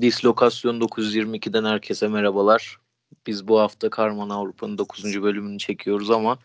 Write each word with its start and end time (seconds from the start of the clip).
Dislokasyon 0.00 0.80
922'den 0.80 1.64
herkese 1.64 2.08
merhabalar. 2.08 2.78
Biz 3.26 3.48
bu 3.48 3.60
hafta 3.60 3.90
Karman 3.90 4.30
Avrupa'nın 4.30 4.78
9. 4.78 5.22
bölümünü 5.22 5.58
çekiyoruz 5.58 6.10
ama 6.10 6.38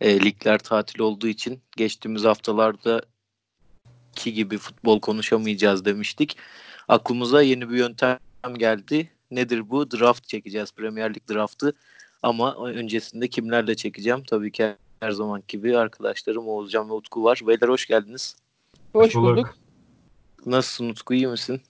e, 0.00 0.20
ligler 0.20 0.58
tatil 0.58 1.00
olduğu 1.00 1.28
için 1.28 1.60
geçtiğimiz 1.76 2.24
haftalarda 2.24 3.02
ki 4.14 4.32
gibi 4.32 4.58
futbol 4.58 5.00
konuşamayacağız 5.00 5.84
demiştik. 5.84 6.36
Aklımıza 6.88 7.42
yeni 7.42 7.70
bir 7.70 7.76
yöntem 7.76 8.18
geldi. 8.56 9.10
Nedir 9.30 9.70
bu? 9.70 9.90
Draft 9.90 10.28
çekeceğiz. 10.28 10.72
Premier 10.72 11.14
Lig 11.14 11.22
draftı. 11.30 11.72
Ama 12.22 12.56
öncesinde 12.56 13.28
kimlerle 13.28 13.74
çekeceğim? 13.74 14.22
Tabii 14.24 14.52
ki 14.52 14.76
her 15.00 15.10
zaman 15.10 15.42
gibi 15.48 15.78
arkadaşlarım 15.78 16.48
Oğuzcan 16.48 16.88
ve 16.88 16.92
Utku 16.92 17.24
var. 17.24 17.40
Beyler 17.46 17.68
hoş 17.68 17.86
geldiniz. 17.86 18.36
Hoş 18.92 19.14
bulduk. 19.14 19.58
Nasılsın 20.46 20.88
Utku 20.88 21.14
iyi 21.14 21.26
misin? 21.26 21.60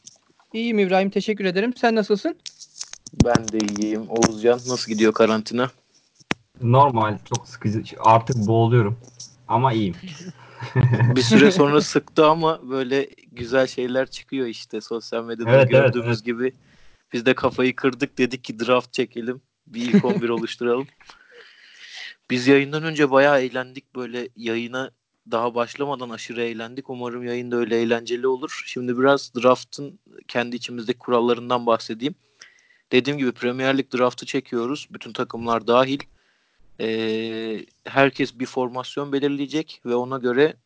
İyiyim 0.57 0.79
İbrahim 0.79 1.11
teşekkür 1.11 1.45
ederim. 1.45 1.77
Sen 1.77 1.95
nasılsın? 1.95 2.37
Ben 3.25 3.49
de 3.49 3.59
iyiyim. 3.59 4.07
Oğuzcan 4.09 4.53
nasıl 4.53 4.93
gidiyor 4.93 5.13
karantina? 5.13 5.71
Normal 6.63 7.19
çok 7.25 7.49
sıkıcı. 7.49 7.97
Artık 7.99 8.37
boğuluyorum. 8.37 8.99
Ama 9.49 9.73
iyiyim. 9.73 9.95
bir 11.17 11.23
süre 11.23 11.51
sonra 11.53 11.81
sıktı 11.81 12.27
ama 12.27 12.71
böyle 12.71 13.09
güzel 13.33 13.67
şeyler 13.67 14.07
çıkıyor 14.07 14.47
işte 14.47 14.81
sosyal 14.81 15.25
medyada 15.25 15.51
evet, 15.51 15.71
gördüğümüz 15.71 16.07
evet, 16.07 16.17
evet. 16.17 16.25
gibi. 16.25 16.53
Biz 17.13 17.27
de 17.27 17.35
kafayı 17.35 17.77
kırdık 17.77 18.19
dedik 18.19 18.45
ki 18.45 18.61
draft 18.61 18.93
çekelim. 18.93 19.41
Bir 19.67 19.83
ilk 19.83 20.05
11 20.05 20.29
oluşturalım. 20.29 20.87
Biz 22.31 22.47
yayından 22.47 22.83
önce 22.83 23.11
bayağı 23.11 23.41
eğlendik 23.41 23.97
böyle 23.97 24.29
yayına 24.37 24.91
daha 25.31 25.55
başlamadan 25.55 26.11
aşırı 26.11 26.43
eğlendik. 26.43 26.91
Umarım 26.91 27.25
yayında 27.25 27.57
öyle 27.57 27.81
eğlenceli 27.81 28.27
olur. 28.27 28.63
Şimdi 28.67 28.99
biraz 28.99 29.35
draft'ın 29.35 29.99
kendi 30.29 30.57
içimizdeki 30.57 30.99
kurallarından 30.99 31.67
bahsedeyim. 31.67 32.15
Dediğim 32.93 33.19
gibi 33.19 33.33
Premier 33.33 33.79
Lig 33.79 33.93
draft'ı 33.95 34.27
çekiyoruz. 34.27 34.89
Bütün 34.91 35.13
takımlar 35.13 35.67
dahil. 35.67 35.99
Ee, 36.81 37.67
herkes 37.85 38.39
bir 38.39 38.47
formasyon 38.47 39.13
belirleyecek 39.13 39.81
ve 39.87 39.95
ona 39.95 40.19
göre 40.19 40.57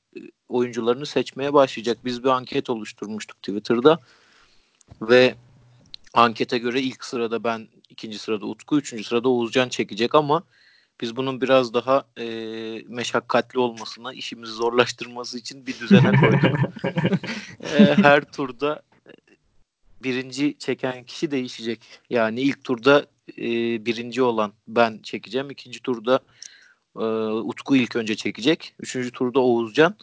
oyuncularını 0.49 1.07
seçmeye 1.07 1.53
başlayacak. 1.53 1.99
Biz 2.05 2.25
bir 2.25 2.29
anket 2.29 2.71
oluşturmuştuk 2.71 3.43
Twitter'da 3.43 3.99
ve 5.03 5.35
ankete 6.15 6.59
göre 6.59 6.81
ilk 6.81 7.05
sırada 7.05 7.45
ben, 7.45 7.69
ikinci 7.89 8.19
sırada 8.19 8.47
Utku, 8.47 8.79
üçüncü 8.79 9.05
sırada 9.05 9.29
Oğuzcan 9.29 9.69
çekecek 9.69 10.15
ama 10.15 10.43
biz 11.01 11.17
bunun 11.17 11.41
biraz 11.41 11.75
daha 11.75 12.05
e, 12.19 12.25
meşakkatli 12.89 13.59
olmasına, 13.59 14.13
işimizi 14.13 14.53
zorlaştırması 14.53 15.39
için 15.39 15.67
bir 15.67 15.79
düzene 15.79 16.21
koyduk. 16.21 16.45
e, 17.79 17.95
her 18.03 18.33
turda 18.33 18.83
birinci 20.03 20.59
çeken 20.59 21.05
kişi 21.05 21.31
değişecek. 21.31 21.81
Yani 22.11 22.41
ilk 22.41 22.65
turda 22.65 23.07
e, 23.39 23.45
birinci 23.87 24.23
olan 24.23 24.53
ben 24.69 25.01
çekeceğim. 25.03 25.51
İkinci 25.51 25.83
turda 25.83 26.21
e, 26.97 27.05
Utku 27.33 27.77
ilk 27.77 27.97
önce 27.97 28.17
çekecek. 28.17 28.75
Üçüncü 28.81 29.11
turda 29.11 29.41
Oğuzcan. 29.41 29.95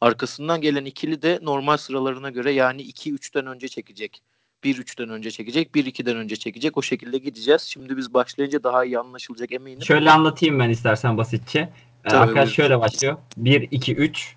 Arkasından 0.00 0.60
gelen 0.60 0.84
ikili 0.84 1.22
de 1.22 1.38
normal 1.42 1.76
sıralarına 1.76 2.30
göre 2.30 2.52
yani 2.52 2.82
2-3'ten 2.82 3.46
önce 3.46 3.68
çekecek. 3.68 4.22
1-3'ten 4.64 5.08
önce 5.08 5.30
çekecek, 5.30 5.70
1-2'den 5.74 6.16
önce 6.16 6.36
çekecek. 6.36 6.76
O 6.76 6.82
şekilde 6.82 7.18
gideceğiz. 7.18 7.62
Şimdi 7.62 7.96
biz 7.96 8.14
başlayınca 8.14 8.62
daha 8.62 8.84
iyi 8.84 8.98
anlaşılacak 8.98 9.52
eminim. 9.52 9.82
Şöyle 9.82 10.10
anlatayım 10.10 10.58
ben 10.58 10.70
istersen 10.70 11.18
basitçe. 11.18 11.58
Ee, 12.04 12.08
Tabii, 12.08 12.20
arkadaş 12.20 12.52
şöyle 12.52 12.80
başlıyor. 12.80 13.16
1-2-3 13.42 14.34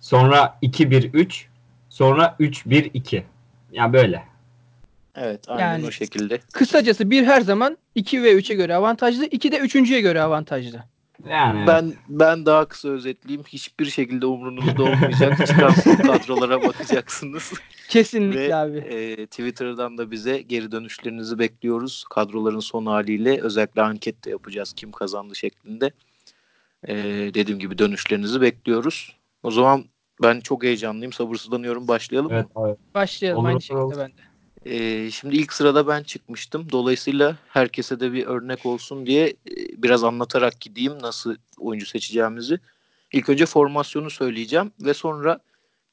sonra 0.00 0.58
2-1-3 0.62 1.44
sonra 1.88 2.36
3-1-2. 2.40 3.22
Yani 3.72 3.92
böyle. 3.92 4.22
Evet 5.14 5.44
aynen 5.48 5.62
Yani- 5.62 5.86
o 5.86 5.90
şekilde. 5.90 6.40
Kısacası 6.52 7.10
bir 7.10 7.24
her 7.26 7.40
zaman 7.40 7.78
2 7.94 8.22
ve 8.22 8.32
3'e 8.34 8.54
göre 8.54 8.74
avantajlı, 8.74 9.26
2 9.26 9.52
de 9.52 9.58
3.ye 9.58 10.00
göre 10.00 10.22
avantajlı. 10.22 10.84
Yani 11.30 11.66
Ben 11.66 11.92
ben 12.08 12.46
daha 12.46 12.64
kısa 12.64 12.88
özetleyeyim. 12.88 13.44
Hiçbir 13.48 13.84
şekilde 13.84 14.26
umrunuzda 14.26 14.82
olmayacak. 14.82 15.46
Çıkan 15.46 15.72
kadrolara 16.02 16.62
bakacaksınız. 16.62 17.52
Kesinlikle 17.88 18.48
Ve 18.48 18.54
abi. 18.54 18.78
e, 18.78 19.26
Twitter'dan 19.26 19.98
da 19.98 20.10
bize 20.10 20.40
geri 20.40 20.72
dönüşlerinizi 20.72 21.38
bekliyoruz. 21.38 22.04
Kadroların 22.10 22.60
son 22.60 22.86
haliyle 22.86 23.40
özellikle 23.40 23.82
anket 23.82 24.24
de 24.24 24.30
yapacağız 24.30 24.72
kim 24.72 24.92
kazandı 24.92 25.36
şeklinde. 25.36 25.90
E, 26.88 26.94
dediğim 27.34 27.60
gibi 27.60 27.78
dönüşlerinizi 27.78 28.40
bekliyoruz. 28.40 29.16
O 29.42 29.50
zaman 29.50 29.84
ben 30.22 30.40
çok 30.40 30.62
heyecanlıyım. 30.62 31.12
Sabırsızlanıyorum. 31.12 31.88
Başlayalım 31.88 32.32
evet, 32.32 32.56
mı? 32.56 32.62
evet. 32.66 32.78
Başlayalım 32.94 33.40
olur, 33.40 33.48
aynı 33.48 33.60
şekilde 33.60 33.80
olur. 33.80 33.98
ben 33.98 34.10
de. 34.10 34.31
Şimdi 35.12 35.36
ilk 35.36 35.52
sırada 35.52 35.86
ben 35.86 36.02
çıkmıştım. 36.02 36.72
Dolayısıyla 36.72 37.36
herkese 37.48 38.00
de 38.00 38.12
bir 38.12 38.26
örnek 38.26 38.66
olsun 38.66 39.06
diye 39.06 39.34
biraz 39.76 40.04
anlatarak 40.04 40.60
gideyim 40.60 40.92
nasıl 41.02 41.36
oyuncu 41.58 41.86
seçeceğimizi. 41.86 42.58
İlk 43.12 43.28
önce 43.28 43.46
formasyonu 43.46 44.10
söyleyeceğim 44.10 44.72
ve 44.80 44.94
sonra 44.94 45.40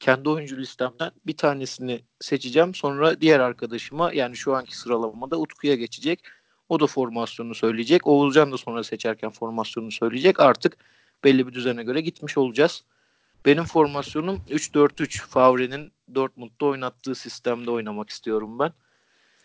kendi 0.00 0.28
oyuncu 0.28 0.56
listemden 0.56 1.10
bir 1.26 1.36
tanesini 1.36 2.00
seçeceğim. 2.20 2.74
Sonra 2.74 3.20
diğer 3.20 3.40
arkadaşıma 3.40 4.12
yani 4.12 4.36
şu 4.36 4.54
anki 4.54 4.78
sıralamada 4.78 5.38
Utku'ya 5.38 5.74
geçecek. 5.74 6.20
O 6.68 6.80
da 6.80 6.86
formasyonunu 6.86 7.54
söyleyecek. 7.54 8.06
Oğuzcan 8.06 8.52
da 8.52 8.56
sonra 8.56 8.84
seçerken 8.84 9.30
formasyonunu 9.30 9.92
söyleyecek. 9.92 10.40
Artık 10.40 10.76
belli 11.24 11.46
bir 11.46 11.52
düzene 11.52 11.82
göre 11.82 12.00
gitmiş 12.00 12.38
olacağız. 12.38 12.84
Benim 13.46 13.64
formasyonum 13.64 14.40
3-4-3. 14.50 15.26
Favre'nin 15.26 15.92
Dortmund'da 16.14 16.66
oynattığı 16.66 17.14
sistemde 17.14 17.70
oynamak 17.70 18.10
istiyorum 18.10 18.58
ben. 18.58 18.72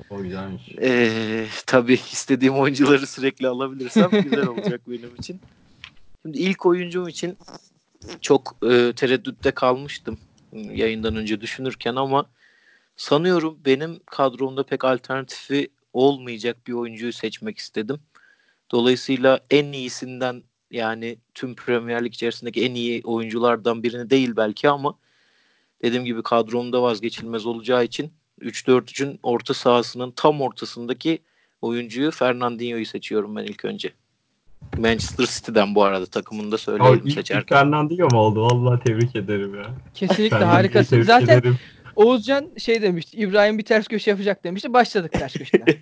O 0.10 0.22
güzelmiş. 0.22 0.70
Ee, 0.82 1.46
tabii 1.66 1.94
istediğim 1.94 2.54
oyuncuları 2.54 3.08
sürekli 3.08 3.48
alabilirsem 3.48 4.10
güzel 4.24 4.48
olacak 4.48 4.82
benim 4.88 5.16
için. 5.16 5.42
Şimdi 6.22 6.38
ilk 6.38 6.66
oyuncum 6.66 7.08
için 7.08 7.38
çok 8.22 8.58
e, 8.64 8.94
tereddütte 8.96 9.52
kalmıştım 9.52 10.20
yayından 10.54 11.16
önce 11.16 11.42
düşünürken 11.42 11.96
ama 11.96 12.26
sanıyorum 12.96 13.58
benim 13.66 14.00
kadromda 14.06 14.64
pek 14.64 14.86
alternatifi 14.86 15.70
olmayacak 15.94 16.58
bir 16.68 16.74
oyuncuyu 16.74 17.14
seçmek 17.14 17.58
istedim. 17.58 18.00
Dolayısıyla 18.72 19.40
en 19.52 19.72
iyisinden 19.72 20.44
yani 20.72 21.18
tüm 21.34 21.56
Premier 21.56 22.06
Lig 22.06 22.14
içerisindeki 22.14 22.66
en 22.66 22.76
iyi 22.76 23.02
oyunculardan 23.04 23.84
birini 23.84 24.10
değil 24.10 24.34
belki 24.38 24.70
ama 24.70 24.98
dediğim 25.84 26.06
gibi 26.06 26.24
kadromda 26.24 26.82
vazgeçilmez 26.82 27.46
olacağı 27.46 27.84
için 27.84 28.14
3-4-3'ün 28.42 29.20
orta 29.24 29.54
sahasının 29.54 30.12
tam 30.12 30.42
ortasındaki 30.42 31.20
oyuncuyu 31.62 32.12
Fernandinho'yu 32.12 32.86
seçiyorum 32.86 33.36
ben 33.36 33.44
ilk 33.44 33.66
önce. 33.66 33.92
Manchester 34.78 35.26
City'den 35.26 35.76
bu 35.76 35.84
arada 35.84 36.06
takımını 36.06 36.52
da 36.52 36.58
söyleyelim 36.58 37.02
ilk 37.06 37.14
seçerken. 37.14 37.58
Fernandinho 37.58 38.08
mu 38.12 38.20
oldu? 38.20 38.42
Vallahi 38.42 38.84
tebrik 38.84 39.16
ederim 39.16 39.56
ya. 39.56 39.66
Kesinlikle 39.94 40.38
harikasın. 40.38 41.02
Zaten 41.02 41.40
ederim. 41.40 41.60
Oğuzcan 41.96 42.50
şey 42.58 42.82
demişti. 42.82 43.18
İbrahim 43.18 43.58
bir 43.58 43.64
ters 43.64 43.88
köşe 43.88 44.12
yapacak 44.12 44.44
demişti. 44.44 44.74
Başladık 44.74 45.12
ters 45.12 45.34
köşeden. 45.34 45.66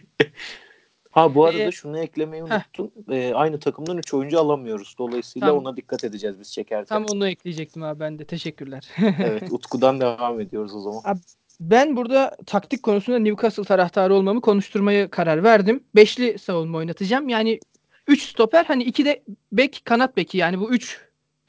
Ha 1.14 1.36
bu 1.36 1.46
arada 1.46 1.64
Ee, 1.64 1.72
şunu 1.72 2.00
eklemeyi 2.00 2.44
unuttum. 2.44 2.92
Ee, 3.10 3.34
aynı 3.34 3.60
takımdan 3.60 3.98
3 3.98 4.14
oyuncu 4.14 4.40
alamıyoruz. 4.40 4.96
Dolayısıyla 4.98 5.48
Tamam. 5.48 5.66
ona 5.66 5.78
dikkat 5.78 6.04
edeceğiz 6.04 6.40
biz 6.40 6.54
çekerken. 6.54 6.86
Tam 6.86 7.06
onu 7.06 7.28
ekleyecektim 7.28 7.84
abi 7.84 8.00
ben 8.00 8.20
de. 8.20 8.26
Teşekkürler. 8.26 8.90
Evet 9.20 9.44
Utku'dan 9.52 10.02
devam 10.02 10.40
ediyoruz 10.40 10.76
o 10.76 10.80
zaman. 10.80 11.20
Ben 11.60 11.96
burada 11.96 12.38
taktik 12.46 12.84
konusunda 12.84 13.20
Newcastle 13.20 13.64
taraftarı 13.64 14.14
olmamı 14.16 14.42
konuşturmaya 14.42 15.10
karar 15.10 15.44
verdim. 15.44 15.84
Beşli 15.96 16.40
savunma 16.40 16.78
oynatacağım. 16.78 17.30
Yani 17.30 17.60
3 18.08 18.24
stoper 18.24 18.66
hani 18.66 18.84
2 18.84 19.06
de 19.06 19.24
bek 19.52 19.82
kanat 19.86 20.18
beki 20.18 20.38
yani 20.38 20.60
bu 20.60 20.72
3 20.72 21.02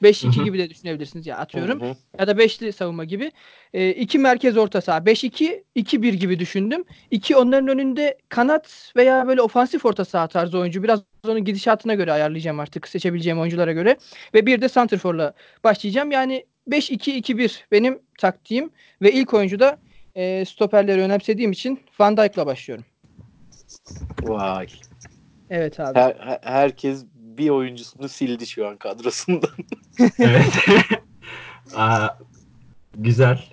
5 0.03 0.23
2 0.23 0.37
Hı 0.37 0.41
hı. 0.41 0.45
gibi 0.45 0.57
de 0.57 0.69
düşünebilirsiniz 0.69 1.27
ya 1.27 1.37
atıyorum. 1.37 1.81
Hı 1.81 1.85
hı. 1.85 1.95
Ya 2.19 2.27
da 2.27 2.37
beşli 2.37 2.73
savunma 2.73 3.03
gibi. 3.03 3.31
2 3.73 4.19
merkez 4.19 4.57
orta 4.57 4.81
saha 4.81 5.05
5-2 5.05 5.63
2-1 5.75 6.13
gibi 6.13 6.39
düşündüm. 6.39 6.83
2 7.11 7.35
onların 7.35 7.67
önünde 7.67 8.17
kanat 8.29 8.93
veya 8.95 9.27
böyle 9.27 9.41
ofansif 9.41 9.85
orta 9.85 10.05
saha 10.05 10.27
tarzı 10.27 10.59
oyuncu. 10.59 10.83
Biraz 10.83 11.01
onun 11.27 11.45
gidişatına 11.45 11.93
göre 11.93 12.11
ayarlayacağım 12.11 12.59
artık 12.59 12.87
seçebileceğim 12.87 13.39
oyunculara 13.39 13.71
göre. 13.71 13.97
Ve 14.33 14.45
bir 14.45 14.61
de 14.61 14.69
santrforla 14.69 15.33
başlayacağım. 15.63 16.11
Yani 16.11 16.45
5-2-2-1 16.67 17.65
benim 17.71 17.99
taktiğim 18.19 18.69
ve 19.01 19.11
ilk 19.11 19.33
oyuncu 19.33 19.59
da 19.59 19.77
e, 20.15 20.45
stoperleri 20.45 21.01
önemsediğim 21.01 21.51
için 21.51 21.79
Van 21.99 22.17
Dijk'la 22.17 22.45
başlıyorum. 22.45 22.85
Vay. 24.23 24.67
Evet 25.49 25.79
abi. 25.79 25.99
Her- 25.99 26.39
herkes 26.43 27.05
bir 27.37 27.49
oyuncusunu 27.49 28.09
sildi 28.09 28.47
şu 28.47 28.67
an 28.67 28.77
kadrosundan. 28.77 29.49
evet. 30.19 30.53
Aa, 31.75 32.07
güzel. 32.95 33.43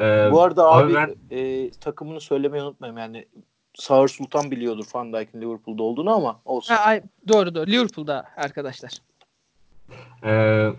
Ee, 0.00 0.28
Bu 0.32 0.42
arada 0.42 0.72
abi, 0.72 0.98
abi 0.98 1.14
e, 1.30 1.70
takımını 1.70 2.20
söylemeyi 2.20 2.64
unutmayayım 2.64 2.98
yani 2.98 3.26
Sağır 3.74 4.08
Sultan 4.08 4.50
biliyordur 4.50 4.84
Van 4.94 5.12
Dijk'in 5.12 5.40
Liverpool'da 5.40 5.82
olduğunu 5.82 6.10
ama 6.14 6.40
olsun. 6.44 6.74
Ha, 6.74 6.80
ay, 6.80 7.02
doğru 7.28 7.54
doğru. 7.54 7.66
Liverpool'da 7.66 8.24
arkadaşlar. 8.36 8.92
Ee, 10.24 10.70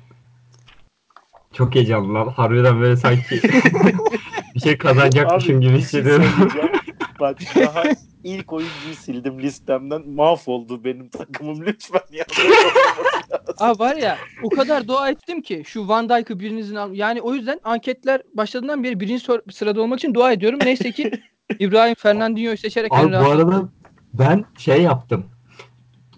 çok 1.54 1.75
heyecanlı 1.75 2.13
lan. 2.13 2.27
Harbiden 2.27 2.81
böyle 2.81 2.95
sanki 2.95 3.42
bir 4.56 4.60
şey 4.60 4.77
kazanacakmışım 4.77 5.57
Abi, 5.57 5.62
gibi 5.62 5.71
şey 5.71 5.81
hissediyorum. 5.81 6.25
söyleyeceğim. 6.38 6.71
Bak 7.19 7.38
daha 7.56 7.83
ilk 8.24 8.54
oyuncuyu 8.54 8.96
sildim 8.96 9.40
listemden. 9.40 10.10
Mahvoldu 10.10 10.84
benim 10.84 11.10
takımım 11.10 11.66
lütfen 11.66 12.02
ya. 12.12 12.25
Aa 13.60 13.80
var 13.80 13.96
ya 13.96 14.18
o 14.44 14.50
kadar 14.50 14.88
dua 14.88 15.10
ettim 15.10 15.42
ki 15.42 15.64
şu 15.66 15.88
Van 15.88 16.10
Dijk'ı 16.10 16.40
birinizin 16.40 16.75
al. 16.75 16.94
Yani 16.94 17.22
o 17.22 17.34
yüzden 17.34 17.60
anketler 17.64 18.22
başladığından 18.34 18.84
beri 18.84 19.00
birinci 19.00 19.24
sor- 19.24 19.52
sırada 19.52 19.81
olmak 19.81 20.00
için 20.00 20.14
dua 20.14 20.31
ediyorum. 20.31 20.60
Neyse 20.64 20.92
ki 20.92 21.12
İbrahim 21.60 21.96
Fernandinho'yu 21.96 22.58
seçerek 22.58 22.92
Abi 22.94 23.12
bu 23.12 23.16
arada 23.31 23.70
ben 24.14 24.46
şey 24.58 24.81
yaptım. 24.81 25.25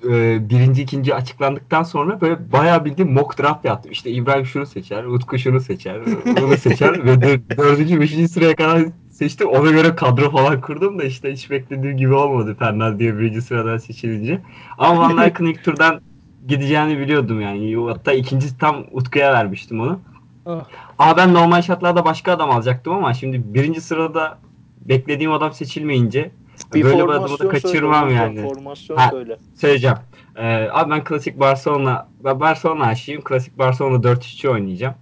Ee, 0.10 0.50
birinci 0.50 0.82
ikinci 0.82 1.16
açıklandıktan 1.16 1.84
sonra 1.84 2.22
böyle 2.22 2.52
bayağı 2.52 2.86
bildiğim 2.86 3.14
mock 3.14 3.40
draft 3.40 3.66
yaptım. 3.66 3.92
İşte 3.92 4.12
İbrahim 4.12 4.46
şunu 4.46 4.66
seçer, 4.66 5.04
Utku 5.04 5.38
şunu 5.38 5.60
seçer, 5.60 6.02
bunu 6.42 6.58
seçer 6.58 7.06
ve 7.06 7.12
dör- 7.22 7.58
dördüncü, 7.58 8.02
beşinci 8.02 8.28
sıraya 8.28 8.56
kadar 8.56 8.86
seçtim. 9.16 9.50
Ona 9.50 9.72
göre 9.72 9.96
kadro 9.96 10.32
falan 10.32 10.62
kurdum 10.62 11.00
da 11.00 11.04
işte 11.04 11.34
hiç 11.34 11.50
beklediğim 11.50 11.98
gibi 11.98 12.14
olmadı 12.14 12.56
Fernand 12.60 13.00
diye 13.00 13.18
birinci 13.18 13.42
sıradan 13.42 13.78
seçilince. 13.78 14.42
Ama 14.78 15.02
Van 15.02 15.18
Dijk'ın 15.26 15.46
ilk 15.46 15.64
turdan 15.64 16.02
gideceğini 16.48 17.00
biliyordum 17.00 17.42
yani. 17.42 17.76
Hatta 17.88 18.14
ikinci 18.14 18.58
tam 18.58 18.86
Utku'ya 18.92 19.34
vermiştim 19.34 19.80
onu. 19.80 20.00
Oh. 20.46 20.64
Aa 21.00 21.18
ben 21.18 21.34
normal 21.34 21.62
şartlarda 21.62 22.06
başka 22.06 22.32
adam 22.32 22.52
alacaktım 22.52 22.94
ama 22.94 23.14
şimdi 23.14 23.54
birinci 23.54 23.82
sırada 23.82 24.38
beklediğim 24.82 25.32
adam 25.32 25.54
seçilmeyince 25.54 26.32
böyle 26.74 27.04
bir 27.04 27.10
adamı 27.10 27.40
da 27.40 27.50
kaçırmam 27.50 28.10
söyle, 28.10 28.14
yani. 28.14 28.42
Formasyon 28.42 28.98
Ha. 28.98 29.10
söyle. 29.12 29.38
Söyleyeceğim. 29.56 29.98
Ee, 30.36 30.68
abi 30.72 30.92
ben 30.92 31.04
klasik 31.04 31.40
Barcelona, 31.40 32.08
ben 32.24 32.40
Barcelona 32.40 32.86
aşığıyım. 32.86 33.22
Klasik 33.24 33.58
Barcelona 33.58 33.96
4-3-3 33.96 34.50
oynayacağım. 34.50 34.96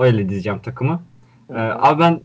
Öyle 0.00 0.28
dizeceğim 0.28 0.58
takımı. 0.58 1.02
Ee, 1.50 1.54
abi 1.58 2.00
ben 2.00 2.20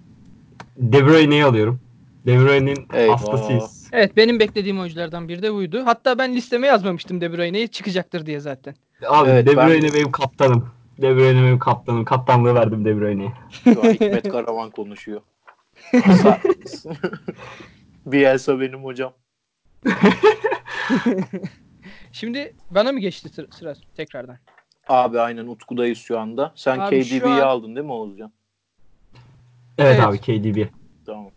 De 0.78 1.06
Bruyne'yi 1.06 1.46
alıyorum. 1.46 1.80
De 2.26 2.40
Bruyne'nin 2.40 2.88
Eyvah. 2.94 3.14
hastasıyız. 3.14 3.90
Evet 3.92 4.18
benim 4.18 4.40
beklediğim 4.40 4.80
oyunculardan 4.80 5.28
biri 5.30 5.42
de 5.44 5.54
buydu. 5.54 5.82
Hatta 5.86 6.18
ben 6.18 6.36
listeme 6.36 6.68
yazmamıştım 6.68 7.22
De 7.22 7.34
Bruyne'yi 7.38 7.68
çıkacaktır 7.68 8.26
diye 8.26 8.40
zaten. 8.40 8.76
Abi 9.08 9.30
Evet, 9.30 9.48
De 9.48 9.58
ben- 9.58 9.70
Bruyne 9.70 9.94
benim 9.94 10.12
kaptanım. 10.12 10.70
De 11.02 11.16
Bruyne 11.16 11.44
benim 11.44 11.60
kaptanım. 11.60 12.06
Kaptanlığı 12.06 12.56
verdim 12.56 12.86
De 12.86 13.00
Bruyne'ye. 13.00 13.32
Şu 13.64 13.70
an 13.84 13.90
Hikmet 13.94 14.30
Karaman 14.30 14.70
konuşuyor. 14.70 15.22
Sa- 15.94 16.98
Bielsa 18.06 18.60
benim 18.60 18.84
hocam. 18.84 19.14
Şimdi 22.12 22.56
bana 22.72 22.92
mı 22.92 23.00
geçti 23.00 23.30
sıra, 23.30 23.48
sıra 23.52 23.74
tekrardan? 23.98 24.38
Abi 24.88 25.20
aynen 25.20 25.48
Utku'dayız 25.48 25.98
şu 25.98 26.20
anda. 26.20 26.52
Sen 26.56 26.80
Abi 26.80 27.04
şu 27.04 27.20
KDB'yi 27.20 27.32
an- 27.34 27.40
aldın 27.48 27.76
değil 27.76 27.86
mi 27.86 27.92
Oğuzcan? 27.94 28.32
Evet, 29.78 29.96
Evet. 29.96 30.00
abi 30.00 30.18
KDB. 30.18 30.68
Tamam. 31.06 31.32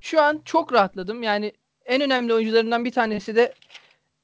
Şu 0.00 0.22
an 0.22 0.40
çok 0.44 0.72
rahatladım. 0.72 1.22
Yani 1.22 1.52
en 1.86 2.00
önemli 2.00 2.34
oyuncularından 2.34 2.84
bir 2.84 2.92
tanesi 2.92 3.36
de 3.36 3.54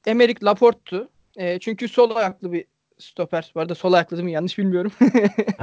Emerick 0.05 0.45
Laporte'tu. 0.45 1.09
E, 1.37 1.59
çünkü 1.59 1.87
sol 1.87 2.15
ayaklı 2.15 2.51
bir 2.53 2.65
stoper. 2.97 3.51
Bu 3.55 3.59
arada 3.59 3.75
sol 3.75 3.93
ayaklı 3.93 4.17
değil 4.17 4.25
mi? 4.25 4.31
Yanlış 4.31 4.57
bilmiyorum. 4.57 4.91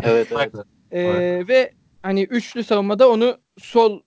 Evet 0.03 0.29
evet. 0.33 0.55
E, 0.91 1.01
Evet. 1.01 1.49
Ve 1.49 1.73
hani 2.03 2.23
üçlü 2.23 2.65
savunmada 2.65 3.11
onu 3.11 3.39
sol 3.59 4.01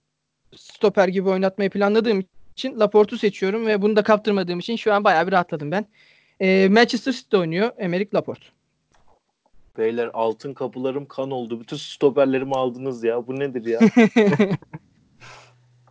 stoper 0.56 1.08
gibi 1.08 1.30
oynatmayı 1.30 1.70
planladığım 1.70 2.24
için 2.56 2.80
Laporte'u 2.80 3.18
seçiyorum 3.20 3.66
ve 3.66 3.82
bunu 3.82 3.96
da 3.96 4.04
kaptırmadığım 4.04 4.60
için 4.60 4.76
şu 4.76 4.94
an 4.94 5.04
bayağı 5.04 5.28
bir 5.28 5.32
rahatladım 5.32 5.72
ben. 5.72 5.86
E, 6.40 6.68
Manchester 6.72 7.12
City'de 7.12 7.38
oynuyor 7.38 7.72
Emerick 7.78 8.18
Laporte. 8.18 8.46
Beyler 9.82 10.10
altın 10.14 10.54
kapılarım 10.54 11.06
kan 11.06 11.32
oldu. 11.32 11.60
Bütün 11.60 11.78
stoperlerimi 11.78 12.56
aldınız 12.56 13.04
ya. 13.04 13.28
Bu 13.28 13.40
nedir 13.40 13.66
ya? 13.66 13.80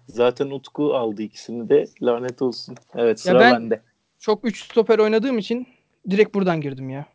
Zaten 0.09 0.51
Utku 0.51 0.95
aldı 0.95 1.23
ikisini 1.23 1.69
de. 1.69 1.85
Lanet 2.03 2.43
olsun. 2.43 2.77
Evet 2.95 3.21
sıra 3.21 3.41
ben- 3.41 3.55
bende. 3.55 3.83
Çok 4.19 4.45
üç 4.45 4.65
stoper 4.65 4.99
oynadığım 4.99 5.39
için 5.39 5.67
direkt 6.11 6.35
buradan 6.35 6.61
girdim 6.61 6.91
ya. 6.91 7.07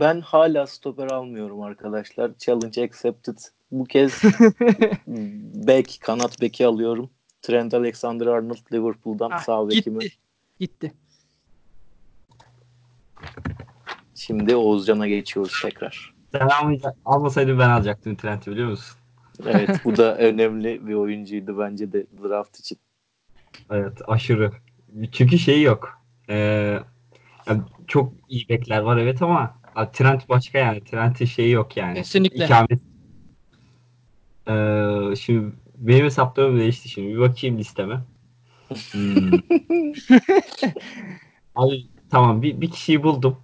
Ben 0.00 0.20
hala 0.20 0.66
stoper 0.66 1.06
almıyorum 1.10 1.62
arkadaşlar. 1.62 2.30
Challenge 2.38 2.82
accepted. 2.82 3.38
Bu 3.72 3.84
kez 3.84 4.22
bek, 5.66 5.98
kanat 6.00 6.40
beki 6.40 6.66
alıyorum. 6.66 7.10
Trent 7.42 7.74
Alexander-Arnold 7.74 8.72
Liverpool'dan 8.72 9.30
Ah, 9.30 9.38
sağ 9.38 9.68
bekimi. 9.68 9.98
gitti. 9.98 10.16
Gitti. 10.60 10.92
Şimdi 14.26 14.56
Oğuzcan'a 14.56 15.08
geçiyoruz 15.08 15.60
tekrar. 15.62 16.14
Sen 16.32 16.48
almayacak, 16.48 16.96
almasaydın 17.04 17.58
ben 17.58 17.70
alacaktım 17.70 18.16
Trent'i 18.16 18.50
biliyor 18.50 18.68
musun? 18.68 18.96
Evet 19.46 19.70
bu 19.84 19.96
da 19.96 20.16
önemli 20.18 20.86
bir 20.86 20.94
oyuncuydu 20.94 21.58
bence 21.58 21.92
de 21.92 22.06
draft 22.22 22.58
için. 22.58 22.78
Evet 23.70 23.98
aşırı. 24.06 24.52
Çünkü 25.12 25.38
şey 25.38 25.62
yok. 25.62 25.98
Ee, 26.28 26.34
ya 27.46 27.64
çok 27.86 28.12
iyi 28.28 28.48
bekler 28.48 28.78
var 28.78 28.96
evet 28.96 29.22
ama 29.22 29.54
Trent 29.92 30.28
başka 30.28 30.58
yani. 30.58 30.84
Trent'in 30.84 31.26
şeyi 31.26 31.50
yok 31.50 31.76
yani. 31.76 31.94
Kesinlikle. 31.94 32.44
İkamet. 32.44 32.80
Ee, 34.48 35.16
şimdi 35.16 35.52
benim 35.76 36.04
hesaplarım 36.04 36.58
değişti 36.58 36.88
şimdi. 36.88 37.14
Bir 37.14 37.20
bakayım 37.20 37.58
listeme. 37.58 38.00
Hmm. 38.92 39.32
abi 41.54 41.86
tamam 42.10 42.42
bir, 42.42 42.60
bir 42.60 42.70
kişiyi 42.70 43.02
buldum. 43.02 43.36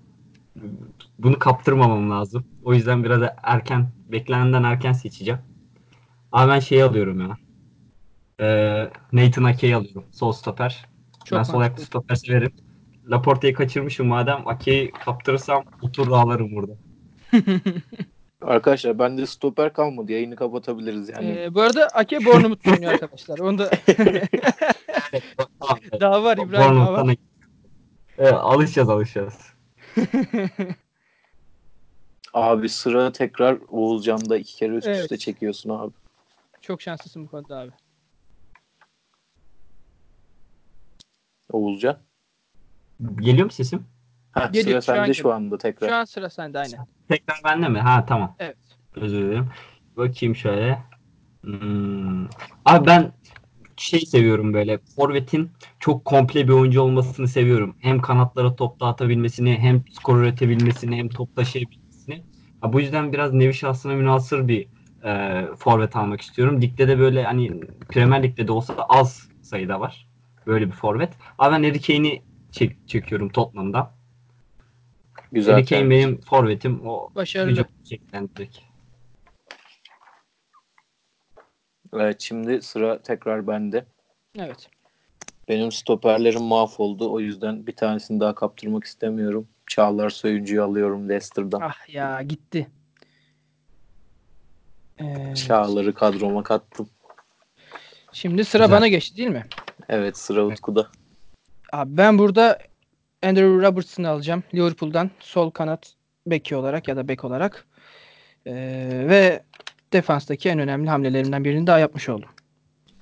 Bunu 1.18 1.38
kaptırmamam 1.38 2.10
lazım. 2.10 2.44
O 2.64 2.74
yüzden 2.74 3.04
biraz 3.04 3.22
erken, 3.42 3.88
beklenenden 4.12 4.62
erken 4.62 4.92
seçeceğim. 4.92 5.40
Abi 6.32 6.50
ben 6.50 6.60
şey 6.60 6.82
alıyorum 6.82 7.20
ya. 7.20 7.36
Ee, 8.40 8.90
Nathan 9.12 9.44
Ake'yi 9.44 9.76
alıyorum. 9.76 10.04
Sol 10.12 10.32
stoper. 10.32 10.86
Çok 11.24 11.38
ben 11.38 11.42
sol 11.42 11.60
ayaklı 11.60 11.82
stoper 11.82 12.14
severim. 12.14 12.52
Laporte'yi 13.10 13.54
kaçırmışım 13.54 14.06
madem. 14.06 14.48
Ake'yi 14.48 14.90
kaptırırsam 14.90 15.64
otur 15.82 16.08
ağlarım 16.08 16.56
burada. 16.56 16.72
Arkadaşlar 18.42 18.98
bende 18.98 19.26
stoper 19.26 19.72
kalmadı. 19.72 20.12
Yayını 20.12 20.36
kapatabiliriz 20.36 21.08
yani. 21.08 21.30
Ee, 21.30 21.54
bu 21.54 21.60
arada 21.60 21.86
Ake 21.86 22.24
Bournemouth 22.24 22.68
oynuyor 22.68 22.92
arkadaşlar. 22.92 23.38
Onu 23.38 23.58
da 23.58 23.64
daha 26.00 26.24
var 26.24 26.36
İbrahim 26.36 26.76
daha 26.76 26.92
var. 26.92 27.16
Evet, 28.18 28.32
alışacağız 28.32 28.88
alışacağız. 28.88 29.55
Abi 32.34 32.68
sıra 32.68 33.12
tekrar 33.12 33.58
Oğuzcan'da 33.68 34.36
iki 34.36 34.56
kere 34.56 34.74
üst 34.74 34.86
Evet. 34.86 35.02
üste 35.02 35.18
çekiyorsun 35.18 35.70
abi. 35.70 35.92
Çok 36.60 36.82
şanslısın 36.82 37.24
bu 37.24 37.30
konuda 37.30 37.58
abi. 37.58 37.72
Oğuzcan. 41.52 41.98
Geliyor 43.20 43.44
mu 43.44 43.50
sesim? 43.52 43.86
Heh, 44.34 44.52
Geliyor, 44.52 44.80
sıra 44.80 44.94
şu 44.94 45.00
an 45.00 45.04
sende 45.04 45.14
şu 45.14 45.32
anda 45.32 45.58
tekrar. 45.58 45.88
Şu 45.88 45.94
an 45.94 46.04
sıra 46.04 46.30
sende 46.30 46.58
aynen. 46.58 46.86
Tekrar 47.08 47.40
bende 47.44 47.68
mi? 47.68 47.78
Ha 47.80 48.06
tamam. 48.06 48.36
Evet. 48.38 48.56
Özür 48.94 49.22
dilerim. 49.22 49.50
Bakayım 49.96 50.36
şöyle. 50.36 50.82
Hmm. 51.40 52.24
Abi 52.64 52.86
ben 52.86 53.12
şey 53.76 54.00
seviyorum 54.00 54.54
böyle. 54.54 54.78
Forvet'in 54.96 55.50
çok 55.80 56.04
komple 56.04 56.48
bir 56.48 56.52
oyuncu 56.52 56.80
olmasını 56.80 57.28
seviyorum. 57.28 57.76
Hem 57.78 58.00
kanatlara 58.00 58.56
top 58.56 58.80
dağıtabilmesini, 58.80 59.58
hem 59.58 59.84
skor 59.90 60.18
üretebilmesini, 60.18 60.96
hem 60.96 61.08
top 61.08 61.36
taşıyabilmesini. 61.36 62.22
Ha, 62.60 62.72
bu 62.72 62.80
yüzden 62.80 63.12
biraz 63.12 63.32
nevi 63.32 63.54
şahsına 63.54 63.94
münasır 63.94 64.48
bir 64.48 64.68
e, 65.04 65.42
forvet 65.58 65.96
almak 65.96 66.20
istiyorum. 66.20 66.62
Ligde 66.62 66.88
de 66.88 66.98
böyle 66.98 67.24
hani 67.24 67.60
Premier 67.88 68.22
Lig'de 68.22 68.48
de 68.48 68.52
olsa 68.52 68.74
az 68.74 69.28
sayıda 69.42 69.80
var. 69.80 70.08
Böyle 70.46 70.66
bir 70.66 70.72
forvet. 70.72 71.12
Abi 71.38 71.54
ben 71.54 71.68
Harry 71.68 71.80
Kane'i 71.80 72.22
çek- 72.52 72.76
çekiyorum 72.86 73.28
Tottenham'dan. 73.28 73.90
Güzel. 75.32 75.54
Harry 75.54 75.64
Kane 75.64 75.90
benim 75.90 76.20
forvetim. 76.20 76.86
O 76.86 77.10
Başarılı. 77.14 77.50
hücum 77.50 77.66
çeken 77.84 78.30
direkt. 78.36 78.58
Evet 81.94 82.20
şimdi 82.20 82.62
sıra 82.62 83.02
tekrar 83.02 83.46
bende. 83.46 83.84
Evet. 84.38 84.68
Benim 85.48 85.72
stoperlerim 85.72 86.42
mahvoldu. 86.42 87.12
O 87.12 87.20
yüzden 87.20 87.66
bir 87.66 87.76
tanesini 87.76 88.20
daha 88.20 88.34
kaptırmak 88.34 88.84
istemiyorum. 88.84 89.48
Çağlar 89.66 90.10
Soyuncu'yu 90.10 90.64
alıyorum 90.64 91.08
Leicester'dan. 91.08 91.60
Ah 91.60 91.88
ya 91.94 92.22
gitti. 92.22 92.66
Ee, 95.00 95.34
Çağlar'ı 95.34 95.94
kadroma 95.94 96.42
kattım. 96.42 96.88
şimdi 98.12 98.44
sıra 98.44 98.64
Güzel. 98.64 98.76
bana 98.76 98.88
geçti 98.88 99.16
değil 99.16 99.28
mi? 99.28 99.46
Evet 99.88 100.18
sıra 100.18 100.46
Utku'da. 100.46 100.88
Abi 101.72 101.96
ben 101.96 102.18
burada 102.18 102.58
Andrew 103.22 103.66
Robertson'ı 103.68 104.08
alacağım. 104.08 104.44
Liverpool'dan 104.54 105.10
sol 105.20 105.50
kanat 105.50 105.94
beki 106.26 106.56
olarak 106.56 106.88
ya 106.88 106.96
da 106.96 107.08
bek 107.08 107.24
olarak. 107.24 107.66
Ee, 108.46 108.52
ve 109.08 109.42
defanstaki 109.92 110.48
en 110.48 110.58
önemli 110.58 110.90
hamlelerimden 110.90 111.44
birini 111.44 111.66
daha 111.66 111.78
yapmış 111.78 112.08
oldum. 112.08 112.28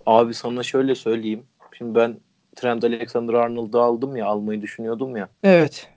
Abi 0.06 0.34
sana 0.34 0.62
şöyle 0.62 0.94
söyleyeyim. 0.94 1.42
Şimdi 1.78 1.94
ben 1.94 2.20
Trent 2.56 2.84
Alexander-Arnold'u 2.84 3.80
aldım 3.80 4.16
ya 4.16 4.26
almayı 4.26 4.62
düşünüyordum 4.62 5.16
ya. 5.16 5.28
Evet. 5.42 5.88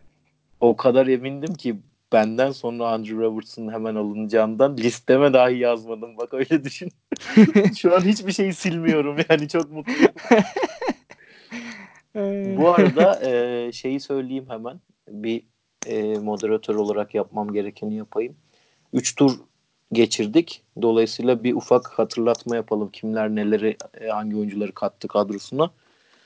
O 0.59 0.75
kadar 0.75 1.07
emindim 1.07 1.53
ki 1.53 1.75
benden 2.13 2.51
sonra 2.51 2.87
Andrew 2.87 3.17
Robertson'ın 3.17 3.73
hemen 3.73 3.95
alınacağından 3.95 4.77
listeme 4.77 5.33
dahi 5.33 5.57
yazmadım. 5.57 6.17
Bak 6.17 6.33
öyle 6.33 6.63
düşün. 6.63 6.91
Şu 7.77 7.95
an 7.95 8.01
hiçbir 8.01 8.31
şeyi 8.31 8.53
silmiyorum 8.53 9.17
yani 9.29 9.47
çok 9.47 9.71
mutluyum. 9.71 10.11
Bu 12.57 12.69
arada 12.69 13.29
e, 13.29 13.71
şeyi 13.71 13.99
söyleyeyim 13.99 14.45
hemen. 14.49 14.79
Bir 15.07 15.43
e, 15.85 16.19
moderatör 16.19 16.75
olarak 16.75 17.15
yapmam 17.15 17.53
gerekeni 17.53 17.95
yapayım. 17.95 18.35
3 18.93 19.15
tur 19.15 19.39
geçirdik. 19.93 20.63
Dolayısıyla 20.81 21.43
bir 21.43 21.53
ufak 21.53 21.87
hatırlatma 21.87 22.55
yapalım. 22.55 22.89
Kimler 22.89 23.29
neleri, 23.29 23.77
e, 24.01 24.07
hangi 24.07 24.35
oyuncuları 24.35 24.71
kattı 24.71 25.07
kadrosuna. 25.07 25.71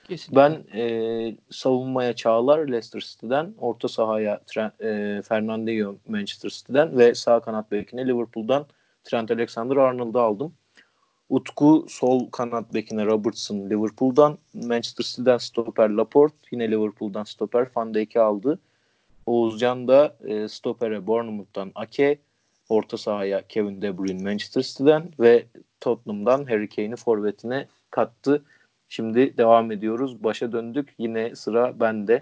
Kesinlikle. 0.07 0.35
Ben 0.35 0.79
e, 0.79 1.35
savunmaya 1.49 2.15
Çağlar 2.15 2.59
Leicester 2.59 2.99
City'den, 2.99 3.53
orta 3.59 3.87
sahaya 3.87 4.41
e, 4.81 5.21
Fernandinho 5.27 5.95
Manchester 6.07 6.49
City'den 6.49 6.97
ve 6.97 7.15
sağ 7.15 7.39
kanat 7.39 7.71
bekine 7.71 8.07
Liverpool'dan 8.07 8.65
Trent 9.03 9.31
Alexander-Arnold'u 9.31 10.19
aldım. 10.19 10.53
Utku 11.29 11.85
sol 11.89 12.29
kanat 12.29 12.73
bekine 12.73 13.05
Robertson 13.05 13.69
Liverpool'dan, 13.69 14.37
Manchester 14.53 15.03
City'den 15.03 15.37
stoper 15.37 15.89
Laporte, 15.89 16.35
yine 16.51 16.71
Liverpool'dan 16.71 17.23
stoper 17.23 17.67
Van 17.75 17.93
Dijk'i 17.93 18.19
aldı. 18.19 18.59
Oğuzcan 19.25 19.87
da 19.87 20.15
e, 20.27 20.47
stopere 20.47 21.07
Bournemouth'tan 21.07 21.71
Ake, 21.75 22.19
orta 22.71 22.97
sahaya 22.97 23.41
Kevin 23.47 23.81
De 23.81 23.97
Bruyne 23.97 24.23
Manchester 24.23 24.61
City'den 24.61 25.03
ve 25.19 25.45
Tottenham'dan 25.79 26.45
Harry 26.45 26.69
Kane'i 26.69 26.95
forvetine 26.95 27.67
kattı. 27.91 28.43
Şimdi 28.89 29.37
devam 29.37 29.71
ediyoruz. 29.71 30.23
Başa 30.23 30.51
döndük. 30.51 30.93
Yine 30.97 31.35
sıra 31.35 31.79
bende. 31.79 32.21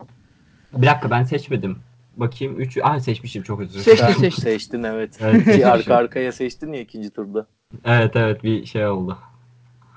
Bir 0.73 0.87
dakika 0.87 1.11
ben 1.11 1.23
seçmedim. 1.23 1.77
Bakayım 2.17 2.59
3 2.59 2.77
ah 2.83 2.99
seçmişim 2.99 3.43
çok 3.43 3.59
özür 3.59 3.85
dilerim. 3.85 3.97
Seçtin, 3.97 4.21
seçtin. 4.21 4.41
seçtin 4.43 4.83
evet. 4.83 5.17
Evet, 5.21 5.47
Bir 5.47 5.73
arka 5.73 5.95
arkaya 5.95 6.31
seçtin 6.31 6.73
ya 6.73 6.81
ikinci 6.81 7.09
turda. 7.09 7.47
Evet 7.85 8.15
evet 8.15 8.43
bir 8.43 8.65
şey 8.65 8.87
oldu. 8.87 9.17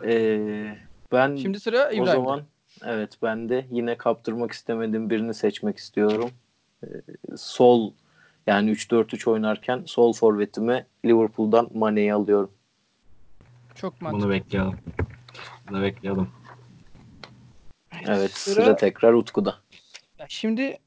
Ee, 0.05 0.77
ben 1.13 1.37
Şimdi 1.37 1.61
sıra 1.61 1.79
o 1.79 1.93
İbrahim'de. 1.93 2.11
zaman 2.11 2.43
evet 2.85 3.19
ben 3.23 3.49
de 3.49 3.67
yine 3.71 3.97
kaptırmak 3.97 4.53
istemediğim 4.53 5.11
birini 5.11 5.35
seçmek 5.35 5.77
istiyorum. 5.77 6.31
Ee, 6.85 6.87
sol 7.37 7.93
yani 8.47 8.71
3-4-3 8.71 9.29
oynarken 9.31 9.83
sol 9.87 10.13
forvetime 10.13 10.87
Liverpool'dan 11.05 11.71
Mane'yi 11.75 12.15
alıyorum. 12.15 12.51
Çok 13.75 14.01
mantıklı. 14.03 14.25
Bunu 14.25 14.33
bekliyordum. 14.33 14.79
Bunu 15.71 15.83
bekliyordum. 15.83 16.31
Evet 18.07 18.31
Sıra- 18.31 18.55
sıra, 18.65 18.77
tekrar 18.77 19.13
Utku'da. 19.13 19.55
Ya 20.19 20.27
Şimdi 20.29 20.79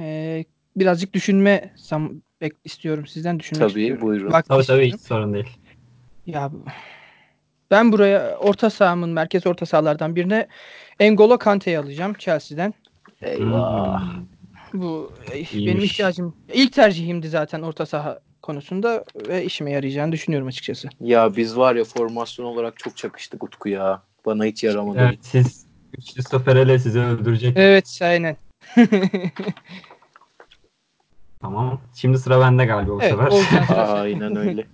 eee, 0.00 0.44
birazcık 0.76 1.14
düşünme 1.14 1.74
bek 2.40 2.52
istiyorum 2.64 3.06
sizden 3.06 3.40
düşünmek 3.40 3.60
Tabii 3.68 3.80
istiyorum. 3.80 4.06
buyurun. 4.06 4.32
Vakti 4.32 4.48
Tabii 4.48 4.64
tabii 4.66 4.92
hiç 4.92 5.00
sorun 5.00 5.34
değil. 5.34 5.58
Ya 6.26 6.50
ben 7.70 7.92
buraya 7.92 8.36
orta 8.38 8.70
sahamın 8.70 9.10
merkez 9.10 9.46
orta 9.46 9.66
sahalardan 9.66 10.16
birine 10.16 10.48
Engolo 11.00 11.38
Kante'yi 11.38 11.78
alacağım 11.78 12.14
Chelsea'den. 12.14 12.74
Eyvah. 13.22 14.02
Hmm. 14.02 14.24
Bu 14.74 15.12
benim 15.30 15.44
İyiymiş. 15.52 15.90
ihtiyacım 15.90 16.34
ilk 16.52 16.72
tercihimdi 16.72 17.28
zaten 17.28 17.62
orta 17.62 17.86
saha 17.86 18.20
konusunda 18.42 19.04
ve 19.16 19.44
işime 19.44 19.70
yarayacağını 19.70 20.12
düşünüyorum 20.12 20.48
açıkçası. 20.48 20.88
Ya 21.00 21.36
biz 21.36 21.56
var 21.56 21.74
ya 21.74 21.84
formasyon 21.84 22.46
olarak 22.46 22.78
çok 22.78 22.96
çakıştık 22.96 23.44
Utku 23.44 23.68
ya. 23.68 24.02
Bana 24.26 24.44
hiç 24.44 24.64
yaramadı. 24.64 24.98
Evet 24.98 25.18
siz 25.22 25.66
üçlü 25.98 26.22
stoperele 26.22 26.78
sizi 26.78 27.00
öldürecek. 27.00 27.56
Evet 27.56 27.98
aynen. 28.02 28.36
Tamam. 31.40 31.80
Şimdi 31.94 32.18
sıra 32.18 32.40
bende 32.40 32.64
galiba 32.64 32.92
bu 32.92 33.02
Evet, 33.02 33.32
sefer. 33.32 34.00
Aynen 34.02 34.36
öyle. 34.36 34.66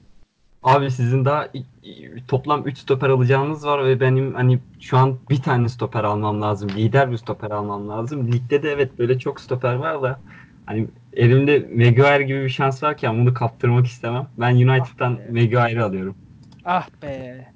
Abi 0.62 0.90
sizin 0.90 1.24
daha 1.24 1.46
i- 1.46 1.64
i- 1.88 2.26
toplam 2.28 2.66
3 2.66 2.78
stoper 2.78 3.08
alacağınız 3.08 3.66
var 3.66 3.84
ve 3.84 4.00
benim 4.00 4.34
hani 4.34 4.58
şu 4.80 4.96
an 4.98 5.18
bir 5.30 5.42
tane 5.42 5.68
stoper 5.68 6.04
almam 6.04 6.42
lazım. 6.42 6.68
Lider 6.68 7.10
bir 7.12 7.16
stoper 7.16 7.50
almam 7.50 7.88
lazım. 7.88 8.32
Ligde 8.32 8.62
de 8.62 8.70
evet 8.70 8.98
böyle 8.98 9.18
çok 9.18 9.40
stoper 9.40 9.74
var 9.74 10.02
da 10.02 10.20
hani 10.66 10.86
elimde 11.12 11.58
Maguire 11.58 12.22
gibi 12.22 12.44
bir 12.44 12.48
şans 12.48 12.82
varken 12.82 13.18
bunu 13.20 13.34
kaptırmak 13.34 13.86
istemem. 13.86 14.28
Ben 14.38 14.54
United'dan 14.54 15.12
Maguire'ı 15.12 15.84
alıyorum. 15.84 16.16
Ah 16.64 16.88
be. 17.02 17.46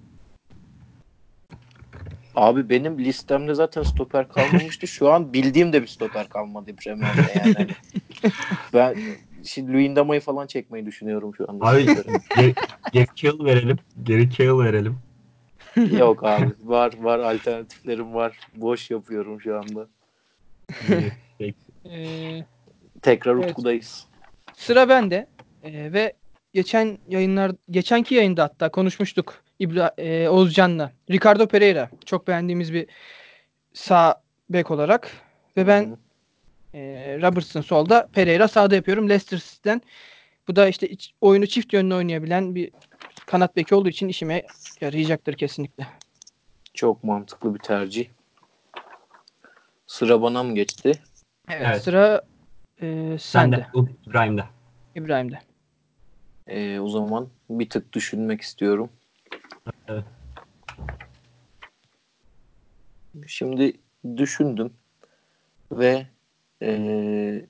Abi 2.35 2.71
benim 2.71 2.99
listemde 2.99 3.55
zaten 3.55 3.83
stoper 3.83 4.29
kalmamıştı. 4.29 4.87
Şu 4.87 5.11
an 5.13 5.33
bildiğim 5.33 5.73
de 5.73 5.83
bir 5.83 5.87
stoper 5.87 6.29
kalmadı 6.29 6.77
Premier'de 6.77 7.39
yani. 7.39 7.55
Hani 7.55 7.71
ben 8.75 8.97
şimdi 9.45 9.73
Luyendama'yı 9.73 10.21
falan 10.21 10.47
çekmeyi 10.47 10.87
düşünüyorum 10.87 11.35
şu 11.37 11.51
anda. 11.51 11.67
Abi 11.67 11.85
Gary 12.93 13.07
Cahill 13.17 13.45
verelim. 13.45 13.79
Gary 14.07 14.31
Cahill 14.31 14.59
verelim. 14.59 14.99
Yok 15.99 16.25
abi 16.25 16.53
var 16.65 16.93
var 17.01 17.19
alternatiflerim 17.19 18.15
var. 18.15 18.39
Boş 18.57 18.91
yapıyorum 18.91 19.41
şu 19.41 19.59
anda. 19.59 19.89
Ee, 21.91 22.45
Tekrar 23.03 23.35
Evet. 23.35 23.51
Utku'dayız. 23.51 24.07
Sıra 24.55 24.89
bende 24.89 25.27
Ee, 25.63 25.93
ve 25.93 26.13
geçen 26.53 26.99
yayınlar 27.09 27.53
geçenki 27.71 28.15
yayında 28.15 28.43
hatta 28.43 28.69
konuşmuştuk 28.69 29.43
İbra 29.59 29.95
e, 29.99 30.29
Oğuzcan'la. 30.29 30.93
Ricardo 31.11 31.47
Pereira 31.47 31.91
çok 32.05 32.29
beğendiğimiz 32.29 32.73
bir 32.73 32.87
sağ 33.73 34.23
bek 34.51 34.71
olarak 34.71 35.11
ve 35.57 35.67
ben. 35.67 35.97
E, 36.75 37.19
Robertson 37.23 37.61
solda 37.61 38.07
Pereira 38.13 38.49
sağda 38.49 38.75
yapıyorum 38.75 39.09
Leicester 39.09 39.39
City'den. 39.39 39.83
Bu 40.49 40.57
da 40.57 40.69
işte 40.69 40.89
iç- 40.89 41.15
oyunu 41.21 41.47
çift 41.47 41.73
yönlü 41.73 41.95
oynayabilen 41.95 42.55
bir 42.55 42.71
kanat 43.27 43.57
beki 43.57 43.75
olduğu 43.75 43.89
için 43.89 44.09
işime 44.09 44.43
yarayacaktır 44.81 45.35
kesinlikle. 45.35 45.87
çok 46.75 47.05
mantıklı 47.05 47.55
bir 47.55 47.59
tercih. 47.59 48.09
Sıra 49.87 50.23
bana 50.23 50.43
mı 50.43 50.55
geçti? 50.55 50.93
Evet, 51.49 51.67
Evet. 51.67 51.83
sıra 51.83 52.23
e, 52.83 52.87
Sen 53.11 53.17
sende 53.19 53.57
de. 53.57 53.67
İbrahim'de. 54.07 54.45
İbrahim'de. 54.95 55.39
Ee, 56.47 56.81
o 56.81 56.89
zaman 56.89 57.29
bir 57.51 57.71
tık 57.71 57.93
düşünmek 57.93 58.41
istiyorum. 58.41 58.91
Evet. 59.89 60.05
Şimdi 63.27 63.73
düşündüm 64.17 64.73
ve 65.73 66.07
eee 66.65 67.47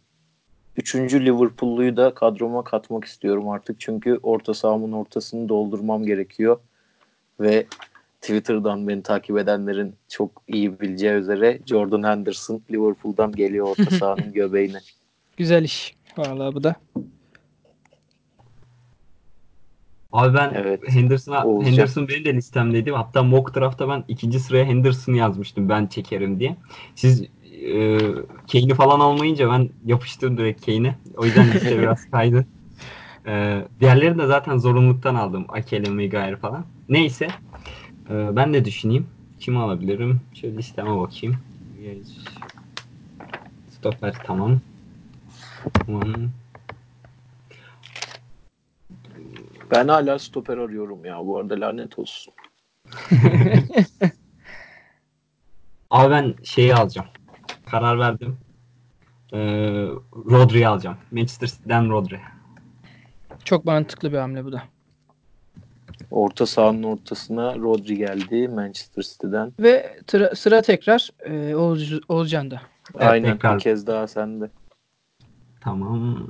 üçüncü 0.76 1.25
Liverpool'luyu 1.26 1.97
da 1.97 2.14
kadroma 2.14 2.64
katmak 2.64 3.04
istiyorum 3.04 3.49
artık. 3.49 3.80
Çünkü 3.80 4.18
orta 4.23 4.54
sahamın 4.54 4.92
ortasını 4.92 5.49
doldurmam 5.49 6.06
gerekiyor. 6.06 6.59
Ve 7.40 7.66
Twitter'dan 8.21 8.88
beni 8.88 9.02
takip 9.02 9.38
edenlerin 9.38 9.94
çok 10.09 10.42
iyi 10.49 10.80
bileceği 10.80 11.12
üzere 11.12 11.61
Jordan 11.66 12.02
Henderson 12.02 12.62
Liverpool'dan 12.71 13.33
geliyor 13.33 13.66
orta 13.66 13.90
sahanın 13.99 14.33
göbeğine. 14.33 14.78
Güzel 15.37 15.64
iş. 15.64 15.94
Vallahi 16.16 16.54
bu 16.54 16.62
da. 16.64 16.76
Abi 20.12 20.35
ben 20.37 20.52
Evet. 20.54 20.80
Henderson'a. 20.88 21.64
Henderson 21.64 22.09
benim 22.09 22.25
de 22.25 22.35
listemdeydi. 22.35 22.90
Hatta 22.90 23.23
mock 23.23 23.54
draft'ta 23.56 23.88
ben 23.88 24.04
ikinci 24.09 24.40
sıraya 24.40 24.64
Henderson'ı 24.64 25.16
yazmıştım 25.16 25.68
ben 25.68 25.87
çekerim 25.87 26.40
diye. 26.40 26.56
Siz 26.94 27.25
e, 27.64 27.99
Kane'i 28.52 28.75
falan 28.75 29.00
almayınca 29.00 29.50
ben 29.50 29.68
yapıştırdım 29.85 30.38
direkt 30.38 30.66
Kane'i. 30.66 30.94
O 31.16 31.25
yüzden 31.25 31.47
liste 31.54 31.78
biraz 31.78 32.04
kaydı. 32.11 32.47
E, 33.26 33.62
diğerleri 33.80 34.18
de 34.18 34.26
zaten 34.26 34.56
zorunluluktan 34.59 35.14
aldım. 35.14 35.47
Akele, 35.49 35.90
Maguire 35.90 36.37
falan. 36.37 36.64
Neyse. 36.88 37.28
E, 38.11 38.37
ben 38.37 38.54
de 38.54 38.64
düşüneyim. 38.64 39.06
Kimi 39.38 39.59
alabilirim? 39.59 40.21
Şöyle 40.35 40.56
listeme 40.56 40.99
bakayım. 40.99 41.37
Stopper 43.71 44.14
tamam. 44.25 44.61
Tamam. 45.87 46.30
Ben 49.71 49.88
hala 49.88 50.18
stoper 50.18 50.59
arıyorum 50.59 51.04
ya 51.04 51.26
bu 51.26 51.38
arada 51.38 51.61
lanet 51.61 51.99
olsun. 51.99 52.35
Abi 55.90 56.11
ben 56.11 56.35
şeyi 56.44 56.75
alacağım. 56.75 57.09
Karar 57.75 57.99
verdim. 57.99 58.37
Ee, 59.33 59.38
Rodri'yi 60.31 60.69
alacağım. 60.69 60.97
Manchester 61.11 61.47
City'den 61.47 61.90
Rodri. 61.90 62.21
Çok 63.45 63.64
mantıklı 63.64 64.12
bir 64.12 64.19
hamle 64.19 64.45
bu 64.45 64.52
da. 64.52 64.62
Orta 66.11 66.47
sahanın 66.47 66.83
ortasına 66.83 67.57
Rodri 67.57 67.97
geldi 67.99 68.49
Manchester 68.49 69.02
City'den. 69.02 69.52
Ve 69.61 69.99
tıra- 70.07 70.35
sıra 70.37 70.62
tekrar 70.62 71.11
e, 71.25 71.54
Oğuz, 71.54 72.00
Oğuzcan'da. 72.09 72.62
Evet, 72.95 73.07
Aynen 73.11 73.33
tekrar. 73.33 73.54
bir 73.57 73.62
kez 73.62 73.87
daha 73.87 74.07
sende. 74.09 74.50
Tamam. 75.61 76.26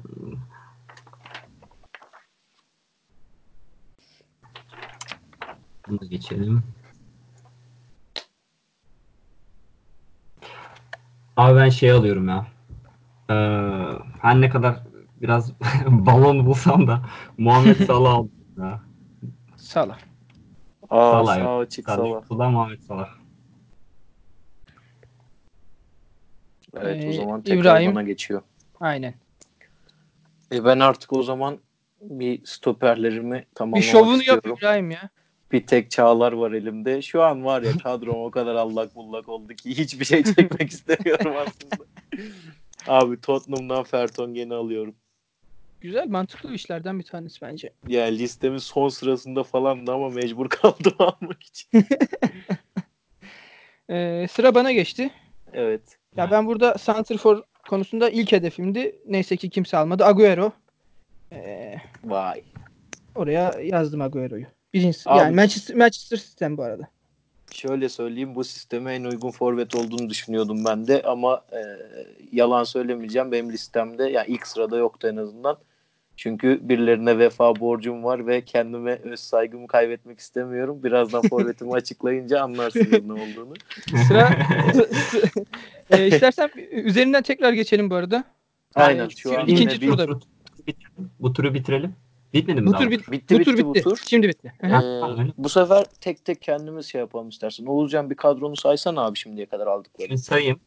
Bunu 5.89 6.09
geçelim. 6.11 6.63
Abi 11.37 11.57
ben 11.61 11.69
şey 11.69 11.91
alıyorum 11.91 12.29
ya. 12.29 12.47
Ee, 13.31 13.35
her 14.23 14.41
ne 14.41 14.49
kadar 14.51 14.83
biraz 15.23 15.53
balon 15.87 16.47
bulsam 16.47 16.87
da 16.89 17.03
Muhammed 17.39 17.77
Salah 17.77 18.13
aldım 18.15 18.31
ya. 18.59 18.81
Salah. 19.57 19.99
Aa 20.91 21.11
Salah 21.11 21.35
sağ 21.35 21.41
yok. 21.41 21.63
açık 21.63 21.85
Salah. 21.87 22.23
Kadroda 22.23 22.51
Muhammed 22.51 22.81
Salah. 22.81 23.09
Evet 26.77 27.05
o 27.07 27.11
Ee, 27.11 27.13
zaman 27.13 27.43
tekrar 27.43 27.61
İbrahim. 27.61 27.91
bana 27.95 28.03
geçiyor. 28.03 28.43
Aynen. 28.81 29.15
E 30.53 30.65
ben 30.65 30.81
artık 30.81 31.13
o 31.13 31.23
zaman 31.23 31.59
bir 32.01 32.47
stoperlerimi 32.47 33.35
Bir 33.35 33.55
tamamlamak 33.55 33.83
şovunu 33.85 34.17
istiyorum. 34.19 34.43
yap 34.51 34.59
İbrahim 34.59 34.91
ya. 34.91 35.09
Bir 35.55 35.67
tek 35.67 35.91
Çağlar 35.91 36.33
var 36.33 36.53
elimde. 36.53 37.03
Şu 37.03 37.23
an 37.23 37.45
var 37.45 37.63
ya 37.63 37.73
kadrom 37.83 38.25
o 38.25 38.31
kadar 38.31 38.55
allak 38.55 38.95
bullak 38.95 39.29
oldu 39.29 39.55
ki 39.55 39.79
hiçbir 39.79 40.05
şey 40.05 40.25
çekmek 40.25 40.71
istemiyorum 40.73 41.33
aslında. 41.37 41.85
Abi 42.87 43.21
Tottenham'dan 43.21 43.85
Fertongen'i 43.85 44.55
alıyorum. 44.55 44.95
Güzel 45.81 46.09
mantıklı 46.09 46.55
işlerden 46.55 46.99
bir 46.99 47.05
tanesi 47.05 47.41
bence. 47.43 47.71
Yani 47.89 48.19
listemin 48.19 48.59
son 48.59 48.89
sırasında 48.89 49.43
falandı 49.43 49.93
ama 49.93 50.09
mecbur 50.09 50.49
kaldım 50.49 50.95
almak 50.99 51.43
için. 51.43 51.69
Ee, 53.91 54.27
sıra 54.31 54.55
bana 54.55 54.73
geçti. 54.73 55.11
Evet. 55.53 55.83
Ya 56.17 56.31
ben 56.31 56.47
burada 56.47 56.79
Santrfor 56.79 57.43
konusunda 57.69 58.11
ilk 58.11 58.33
hedefimdi. 58.33 58.99
Neyse 59.07 59.37
ki 59.37 59.51
kimse 59.51 59.77
almadı. 59.77 60.05
Agüero. 60.05 60.53
Ee, 61.33 61.75
Vay. 62.05 62.43
oraya 63.15 63.55
yazdım 63.63 64.01
Agüero'yu. 64.01 64.47
Birinci, 64.75 64.99
Abi- 65.07 65.19
yani 65.19 65.37
Manchester, 65.37 65.77
Manchester 65.77 66.17
sistem 66.17 66.57
bu 66.57 66.63
arada. 66.63 66.89
Şöyle 67.53 67.89
söyleyeyim 67.89 68.35
bu 68.35 68.45
sisteme 68.45 68.95
en 68.95 69.05
uygun 69.05 69.31
forvet 69.31 69.75
olduğunu 69.75 70.11
düşünüyordum 70.11 70.65
ben 70.65 70.87
de 70.87 71.03
ama 71.03 71.45
e, 71.53 71.61
yalan 72.33 72.65
söylemeyeceğim 72.65 73.33
benim 73.33 73.53
listemde 73.53 74.05
yani 74.05 74.27
ilk 74.29 74.47
sırada 74.47 74.77
yoktu 74.77 75.09
en 75.09 75.17
azından. 75.17 75.59
Çünkü 76.17 76.61
birilerine 76.63 77.19
vefa 77.19 77.61
borcum 77.61 78.05
var 78.05 78.27
ve 78.27 78.45
kendime 78.45 78.93
öz 78.93 79.21
saygımı 79.21 79.67
kaybetmek 79.67 80.19
istemiyorum. 80.19 80.83
Birazdan 80.83 81.23
forvetimi 81.29 81.73
açıklayınca 81.75 82.41
anlarsınız 82.41 83.05
ne 83.05 83.13
olduğunu. 83.13 83.55
Sıra 84.09 84.31
ee, 85.91 86.07
istersen 86.07 86.51
üzerinden 86.71 87.23
tekrar 87.23 87.53
geçelim 87.53 87.91
bu 87.91 87.95
arada. 87.95 88.25
Aynen 88.75 89.09
şu 89.09 89.41
an 89.41 89.47
İkinci 89.47 89.81
turda. 89.81 90.07
Bu 91.21 91.33
turu 91.33 91.55
bitirelim. 91.55 91.95
Bitmedi 92.35 92.61
mi 92.61 92.67
Bu 92.67 92.73
daha? 92.73 92.81
tur, 92.83 92.91
bit- 92.91 93.13
Bitti, 93.13 93.35
bu 93.41 93.45
tur 93.45 93.53
bitti, 93.53 93.65
bu 93.67 93.75
bitti. 93.75 93.85
tur. 93.85 93.99
Şimdi 94.07 94.29
bitti. 94.29 94.53
Ee, 94.65 94.71
bu 95.39 95.49
sefer 95.49 95.85
tek 96.01 96.25
tek 96.25 96.43
kendimiz 96.43 96.87
şey 96.87 97.01
yapalım 97.01 97.29
istersen. 97.29 97.67
Oğulcan 97.67 98.11
bir 98.11 98.15
kadronu 98.17 98.57
saysana 98.57 99.05
abi 99.07 99.19
şimdiye 99.19 99.47
kadar 99.47 99.67
aldıkları. 99.67 100.09
Şimdi 100.09 100.21
sayayım. 100.21 100.61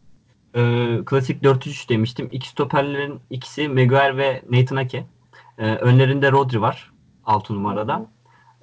Ee, 0.56 0.98
klasik 1.06 1.44
4-3 1.44 1.90
demiştim. 1.90 2.30
İki 2.32 2.50
stoperlerin 2.50 3.20
ikisi 3.30 3.68
Maguire 3.68 4.18
ve 4.18 4.42
Nathan 4.50 4.76
Ake. 4.76 5.06
Ee, 5.58 5.66
önlerinde 5.76 6.32
Rodri 6.32 6.62
var. 6.62 6.92
6 7.26 7.54
numarada. 7.56 8.06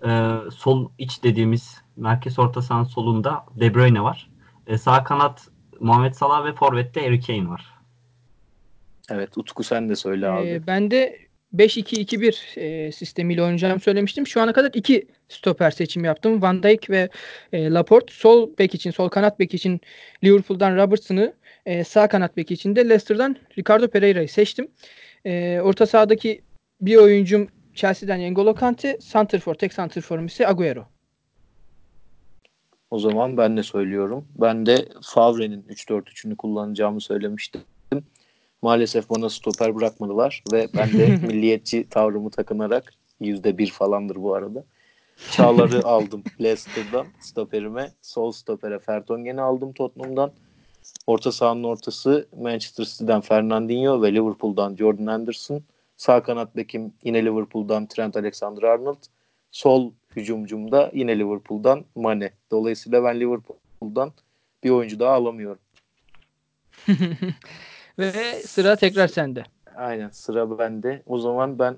Ee, 0.07 0.31
sol 0.55 0.91
iç 0.99 1.23
dediğimiz 1.23 1.83
merkez 1.97 2.39
orta 2.39 2.63
sahanın 2.63 2.85
solunda 2.85 3.45
De 3.61 3.75
Bruyne 3.75 4.03
var. 4.03 4.31
Ee, 4.67 4.79
sağ 4.79 5.05
kanat 5.05 5.49
Muhammed 5.81 6.13
Salah 6.15 6.45
ve 6.45 6.53
forvette 6.55 7.01
Harry 7.05 7.21
Kane 7.21 7.49
var. 7.49 7.75
Evet 9.11 9.39
Utku 9.39 9.63
sen 9.65 9.89
de 9.89 9.97
söyle 9.97 10.29
abi. 10.29 10.47
Ee, 10.49 10.67
ben 10.67 10.91
de 10.91 11.19
5-2-2-1 11.55 12.61
e, 12.61 12.93
sistemiyle 12.93 13.43
oynayacağımı 13.43 13.81
söylemiştim. 13.81 14.27
Şu 14.27 14.41
ana 14.41 14.53
kadar 14.53 14.71
iki 14.75 15.07
stoper 15.29 15.71
seçimi 15.71 16.07
yaptım. 16.07 16.43
Van 16.43 16.63
Dijk 16.63 16.91
ve 16.91 17.09
e, 17.53 17.71
Laporte. 17.71 18.13
Sol 18.15 18.51
bek 18.59 18.75
için, 18.75 18.91
sol 18.91 19.09
kanat 19.09 19.39
bek 19.39 19.55
için 19.55 19.81
Liverpool'dan 20.25 20.77
Robertson'ı, 20.77 21.33
e, 21.67 21.85
sağ 21.85 22.09
kanat 22.09 22.37
bek 22.37 22.51
için 22.51 22.77
de 22.77 22.81
Leicester'dan 22.85 23.37
Ricardo 23.59 23.89
Pereira'yı 23.89 24.29
seçtim. 24.29 24.69
E, 25.27 25.61
orta 25.63 25.87
sahadaki 25.87 26.43
bir 26.81 26.97
oyuncum 26.97 27.49
Chelsea'den 27.75 28.21
N'Golo 28.21 28.55
Kante, 28.55 28.99
Santrfor, 29.01 29.55
tek 29.55 29.73
Santrfor'um 29.73 30.27
ise 30.27 30.49
Agüero. 30.49 30.87
O 32.91 32.99
zaman 32.99 33.37
ben 33.37 33.57
de 33.57 33.63
söylüyorum. 33.63 34.29
Ben 34.35 34.67
de 34.67 34.89
Favre'nin 35.03 35.63
3-4-3'ünü 35.63 36.37
kullanacağımı 36.37 37.01
söylemiştim. 37.01 37.61
Maalesef 38.65 39.11
bana 39.11 39.31
stoper 39.31 39.75
bırakmadılar 39.75 40.43
ve 40.53 40.69
ben 40.77 40.93
de 40.93 41.07
milliyetçi 41.27 41.89
tavrımı 41.89 42.31
takınarak 42.31 42.93
%1 43.21 43.71
falandır 43.71 44.17
bu 44.17 44.35
arada. 44.35 44.65
Çağlar'ı 45.31 45.83
aldım 45.85 46.23
Leicester'dan 46.43 47.07
stoperime. 47.21 47.93
Sol 48.03 48.33
stopere 48.33 48.79
Fertongen'i 48.79 49.41
aldım 49.41 49.73
Tottenham'dan. 49.73 50.33
Orta 51.07 51.33
sahanın 51.33 51.65
ortası 51.65 52.29
Manchester 52.41 52.85
City'den 52.85 53.21
Fernandinho 53.21 54.03
ve 54.03 54.15
Liverpool'dan 54.15 54.77
Jordan 54.77 55.07
Anderson. 55.07 55.63
Sağ 55.97 56.23
kanat 56.23 56.57
bekim 56.57 56.93
yine 57.03 57.25
Liverpool'dan 57.25 57.87
Trent 57.87 58.17
Alexander-Arnold. 58.17 59.05
Sol 59.51 59.93
hücumcumda 60.17 60.91
yine 60.95 61.19
Liverpool'dan 61.19 61.85
Mane. 61.95 62.31
Dolayısıyla 62.51 63.05
ben 63.05 63.21
Liverpool'dan 63.21 64.13
bir 64.63 64.71
oyuncu 64.71 65.01
daha 65.01 65.13
alamıyorum. 65.13 65.61
Ve 67.99 68.13
sıra 68.47 68.77
tekrar 68.77 69.09
sende. 69.09 69.45
Aynen 69.77 70.09
sıra 70.09 70.59
bende. 70.59 71.03
O 71.07 71.19
zaman 71.19 71.59
ben 71.59 71.77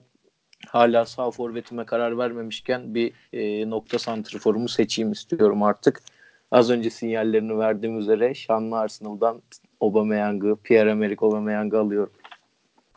hala 0.68 1.06
sağ 1.06 1.30
forvetime 1.30 1.84
karar 1.84 2.18
vermemişken 2.18 2.94
bir 2.94 3.12
e, 3.32 3.70
nokta 3.70 3.98
santriforumu 3.98 4.68
seçeyim 4.68 5.12
istiyorum 5.12 5.62
artık. 5.62 6.02
Az 6.50 6.70
önce 6.70 6.90
sinyallerini 6.90 7.58
verdiğim 7.58 7.98
üzere 7.98 8.34
şanlı 8.34 8.78
Arsenal'dan 8.78 9.42
Aubameyang'ı, 9.80 10.56
Pierre-Emerick 10.64 11.26
Aubameyang'ı 11.26 11.78
alıyorum. 11.78 12.12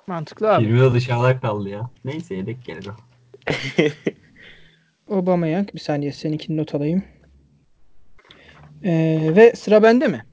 Mantıklı 0.07 0.53
abi. 0.53 0.63
Firmino 0.63 0.93
dışarıda 0.93 1.39
kaldı 1.39 1.69
ya. 1.69 1.89
Neyse 2.05 2.35
yedek 2.35 2.65
gelir 2.65 2.87
o. 2.87 2.95
Aubameyang. 5.15 5.73
Bir 5.73 5.79
saniye 5.79 6.11
seninkini 6.11 6.57
not 6.57 6.75
alayım. 6.75 7.03
Ee, 8.83 9.31
ve 9.35 9.55
sıra 9.55 9.83
bende 9.83 10.07
mi? 10.07 10.25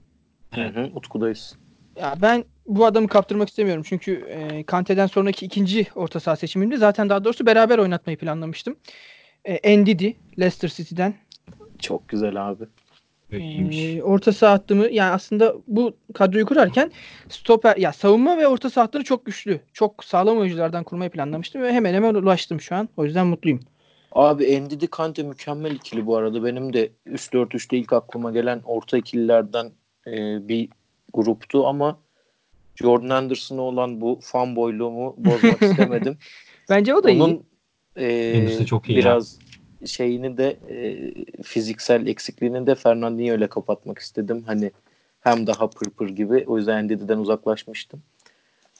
Hı 0.55 0.67
hı, 0.69 0.91
Utku'dayız. 0.95 1.57
Ya 2.01 2.15
ben 2.23 2.45
bu 2.69 2.87
adamı 2.87 3.09
kaptırmak 3.09 3.49
istemiyorum. 3.49 3.83
Çünkü 3.87 4.13
e, 4.13 4.63
Kante'den 4.63 5.07
sonraki 5.07 5.47
ikinci 5.47 5.87
orta 5.95 6.21
saha 6.21 6.37
seçimimdi. 6.37 6.77
Zaten 6.77 7.09
daha 7.09 7.25
doğrusu 7.25 7.47
beraber 7.47 7.79
oynatmayı 7.79 8.19
planlamıştım. 8.19 8.77
E, 9.45 9.79
Ndidi 9.79 10.17
Leicester 10.39 10.69
City'den. 10.69 11.15
Çok 11.79 12.09
güzel 12.09 12.49
abi. 12.49 12.65
İyiymiş. 13.33 13.79
E, 13.79 14.03
orta 14.03 14.33
saha 14.33 14.53
hattımı 14.53 14.89
yani 14.91 15.13
aslında 15.13 15.55
bu 15.67 15.97
kadroyu 16.15 16.47
kurarken 16.47 16.93
stoper 17.29 17.77
ya 17.77 17.93
savunma 17.93 18.39
ve 18.39 18.47
orta 18.47 18.71
saha 18.71 18.85
hattını 18.85 19.05
çok 19.05 19.27
güçlü. 19.27 19.61
Çok 19.73 20.05
sağlam 20.05 20.39
oyunculardan 20.39 20.85
kurmayı 20.85 21.11
planlamıştım 21.11 21.63
ve 21.63 21.73
hemen 21.73 21.95
hemen 21.95 22.15
ulaştım 22.15 22.61
şu 22.61 22.75
an. 22.75 22.89
O 22.97 23.05
yüzden 23.05 23.27
mutluyum. 23.27 23.61
Abi 24.13 24.61
Ndidi 24.61 24.87
Kante 24.87 25.23
mükemmel 25.23 25.71
ikili 25.71 26.07
bu 26.07 26.17
arada. 26.17 26.45
Benim 26.45 26.73
de 26.73 26.91
üst 27.07 27.35
4-3'te 27.35 27.77
ilk 27.77 27.93
aklıma 27.93 28.33
gelen 28.33 28.63
orta 28.65 28.99
ikililerden 28.99 29.73
e, 30.07 30.13
bir 30.49 30.69
gruptu 31.15 31.67
ama 31.67 31.99
Jordan 32.77 33.09
Anderson'a 33.09 33.61
olan 33.63 34.01
bu 34.01 34.19
fanboyluğumu 34.23 35.15
bozmak 35.19 35.63
istemedim. 35.63 36.19
Bence 36.71 36.95
o 36.95 37.05
da 37.05 37.11
iyi. 37.11 37.23
Onun 37.23 37.45
e, 37.97 38.67
çok 38.67 38.89
iyi 38.89 38.99
biraz 38.99 39.39
şeyini 39.87 40.39
de 40.39 40.57
e, 40.71 41.13
fiziksel 41.43 42.07
eksikliğini 42.07 42.67
de 42.67 42.75
Fernandinho 42.75 43.35
ile 43.35 43.47
kapatmak 43.47 43.99
istedim. 43.99 44.43
Hani 44.47 44.71
hem 45.21 45.47
daha 45.47 45.71
pırpır 45.71 46.09
gibi. 46.09 46.45
O 46.47 46.59
yüzden 46.59 46.85
Ndidi'den 46.85 47.19
uzaklaşmıştım. 47.19 48.03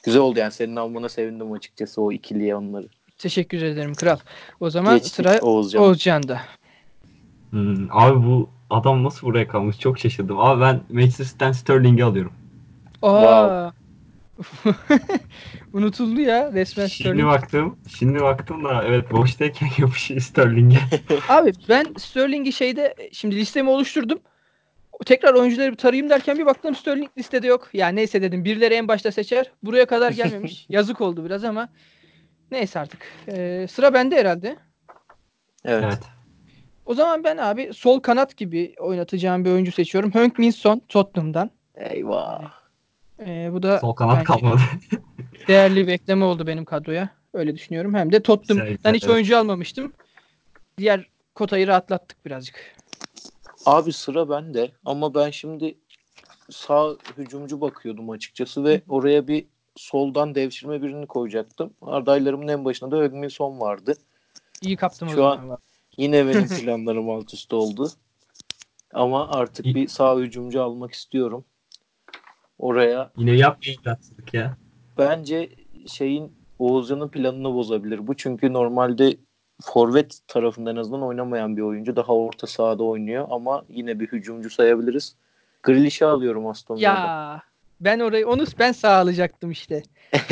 Güzel 0.03 0.21
oldu 0.21 0.39
yani 0.39 0.51
senin 0.51 0.75
almana 0.75 1.09
sevindim 1.09 1.51
açıkçası 1.51 2.01
o 2.01 2.11
ikiliye 2.11 2.55
onları. 2.55 2.87
Teşekkür 3.17 3.61
ederim 3.61 3.93
kral. 3.93 4.17
O 4.59 4.69
zaman 4.69 4.93
Geçtik 4.93 5.13
sıra 5.13 5.39
Oğuzcan. 5.41 5.83
Oğuzcan'da. 5.83 6.41
Hmm, 7.49 7.87
abi 7.91 8.25
bu 8.27 8.49
adam 8.69 9.03
nasıl 9.03 9.27
buraya 9.27 9.47
kalmış 9.47 9.79
çok 9.79 9.99
şaşırdım. 9.99 10.39
Abi 10.39 10.61
ben 10.61 10.81
Manchester 10.89 11.25
City'den 11.25 11.51
Sterling'i 11.51 12.03
alıyorum. 12.03 12.33
Aa. 13.01 13.71
Unutuldu 15.73 16.21
ya 16.21 16.53
resmen 16.53 16.87
Şimdi 16.87 17.09
Sterling. 17.09 17.27
baktım. 17.27 17.79
Şimdi 17.97 18.21
baktım 18.21 18.65
da 18.65 18.83
evet 18.83 19.11
boştayken 19.11 19.69
yapışıyor 19.77 20.19
Sterling'e. 20.19 20.79
Abi 21.29 21.51
ben 21.69 21.85
Sterling'i 21.97 22.53
şeyde 22.53 22.95
şimdi 23.11 23.35
listemi 23.35 23.69
oluşturdum. 23.69 24.19
Tekrar 25.05 25.33
oyuncuları 25.33 25.71
bir 25.71 25.77
tarayayım 25.77 26.09
derken 26.09 26.37
bir 26.37 26.45
baktım 26.45 26.75
Sterling 26.75 27.09
listede 27.17 27.47
yok. 27.47 27.69
Ya 27.73 27.87
neyse 27.87 28.21
dedim 28.21 28.45
birileri 28.45 28.73
en 28.73 28.87
başta 28.87 29.11
seçer. 29.11 29.51
Buraya 29.63 29.85
kadar 29.85 30.11
gelmemiş. 30.11 30.65
Yazık 30.69 31.01
oldu 31.01 31.25
biraz 31.25 31.43
ama 31.43 31.69
neyse 32.51 32.79
artık. 32.79 32.99
Ee, 33.27 33.67
sıra 33.69 33.93
bende 33.93 34.15
herhalde. 34.15 34.57
Evet. 35.65 35.83
evet. 35.85 35.99
O 36.85 36.93
zaman 36.93 37.23
ben 37.23 37.37
abi 37.37 37.69
sol 37.73 37.99
kanat 37.99 38.37
gibi 38.37 38.73
oynatacağım 38.79 39.45
bir 39.45 39.51
oyuncu 39.51 39.71
seçiyorum. 39.71 40.13
Hönk 40.13 40.39
Min 40.39 40.51
Son 40.51 40.81
Tottenham'dan. 40.89 41.51
Eyvah. 41.75 42.66
Ee, 43.19 43.49
bu 43.53 43.63
da 43.63 43.79
Sol 43.79 43.93
kanat 43.93 44.23
kalmadı. 44.23 44.61
değerli 45.47 45.87
bir 45.87 45.91
ekleme 45.93 46.25
oldu 46.25 46.47
benim 46.47 46.65
kadroya. 46.65 47.09
Öyle 47.33 47.55
düşünüyorum. 47.55 47.93
Hem 47.93 48.11
de 48.11 48.23
Tottenham'dan 48.23 48.75
Güzel, 48.75 48.93
hiç 48.93 49.03
evet. 49.03 49.13
oyuncu 49.13 49.37
almamıştım. 49.37 49.93
Diğer 50.77 51.09
kotayı 51.35 51.67
rahatlattık 51.67 52.25
birazcık. 52.25 52.75
Abi 53.65 53.93
sıra 53.93 54.29
bende 54.29 54.71
ama 54.85 55.13
ben 55.13 55.29
şimdi 55.29 55.77
sağ 56.49 56.95
hücumcu 57.17 57.61
bakıyordum 57.61 58.09
açıkçası 58.09 58.63
ve 58.63 58.81
oraya 58.89 59.27
bir 59.27 59.45
soldan 59.75 60.35
devşirme 60.35 60.81
birini 60.81 61.07
koyacaktım. 61.07 61.73
Adaylarımın 61.81 62.47
en 62.47 62.65
başında 62.65 62.91
da 62.91 62.95
Ögmin 62.97 63.27
Son 63.27 63.59
vardı. 63.59 63.93
İyi 64.61 64.75
kaptım 64.77 65.07
o 65.07 65.11
Şu 65.11 65.17
zaman. 65.17 65.49
an-. 65.49 65.57
Yine 65.97 66.27
benim 66.27 66.47
planlarım 66.59 67.09
alt 67.09 67.33
üst 67.33 67.53
oldu. 67.53 67.91
Ama 68.93 69.29
artık 69.29 69.65
bir 69.65 69.87
sağ 69.87 70.17
hücumcu 70.17 70.63
almak 70.63 70.93
istiyorum. 70.93 71.45
Oraya 72.59 73.11
Yine 73.17 73.31
yapmayın 73.31 73.81
tatsızlık 73.83 74.33
ya. 74.33 74.57
bence 74.97 75.49
şeyin 75.87 76.31
Oğuzcan'ın 76.59 77.09
planını 77.09 77.53
bozabilir. 77.53 78.07
Bu 78.07 78.13
çünkü 78.15 78.53
normalde 78.53 79.17
forvet 79.63 80.19
tarafında 80.27 80.71
en 80.71 80.75
azından 80.75 81.01
oynamayan 81.03 81.57
bir 81.57 81.61
oyuncu. 81.61 81.95
Daha 81.95 82.13
orta 82.15 82.47
sahada 82.47 82.83
oynuyor 82.83 83.27
ama 83.29 83.63
yine 83.69 83.99
bir 83.99 84.07
hücumcu 84.07 84.49
sayabiliriz. 84.49 85.15
Grealish'i 85.63 86.05
alıyorum 86.05 86.47
Aston 86.47 86.77
Villa'da. 86.77 86.99
Ya 86.99 87.41
ben 87.81 87.99
orayı 87.99 88.27
onu 88.27 88.43
ben 88.59 88.71
sağlayacaktım 88.71 89.51
işte. 89.51 89.83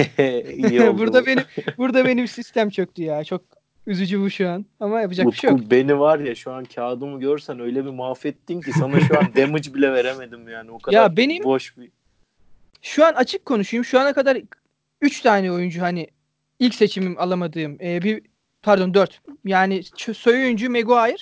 İyi 0.57 0.81
oldu 0.81 0.97
burada 0.99 1.21
bu. 1.21 1.25
benim 1.25 1.43
burada 1.77 2.05
benim 2.05 2.27
sistem 2.27 2.69
çöktü 2.69 3.03
ya. 3.03 3.23
Çok 3.23 3.41
üzücü 3.87 4.21
bu 4.21 4.29
şu 4.29 4.49
an. 4.49 4.65
Ama 4.79 5.01
yapacak 5.01 5.27
bir 5.27 5.31
şey 5.31 5.49
yok. 5.49 5.59
Utku 5.59 5.71
beni 5.71 5.99
var 5.99 6.19
ya 6.19 6.35
şu 6.35 6.51
an 6.53 6.63
kağıdımı 6.65 7.19
görsen 7.19 7.59
öyle 7.59 7.85
bir 7.85 7.89
mahvettin 7.89 8.61
ki 8.61 8.71
sana 8.71 8.99
şu 8.99 9.17
an 9.19 9.25
damage 9.37 9.73
bile 9.73 9.93
veremedim 9.93 10.49
yani. 10.49 10.71
O 10.71 10.79
kadar 10.79 10.97
Ya 10.97 11.17
benim- 11.17 11.43
boş 11.43 11.77
bir 11.77 11.91
Şu 12.85 13.05
an 13.05 13.13
açık 13.13 13.45
konuşayım. 13.45 13.85
Şu 13.85 13.99
ana 13.99 14.13
kadar 14.13 14.37
3 15.01 15.21
tane 15.21 15.51
oyuncu 15.51 15.81
hani 15.81 16.07
ilk 16.59 16.75
seçimim 16.75 17.19
alamadığım 17.19 17.77
e, 17.81 18.01
bir 18.01 18.21
pardon 18.61 18.93
4. 18.93 19.21
Yani 19.45 19.83
soy 20.13 20.33
oyuncu 20.43 20.69
Maguire, 20.71 21.17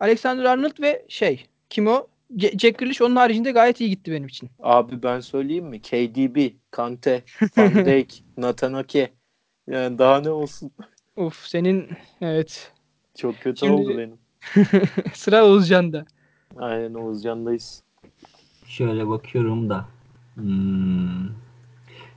Alexander 0.00 0.44
Arnold 0.44 0.80
ve 0.82 1.04
şey 1.08 1.46
kim 1.70 1.86
o? 1.86 2.06
Ge- 2.36 2.58
Jack 2.58 2.78
Grealish 2.78 3.02
onun 3.02 3.16
haricinde 3.16 3.50
gayet 3.50 3.80
iyi 3.80 3.90
gitti 3.90 4.12
benim 4.12 4.26
için. 4.26 4.50
Abi 4.60 5.02
ben 5.02 5.20
söyleyeyim 5.20 5.64
mi? 5.66 5.82
KDB, 5.82 6.50
Kante, 6.70 7.22
Van 7.56 7.74
Dijk, 7.86 8.24
Nathan 8.36 8.72
Ake. 8.72 9.10
Yani 9.66 9.98
daha 9.98 10.20
ne 10.20 10.30
olsun? 10.30 10.70
Of 11.16 11.46
senin 11.46 11.88
evet. 12.20 12.72
Çok 13.14 13.40
kötü 13.40 13.58
Şimdi- 13.58 13.72
oldu 13.72 13.98
benim. 13.98 14.18
Sıra 15.14 15.44
Oğuzcan'da. 15.44 16.06
Aynen 16.58 16.94
Oğuzcan'dayız. 16.94 17.82
Şöyle 18.66 19.08
bakıyorum 19.08 19.70
da. 19.70 19.95
Hmm. 20.36 21.28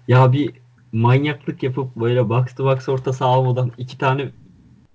Ya 0.08 0.32
bir 0.32 0.52
manyaklık 0.92 1.64
yapıp 1.64 1.96
böyle 1.96 2.30
box 2.30 2.56
to 2.56 2.66
box 2.66 2.90
orta 2.90 3.14
saha 3.14 3.30
almadan 3.30 3.72
iki 3.78 3.98
tane 3.98 4.30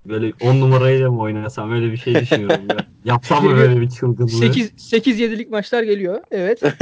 böyle 0.07 0.33
10 0.41 0.61
numarayla 0.61 1.11
mı 1.11 1.21
oynasam 1.21 1.73
öyle 1.73 1.93
bir 1.93 1.97
şey 1.97 2.15
düşünüyorum 2.15 2.69
ya. 2.71 2.77
Yapsam 3.05 3.45
mı 3.45 3.57
böyle 3.57 3.81
bir 3.81 3.89
çılgınlığı? 3.89 4.31
8 4.31 4.73
8 4.77 5.21
7'lik 5.21 5.51
maçlar 5.51 5.83
geliyor. 5.83 6.21
Evet. 6.31 6.63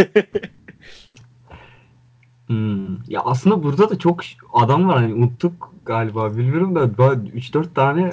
Hmm. 2.47 2.97
Ya 3.09 3.21
aslında 3.25 3.63
burada 3.63 3.91
da 3.91 3.99
çok 3.99 4.21
adam 4.53 4.89
var 4.89 4.99
hani 4.99 5.15
unuttuk 5.15 5.73
galiba 5.87 6.37
bilmiyorum 6.37 6.75
da 6.75 6.85
3-4 6.85 7.75
tane 7.75 8.13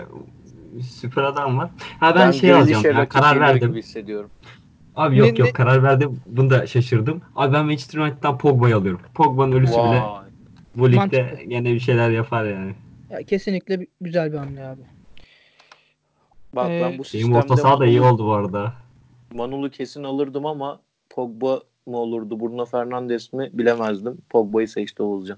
süper 0.82 1.24
adam 1.24 1.58
var. 1.58 1.70
Ha 2.00 2.16
ben, 2.16 2.32
şey 2.32 2.50
Grealish'e 2.50 2.76
alacağım 2.76 2.98
ya 2.98 3.10
karar 3.10 3.40
verdim. 3.40 3.76
Hissediyorum. 3.76 4.30
Abi 5.00 5.18
yok 5.18 5.34
Ne- 5.34 5.40
yok 5.40 5.48
ne- 5.48 5.54
karar 5.54 5.84
verdim. 5.84 6.22
Bunu 6.26 6.50
da 6.50 6.68
şaşırdım. 6.68 7.22
Abi 7.36 7.54
ben 7.54 7.66
Manchester 7.66 8.00
United'dan 8.00 8.38
Pogba'yı 8.38 8.76
alıyorum. 8.76 9.02
Pogba'nın 9.14 9.52
ölüsü 9.52 9.74
bile 9.74 10.02
Vay. 10.02 10.30
bu 10.76 10.92
ligde 10.92 11.46
gene 11.48 11.74
bir 11.74 11.80
şeyler 11.80 12.10
yapar 12.10 12.46
yani. 12.46 12.74
Ya, 13.10 13.24
kesinlikle 13.24 13.88
güzel 14.02 14.32
bir 14.34 14.38
hamle 14.38 14.66
abi. 14.66 14.82
Bak 16.56 16.70
Ee, 16.70 16.82
ben 16.84 16.98
bu 16.98 17.04
sistemde 17.04 17.38
orta 17.38 17.58
saha 17.58 17.80
da 17.80 17.86
iyi 17.86 18.02
oldu 18.02 18.26
bu 18.26 18.34
arada. 18.34 18.74
Manol'u 19.34 19.70
kesin 19.70 20.04
alırdım 20.04 20.46
ama 20.46 20.80
Pogba 21.10 21.62
mı 21.86 21.98
olurdu, 21.98 22.40
Bruno 22.40 22.66
Fernandes 22.66 23.34
mi 23.34 23.50
bilemezdim. 23.54 24.18
Pogba'yı 24.30 24.68
seçti 24.68 25.04
Oğuzcan. 25.04 25.38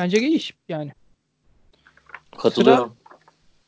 Bence 0.00 0.18
iyi 0.18 0.36
iş 0.36 0.54
yani. 0.68 0.92
Katılıyorum. 2.38 2.96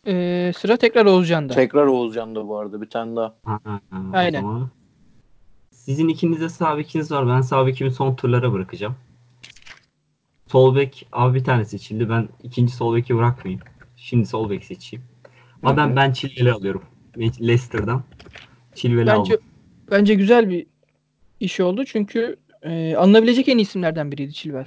Ee, 0.07 0.53
sıra 0.57 0.77
tekrar 0.77 1.07
Oğuzcan'da. 1.07 1.53
Tekrar 1.55 1.87
Oğuzcan'da 1.87 2.49
bu 2.49 2.59
arada 2.59 2.83
bir 2.83 2.91
tane 2.91 3.17
daha. 3.17 3.35
Ha, 3.45 3.61
ha, 3.65 3.81
ha, 3.91 4.03
o 4.13 4.17
Aynen. 4.17 4.41
zaman. 4.41 4.71
Sizin 5.71 6.09
ikinize 6.09 6.49
sağ 6.49 6.79
bekiniz 6.79 7.13
var. 7.13 7.29
Ben 7.29 7.41
sağ 7.41 7.67
bekimi 7.67 7.91
son 7.91 8.15
turlara 8.15 8.53
bırakacağım. 8.53 8.95
Sol 10.47 10.77
bek 10.77 11.09
abi 11.13 11.39
bir 11.39 11.45
tane 11.45 11.65
seçildi. 11.65 12.11
Ben 12.11 12.29
ikinci 12.43 12.73
sol 12.73 12.97
beki 12.97 13.17
bırakmayayım. 13.17 13.63
Şimdi 13.97 14.27
sol 14.27 14.51
bek 14.51 14.65
seçeyim. 14.65 15.05
Ama 15.63 15.77
ben 15.77 15.97
ben 15.97 16.13
Chilwell'i 16.13 16.53
alıyorum. 16.53 16.83
Leicester'dan. 17.19 18.03
Chilwell'i 18.75 19.07
Bence 19.07 19.35
aldım. 19.35 19.47
bence 19.91 20.15
güzel 20.15 20.51
bir 20.51 20.67
iş 21.41 21.61
oldu 21.61 21.85
çünkü 21.85 22.37
e, 22.63 22.97
alınabilecek 22.97 23.49
en 23.49 23.59
iyi 23.59 23.63
isimlerden 23.63 24.13
biriydi 24.13 24.33
Chilwell. 24.33 24.67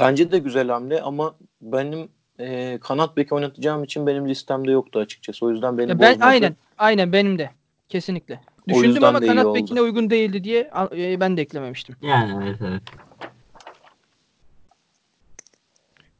Bence 0.00 0.32
de 0.32 0.38
güzel 0.38 0.68
hamle 0.68 1.02
ama 1.02 1.34
benim 1.60 2.08
e, 2.38 2.78
kanat 2.80 3.16
beki 3.16 3.34
oynatacağım 3.34 3.84
için 3.84 4.06
benim 4.06 4.28
listemde 4.28 4.70
yoktu 4.70 4.98
açıkçası. 4.98 5.46
O 5.46 5.50
yüzden 5.50 5.78
beni 5.78 5.90
Ya 5.90 6.00
ben 6.00 6.12
bozmadı. 6.12 6.28
aynen 6.30 6.56
aynen 6.78 7.12
benim 7.12 7.38
de 7.38 7.50
kesinlikle. 7.88 8.40
Düşündüm 8.68 9.04
ama 9.04 9.20
kanat 9.20 9.54
bekine 9.54 9.80
uygun 9.80 10.10
değildi 10.10 10.44
diye 10.44 10.70
e, 10.96 11.20
ben 11.20 11.36
de 11.36 11.42
eklememiştim. 11.42 11.96
Yani 12.02 12.44
evet 12.44 12.58
evet. 12.68 12.82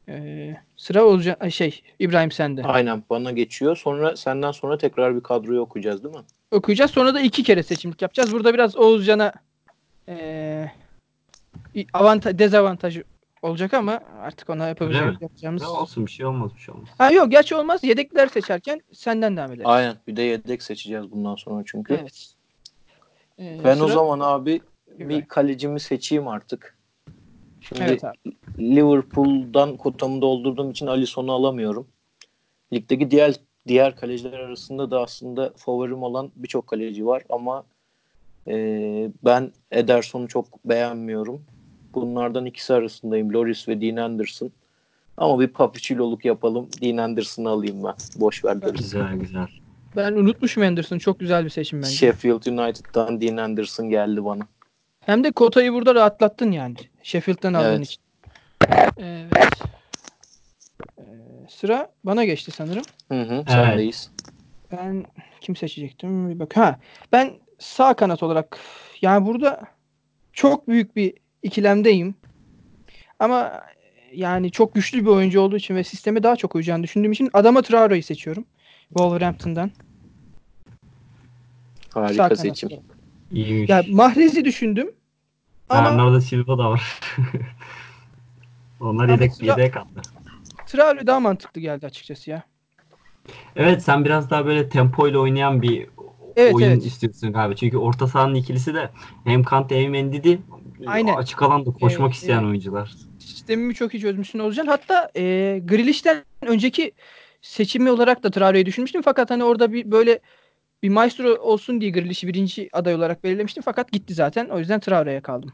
Ee, 0.09 0.57
sıra 0.77 1.35
ay, 1.39 1.51
şey 1.51 1.81
İbrahim 1.99 2.31
sende. 2.31 2.63
Aynen 2.63 3.03
bana 3.09 3.31
geçiyor. 3.31 3.77
Sonra 3.77 4.17
senden 4.17 4.51
sonra 4.51 4.77
tekrar 4.77 5.15
bir 5.15 5.21
kadroyu 5.21 5.59
okuyacağız 5.61 6.03
değil 6.03 6.15
mi? 6.15 6.21
Okuyacağız 6.51 6.91
sonra 6.91 7.13
da 7.13 7.21
iki 7.21 7.43
kere 7.43 7.63
seçimlik 7.63 8.01
yapacağız. 8.01 8.33
Burada 8.33 8.53
biraz 8.53 8.75
Oğuzcan'a 8.75 9.33
e, 10.07 10.71
avantaj 11.93 12.39
dezavantaj 12.39 12.99
olacak 13.41 13.73
ama 13.73 13.99
artık 14.21 14.49
ona 14.49 14.67
yapabileceğimiz 14.67 15.15
mi? 15.15 15.23
yapacağımız. 15.23 15.61
Ya 15.61 15.69
olsun 15.69 16.05
bir 16.05 16.11
şey 16.11 16.25
olmaz 16.25 16.51
bir 16.55 16.59
şey 16.59 16.75
olmaz. 16.75 16.89
Ha 16.97 17.11
yok 17.11 17.31
gerçi 17.31 17.55
olmaz. 17.55 17.83
Yedekler 17.83 18.27
seçerken 18.27 18.81
senden 18.93 19.37
devam 19.37 19.51
ederiz. 19.51 19.65
Aynen. 19.65 19.95
Bir 20.07 20.15
de 20.15 20.21
yedek 20.21 20.63
seçeceğiz 20.63 21.11
bundan 21.11 21.35
sonra 21.35 21.63
çünkü. 21.65 21.93
Evet. 21.93 22.33
Ee, 23.39 23.59
Ben 23.63 23.75
o 23.79 23.87
sıra- 23.87 23.93
zaman 23.93 24.19
abi 24.19 24.61
İbrahim. 24.87 25.09
bir 25.09 25.25
kalecimi 25.25 25.79
seçeyim 25.79 26.27
artık. 26.27 26.77
Şimdi 27.61 27.83
Evet 27.83 28.03
abi. 28.03 28.15
Liverpool'dan 28.59 29.77
kotamı 29.77 30.21
doldurduğum 30.21 30.71
için 30.71 30.87
Alisson'u 30.87 31.31
alamıyorum. 31.31 31.87
Ligdeki 32.73 33.11
diğer 33.11 33.35
diğer 33.67 33.95
kaleciler 33.95 34.39
arasında 34.39 34.91
da 34.91 35.01
aslında 35.01 35.53
favorim 35.57 36.03
olan 36.03 36.31
birçok 36.35 36.67
kaleci 36.67 37.05
var 37.05 37.23
ama 37.29 37.63
e, 38.47 38.53
ben 39.25 39.51
Ederson'u 39.71 40.27
çok 40.27 40.65
beğenmiyorum. 40.65 41.45
Bunlardan 41.93 42.45
ikisi 42.45 42.73
arasındayım. 42.73 43.33
Loris 43.33 43.67
ve 43.67 43.81
Dean 43.81 43.95
Anderson. 43.95 44.51
Ama 45.17 45.39
bir 45.39 45.47
papiçiloluk 45.47 46.25
yapalım. 46.25 46.69
Dean 46.81 46.97
Anderson'ı 46.97 47.49
alayım 47.49 47.83
ben. 47.83 47.93
Boş 48.15 48.45
ver. 48.45 48.55
Güzel 48.55 49.13
güzel. 49.15 49.47
Ben 49.95 50.13
unutmuşum 50.13 50.63
Anderson. 50.63 50.97
Çok 50.97 51.19
güzel 51.19 51.45
bir 51.45 51.49
seçim 51.49 51.81
bence. 51.81 51.95
Sheffield 51.95 52.45
United'dan 52.45 53.21
Dean 53.21 53.37
Anderson 53.37 53.89
geldi 53.89 54.25
bana. 54.25 54.47
Hem 54.99 55.23
de 55.23 55.31
kotayı 55.31 55.73
burada 55.73 55.95
rahatlattın 55.95 56.51
yani. 56.51 56.75
Sheffield'dan 57.03 57.53
aldığın 57.53 57.69
Evet. 57.69 57.85
için. 57.85 58.01
Evet. 58.97 59.61
Ee, 60.97 61.03
sıra 61.49 61.91
bana 62.03 62.25
geçti 62.25 62.51
sanırım. 62.51 62.83
Hı 63.11 63.21
hı, 63.21 63.43
sendeyiz. 63.47 64.11
Ben 64.71 65.05
kim 65.41 65.55
seçecektim? 65.55 66.29
Bir 66.29 66.39
bak. 66.39 66.57
Ha, 66.57 66.79
ben 67.11 67.33
sağ 67.59 67.93
kanat 67.93 68.23
olarak 68.23 68.59
yani 69.01 69.25
burada 69.25 69.61
çok 70.33 70.67
büyük 70.67 70.95
bir 70.95 71.13
ikilemdeyim. 71.43 72.15
Ama 73.19 73.61
yani 74.13 74.51
çok 74.51 74.75
güçlü 74.75 75.01
bir 75.01 75.09
oyuncu 75.09 75.41
olduğu 75.41 75.55
için 75.57 75.75
ve 75.75 75.83
sisteme 75.83 76.23
daha 76.23 76.35
çok 76.35 76.55
uyacağını 76.55 76.83
düşündüğüm 76.83 77.11
için 77.11 77.29
Adama 77.33 77.61
Traore'yi 77.61 78.03
seçiyorum. 78.03 78.45
Wolverhampton'dan. 78.87 79.71
Harika 81.93 82.23
kanat 82.23 82.39
seçim. 82.39 82.69
İyiymiş. 83.31 83.69
Ya 83.69 83.83
Mahrez'i 83.89 84.45
düşündüm. 84.45 84.91
Ama 85.69 85.85
Bernardo 85.85 86.19
Silva 86.21 86.57
da 86.57 86.69
var. 86.69 86.99
Onlar 88.79 89.03
Ama 89.03 89.13
yedek, 89.13 89.33
sıra- 89.33 89.45
yedeğe 89.45 89.71
kaldı. 89.71 90.01
Traore 90.65 91.07
daha 91.07 91.19
mantıklı 91.19 91.61
geldi 91.61 91.85
açıkçası 91.85 92.29
ya. 92.29 92.43
Evet 93.55 93.83
sen 93.83 94.05
biraz 94.05 94.29
daha 94.29 94.45
böyle 94.45 94.69
tempo 94.69 95.07
ile 95.07 95.17
oynayan 95.17 95.61
bir 95.61 95.87
Evet, 96.35 96.53
oyun 96.53 96.67
evet. 96.67 96.85
istiyorsun 96.85 97.33
galiba. 97.33 97.55
Çünkü 97.55 97.77
orta 97.77 98.07
sahanın 98.07 98.35
ikilisi 98.35 98.73
de 98.73 98.89
hem 99.23 99.43
Kante 99.43 99.83
hem 99.83 99.95
Endidi 99.95 100.39
Aynen. 100.87 101.15
açık 101.15 101.41
alanda 101.41 101.71
koşmak 101.71 102.07
Evet, 102.07 102.15
isteyen 102.15 102.37
evet. 102.37 102.47
oyuncular. 102.47 102.91
Sistemimi 103.19 103.75
çok 103.75 103.93
iyi 103.93 104.01
çözmüşsün 104.01 104.39
Ozcan. 104.39 104.67
Hatta 104.67 105.11
e, 105.15 105.21
Grealish'ten 105.65 106.23
önceki 106.41 106.91
seçimi 107.41 107.91
olarak 107.91 108.23
da 108.23 108.31
Traore'yi 108.31 108.65
düşünmüştüm. 108.65 109.01
Fakat 109.01 109.29
hani 109.29 109.43
orada 109.43 109.73
bir 109.73 109.91
böyle 109.91 110.19
bir 110.83 110.89
maestro 110.89 111.35
olsun 111.35 111.81
diye 111.81 111.91
Grealish'i 111.91 112.27
birinci 112.27 112.69
aday 112.73 112.95
olarak 112.95 113.23
belirlemiştim. 113.23 113.63
Fakat 113.63 113.91
gitti 113.91 114.13
zaten. 114.13 114.49
O 114.49 114.59
yüzden 114.59 114.79
Traore'ye 114.79 115.21
kaldım. 115.21 115.51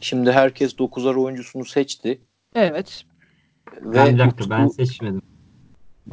Şimdi 0.00 0.32
herkes 0.32 0.74
9'ar 0.74 1.14
oyuncusunu 1.14 1.64
seçti. 1.64 2.20
Evet. 2.54 3.04
Ve 3.82 3.94
ben 3.96 4.14
bir 4.14 4.18
dakika 4.18 4.50
ben 4.50 4.66
seçmedim. 4.66 5.22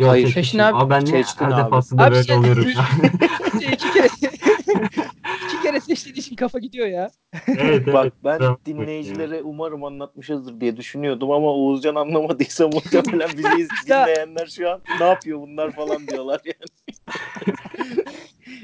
Hayır. 0.01 0.27
seçmişim. 0.27 0.43
Seçtin 0.43 0.59
abi. 0.59 0.75
Ama 0.75 0.89
ben 0.89 1.05
niye 1.05 1.23
her 1.38 1.51
abi. 1.51 1.63
defasında 1.63 2.03
Abi 2.03 2.12
böyle 2.12 2.23
sen- 2.23 2.38
oluyorum 2.38 2.63
kere 4.07 4.31
iki 5.45 5.61
kere 5.63 5.79
seçtiğin 5.79 6.15
için 6.15 6.35
kafa 6.35 6.59
gidiyor 6.59 6.87
ya. 6.87 7.11
Evet, 7.47 7.59
evet. 7.59 7.93
Bak 7.93 8.13
ben 8.23 8.37
Tamam. 8.39 8.57
dinleyicilere 8.65 9.41
umarım 9.41 9.83
anlatmışızdır 9.83 10.61
diye 10.61 10.77
düşünüyordum 10.77 11.31
ama 11.31 11.47
Oğuzcan 11.47 11.95
anlamadıysa 11.95 12.67
muhtemelen 12.67 13.29
bizi 13.37 13.61
iz- 13.61 13.69
dinleyenler 13.87 14.47
şu 14.47 14.69
an 14.69 14.81
ne 14.99 15.05
yapıyor 15.05 15.39
bunlar 15.41 15.71
falan 15.71 16.07
diyorlar 16.07 16.41
yani. 16.45 16.95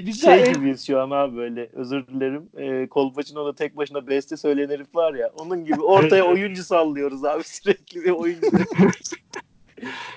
Biz 0.05 0.21
Şey 0.21 0.45
de 0.45 0.51
gibiyiz 0.51 0.87
şu 0.87 0.99
an 1.01 1.11
abi 1.11 1.37
böyle 1.37 1.69
özür 1.73 2.07
dilerim. 2.07 2.49
Ee, 2.57 2.87
Kolpaçino'da 2.87 3.55
tek 3.55 3.77
başına 3.77 4.07
beste 4.07 4.37
söyleyen 4.37 4.69
herif 4.69 4.95
var 4.95 5.13
ya 5.13 5.31
onun 5.37 5.65
gibi 5.65 5.81
ortaya 5.81 6.23
oyuncu 6.25 6.63
sallıyoruz 6.63 7.25
abi 7.25 7.43
sürekli 7.43 8.03
bir 8.03 8.09
oyuncu. 8.09 8.47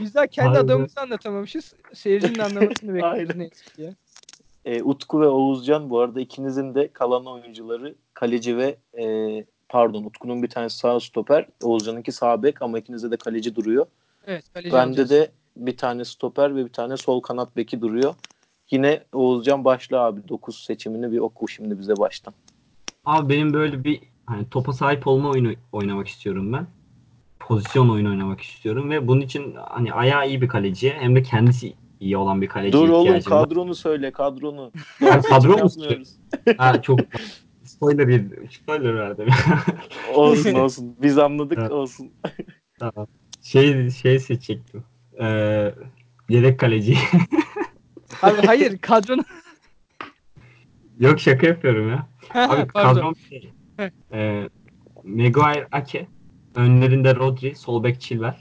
Biz 0.00 0.14
daha 0.14 0.26
kendi 0.26 0.58
adamımızı 0.58 1.00
anlatamamışız. 1.00 1.74
Seyircinin 1.94 2.38
anlamasını 2.38 2.94
bekliyoruz. 2.94 3.30
Aynen. 3.30 3.50
Ee, 4.64 4.82
Utku 4.82 5.20
ve 5.20 5.26
Oğuzcan 5.28 5.90
bu 5.90 6.00
arada 6.00 6.20
ikinizin 6.20 6.74
de 6.74 6.88
kalan 6.88 7.26
oyuncuları 7.26 7.94
kaleci 8.14 8.56
ve 8.56 8.76
e, 8.98 9.44
pardon 9.68 10.04
Utku'nun 10.04 10.42
bir 10.42 10.48
tanesi 10.48 10.76
sağ 10.76 11.00
stoper 11.00 11.46
Oğuzcan'ınki 11.62 12.12
sağ 12.12 12.42
bek 12.42 12.62
ama 12.62 12.78
ikinizde 12.78 13.10
de 13.10 13.16
kaleci 13.16 13.56
duruyor. 13.56 13.86
Evet 14.26 14.44
kaleci 14.54 14.72
Bende 14.72 14.88
olacağız. 14.90 15.10
de 15.10 15.30
bir 15.56 15.76
tane 15.76 16.04
stoper 16.04 16.56
ve 16.56 16.64
bir 16.64 16.72
tane 16.72 16.96
sol 16.96 17.20
kanat 17.20 17.56
beki 17.56 17.80
duruyor. 17.80 18.14
Yine 18.70 19.02
Oğuzcan 19.12 19.64
başla 19.64 20.00
abi 20.00 20.28
9 20.28 20.64
seçimini 20.64 21.12
bir 21.12 21.18
oku 21.18 21.48
şimdi 21.48 21.78
bize 21.78 21.96
baştan. 21.96 22.34
Abi 23.04 23.34
benim 23.34 23.52
böyle 23.52 23.84
bir 23.84 24.00
hani 24.26 24.50
topa 24.50 24.72
sahip 24.72 25.06
olma 25.06 25.30
oyunu 25.30 25.52
oynamak 25.72 26.08
istiyorum 26.08 26.52
ben. 26.52 26.66
Pozisyon 27.40 27.88
oyunu 27.88 28.10
oynamak 28.10 28.40
istiyorum 28.40 28.90
ve 28.90 29.08
bunun 29.08 29.20
için 29.20 29.54
hani 29.54 29.92
ayağı 29.92 30.28
iyi 30.28 30.42
bir 30.42 30.48
kaleciye 30.48 30.92
hem 30.92 31.16
de 31.16 31.22
kendisi 31.22 31.74
iyi 32.02 32.16
olan 32.16 32.42
bir 32.42 32.46
kaleciye 32.46 32.82
Dur 32.82 32.88
oğlum 32.88 33.06
ihtiyacım 33.06 33.32
var. 33.32 33.44
kadronu 33.48 33.74
söyle 33.74 34.10
kadronu. 34.10 34.72
Kadro 35.28 35.58
mu. 35.58 35.70
Ha, 36.58 36.82
çok 36.82 37.00
spoiler 37.64 38.08
yedim. 38.08 38.48
Spoiler 38.50 38.94
verdim. 38.94 39.28
olsun 40.14 40.54
olsun 40.54 40.96
biz 41.02 41.18
anladık 41.18 41.58
Evet. 41.58 41.70
olsun. 41.70 42.10
Tamam. 42.78 43.06
Şey 43.42 43.90
şey 43.90 44.18
seçecektim. 44.18 44.84
Ee, 45.20 45.74
yedek 46.28 46.58
kaleci. 46.58 46.98
Abi 48.22 48.46
hayır 48.46 48.78
kadronun 48.78 49.24
Yok 51.00 51.20
şaka 51.20 51.46
yapıyorum 51.46 51.90
ya. 51.90 52.06
Abi 52.34 52.66
kadrom 52.66 53.16
şey. 53.16 53.52
Ee, 54.12 54.48
Maguire 55.04 55.68
Ake. 55.72 56.06
Önlerinde 56.54 57.14
Rodri. 57.16 57.56
Sol 57.56 57.84
bek 57.84 58.00
Chilwell. 58.00 58.36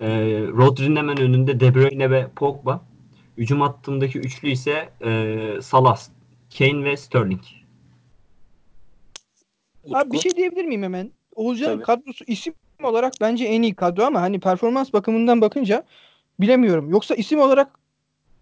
Ee, 0.00 0.08
Rodri'nin 0.48 0.96
hemen 0.96 1.20
önünde 1.20 1.60
De 1.60 1.74
Bruyne 1.74 2.10
ve 2.10 2.26
Pogba. 2.36 2.87
Hücum 3.38 3.60
hattındaki 3.60 4.18
üçlü 4.18 4.50
ise 4.50 4.88
e, 5.04 5.62
Salah, 5.62 6.00
Kane 6.58 6.84
ve 6.84 6.96
Sterling. 6.96 7.40
Abi 9.94 10.12
bir 10.12 10.18
şey 10.18 10.36
diyebilir 10.36 10.64
miyim 10.64 10.82
hemen? 10.82 11.12
Oğuzcan 11.34 11.72
Tabii. 11.74 11.82
kadrosu 11.82 12.24
isim 12.26 12.54
olarak 12.82 13.12
bence 13.20 13.44
en 13.44 13.62
iyi 13.62 13.74
kadro 13.74 14.02
ama 14.02 14.20
hani 14.20 14.40
performans 14.40 14.92
bakımından 14.92 15.40
bakınca 15.40 15.84
bilemiyorum. 16.40 16.90
Yoksa 16.90 17.14
isim 17.14 17.40
olarak 17.40 17.78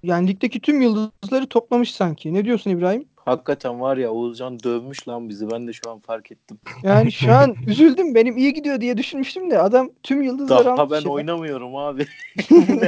yani 0.03 0.29
ligdeki 0.29 0.61
tüm 0.61 0.83
yıldızları 0.83 1.47
toplamış 1.47 1.95
sanki. 1.95 2.35
Ne 2.35 2.45
diyorsun 2.45 2.71
İbrahim? 2.71 3.09
Hakikaten 3.27 3.81
var 3.81 3.97
ya 3.97 4.11
Oğuzcan 4.13 4.63
dövmüş 4.63 5.09
lan 5.09 5.29
bizi 5.29 5.51
ben 5.51 5.69
de 5.69 5.73
şu 5.73 5.91
an 5.91 5.99
fark 6.01 6.33
ettim. 6.33 6.59
Yani 6.83 7.13
şu 7.13 7.33
an 7.33 7.55
üzüldüm. 7.67 8.15
Benim 8.15 8.37
iyi 8.37 8.53
gidiyor 8.55 8.81
diye 8.81 8.97
düşünmüştüm 8.97 9.51
de 9.51 9.59
adam 9.59 9.91
tüm 10.03 10.23
yıldızları 10.23 10.65
Daha 10.65 10.75
almış. 10.83 10.93
ben 10.93 11.01
ya. 11.09 11.11
oynamıyorum 11.11 11.77
abi. 11.77 12.07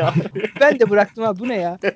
Ben 0.60 0.80
de 0.80 0.90
bıraktım 0.90 1.24
abi. 1.24 1.38
Bu 1.40 1.48
ne 1.48 1.56
ya? 1.56 1.78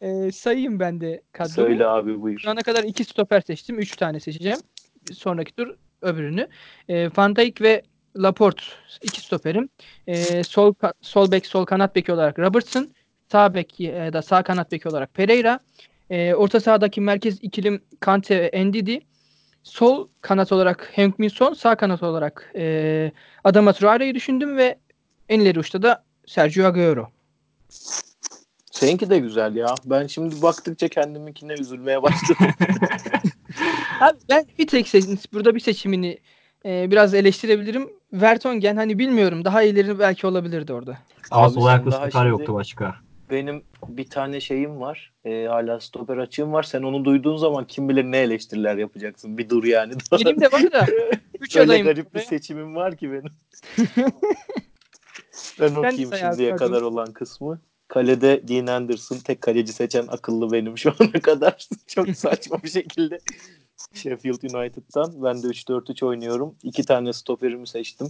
Ee, 0.00 0.32
sayayım 0.32 0.80
ben 0.80 1.00
de 1.00 1.22
kadromu. 1.32 1.54
Söyle 1.54 1.86
abi 1.86 2.20
buyur. 2.22 2.38
Şu 2.38 2.50
ana 2.50 2.62
kadar 2.62 2.84
iki 2.84 3.04
stoper 3.04 3.40
seçtim. 3.40 3.78
Üç 3.78 3.96
tane 3.96 4.20
seçeceğim. 4.20 4.58
Sonraki 5.12 5.52
tur 5.52 5.74
öbürünü. 6.02 6.48
E, 6.88 7.10
Van 7.16 7.36
Dijk 7.36 7.60
ve 7.60 7.82
Laporte 8.16 8.62
iki 9.02 9.20
stoperim. 9.20 9.68
E, 10.06 10.44
sol 10.44 10.74
sol 11.00 11.30
bek 11.32 11.46
sol 11.46 11.64
kanat 11.64 11.96
beki 11.96 12.12
olarak 12.12 12.38
Robertson. 12.38 12.88
Sağ 13.32 13.54
bek 13.54 13.80
ya 13.80 14.12
da 14.12 14.22
sağ 14.22 14.42
kanat 14.42 14.72
beki 14.72 14.88
olarak 14.88 15.14
Pereira. 15.14 15.60
E, 16.10 16.34
orta 16.34 16.60
sahadaki 16.60 17.00
merkez 17.00 17.38
ikilim 17.42 17.82
Kante 18.00 18.52
ve 18.52 18.64
Ndidi. 18.64 19.00
Sol 19.62 20.08
kanat 20.20 20.52
olarak 20.52 20.90
Henk 20.92 21.18
Min 21.18 21.28
Son, 21.28 21.52
sağ 21.54 21.76
kanat 21.76 22.02
olarak 22.02 22.52
e, 22.56 23.12
Adama 23.44 23.72
Traore'yi 23.72 24.14
düşündüm 24.14 24.56
ve 24.56 24.78
en 25.28 25.40
ileri 25.40 25.58
uçta 25.58 25.82
da 25.82 26.04
Sergio 26.26 26.66
Aguero. 26.66 27.08
Seninki 28.70 29.10
de 29.10 29.18
güzel 29.18 29.56
ya. 29.56 29.74
Ben 29.84 30.06
şimdi 30.06 30.42
baktıkça 30.42 30.88
kendiminkine 30.88 31.52
üzülmeye 31.52 32.02
başladım. 32.02 32.36
Abi 34.00 34.18
ben 34.28 34.46
bir 34.58 34.66
tek 34.66 34.88
seç- 34.88 35.32
burada 35.32 35.54
bir 35.54 35.60
seçimini 35.60 36.18
e, 36.66 36.90
biraz 36.90 37.14
eleştirebilirim. 37.14 37.88
Vertonghen 38.12 38.76
hani 38.76 38.98
bilmiyorum 38.98 39.44
daha 39.44 39.62
iyileri 39.62 39.98
belki 39.98 40.26
olabilirdi 40.26 40.72
orada. 40.72 40.98
Ama 41.30 41.46
Abi 41.46 41.52
sol 41.54 41.64
ayaklı 41.66 41.90
daha 41.90 42.10
şimdi- 42.10 42.28
yoktu 42.28 42.54
başka. 42.54 42.94
Benim 43.30 43.62
bir 43.88 44.10
tane 44.10 44.40
şeyim 44.40 44.80
var. 44.80 45.12
Ee, 45.24 45.46
hala 45.48 45.80
stoper 45.80 46.16
açığım 46.16 46.52
var. 46.52 46.62
Sen 46.62 46.82
onu 46.82 47.04
duyduğun 47.04 47.36
zaman 47.36 47.66
kim 47.66 47.88
bilir 47.88 48.04
ne 48.04 48.18
eleştiriler 48.18 48.76
yapacaksın. 48.76 49.38
Bir 49.38 49.48
dur 49.48 49.64
yani. 49.64 49.92
Benim 50.12 50.40
de 50.40 50.52
var 50.52 50.72
da 50.72 50.86
3 51.40 51.56
Öyle 51.56 51.66
adayım. 51.66 51.86
garip 51.86 52.14
bir 52.14 52.20
seçimim 52.20 52.76
var 52.76 52.96
ki 52.96 53.12
benim. 53.12 53.30
ben 55.60 55.74
okuyayım 55.74 56.10
abi, 56.12 56.18
şimdiye 56.18 56.56
kadar 56.56 56.82
olan 56.82 57.12
kısmı. 57.12 57.60
Kalede 57.88 58.48
Dean 58.48 58.66
Anderson 58.66 59.18
tek 59.18 59.40
kaleci 59.40 59.72
seçen 59.72 60.06
akıllı 60.06 60.52
benim 60.52 60.78
şu 60.78 60.94
ana 61.00 61.12
kadar. 61.12 61.68
Çok 61.86 62.08
saçma 62.10 62.62
bir 62.62 62.68
şekilde. 62.68 63.18
Sheffield 63.94 64.42
United'dan. 64.42 65.22
Ben 65.24 65.42
de 65.42 65.46
3-4-3 65.46 66.04
oynuyorum. 66.04 66.54
İki 66.62 66.84
tane 66.84 67.12
stoperimi 67.12 67.68
seçtim. 67.68 68.06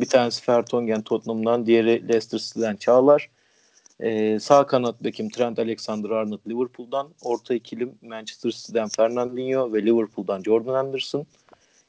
Bir 0.00 0.06
tanesi 0.06 0.42
Fertongen 0.42 1.02
Tottenham'dan, 1.02 1.66
diğeri 1.66 2.08
Leicester 2.08 2.38
City'den 2.38 2.76
Çağlar. 2.76 3.30
Ee, 4.02 4.38
sağ 4.40 4.66
kanat 4.66 5.04
bekim 5.04 5.28
Trent 5.28 5.58
Alexander-Arnold 5.58 6.50
Liverpool'dan. 6.50 7.08
Orta 7.22 7.54
ikilim 7.54 7.94
Manchester 8.02 8.50
City'den 8.50 8.88
Fernandinho 8.88 9.72
ve 9.72 9.82
Liverpool'dan 9.82 10.42
Jordan 10.42 10.74
Anderson. 10.74 11.26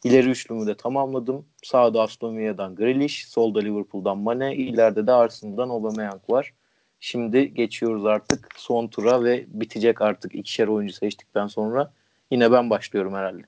İleri 0.03 0.29
üçlümü 0.29 0.67
de 0.67 0.75
tamamladım. 0.75 1.45
Sağda 1.63 2.01
Aston 2.01 2.37
Villa'dan 2.37 2.75
Grealish, 2.75 3.27
solda 3.27 3.59
Liverpool'dan 3.59 4.17
Mane, 4.17 4.55
ileride 4.55 5.07
de 5.07 5.11
Arsenal'dan 5.11 5.69
Aubameyang 5.69 6.21
var. 6.29 6.53
Şimdi 6.99 7.53
geçiyoruz 7.53 8.05
artık 8.05 8.47
son 8.55 8.87
tura 8.87 9.23
ve 9.23 9.45
bitecek 9.47 10.01
artık 10.01 10.35
ikişer 10.35 10.67
oyuncu 10.67 10.93
seçtikten 10.93 11.47
sonra. 11.47 11.93
Yine 12.31 12.51
ben 12.51 12.69
başlıyorum 12.69 13.13
herhalde. 13.13 13.43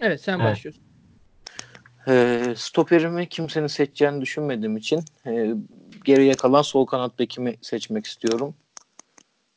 Evet 0.00 0.20
sen 0.20 0.40
Evet. 0.40 0.50
başlıyorsun. 0.50 0.82
Ee, 2.08 2.54
stoperimi 2.56 3.28
kimsenin 3.28 3.66
seçeceğini 3.66 4.20
düşünmediğim 4.20 4.76
için 4.76 5.00
e, 5.26 5.54
geriye 6.06 6.36
kalan 6.36 6.62
sol 6.62 6.86
kanat 6.86 7.18
bekimi 7.18 7.56
seçmek 7.62 8.06
istiyorum. 8.06 8.54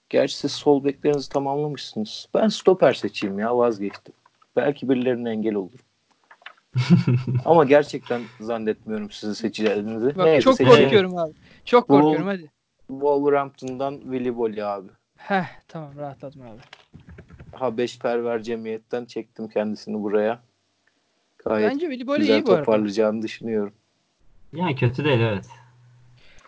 Gerçi 0.10 0.38
siz 0.38 0.52
sol 0.52 0.84
beklerinizi 0.84 1.30
tamamlamışsınız. 1.30 2.28
Ben 2.34 2.48
stoper 2.48 2.94
seçeyim 2.94 3.40
ya 3.40 3.58
vazgeçtim. 3.58 4.14
Belki 4.56 4.90
birilerine 4.90 5.30
engel 5.30 5.56
olur. 5.56 5.80
Ama 7.46 7.64
gerçekten 7.64 8.22
zannetmiyorum 8.40 9.12
sizi 9.12 9.36
seçeceğinizi. 9.36 10.16
Bak 10.18 10.26
Neyse, 10.26 10.42
çok 10.42 10.56
seçelim. 10.56 10.82
korkuyorum 10.84 11.18
abi. 11.18 11.34
Çok 11.66 11.90
Bu- 11.90 11.94
korkuyorum 11.94 12.28
hadi. 12.28 12.52
Wolverhampton'dan 12.88 14.00
Willy 14.00 14.38
Bolly 14.38 14.64
abi. 14.64 14.88
Heh 15.18 15.46
tamam 15.68 15.98
rahatladım 15.98 16.42
abi. 16.42 16.60
Ha 17.52 17.78
Beşperver 17.78 18.44
Cemiyet'ten 18.44 19.06
çektim 19.06 19.48
kendisini 19.48 20.04
buraya. 20.04 20.40
Gayet 21.46 21.72
Bence 21.72 21.86
Willy 21.90 22.08
Bolly 22.08 22.20
güzel 22.20 22.34
iyi 22.42 22.46
bu 22.46 22.52
arada. 22.52 22.66
toparlayacağını 22.66 23.22
düşünüyorum. 23.22 23.74
Yani 24.54 24.76
kötü 24.76 25.06
değil 25.06 25.20
evet. 25.20 25.46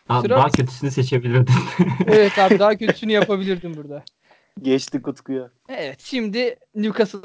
Daha, 0.09 0.21
Sıra- 0.21 0.29
daha 0.37 0.49
kötüsünü 0.49 0.91
seçebilirdin. 0.91 1.53
Evet 2.07 2.39
abi 2.39 2.59
daha 2.59 2.75
kötüsünü 2.75 3.11
yapabilirdim 3.11 3.73
burada. 3.77 4.03
Geçti 4.61 5.01
Utku'ya. 5.05 5.49
Evet 5.69 5.99
şimdi 6.03 6.55
Newcastle 6.75 7.19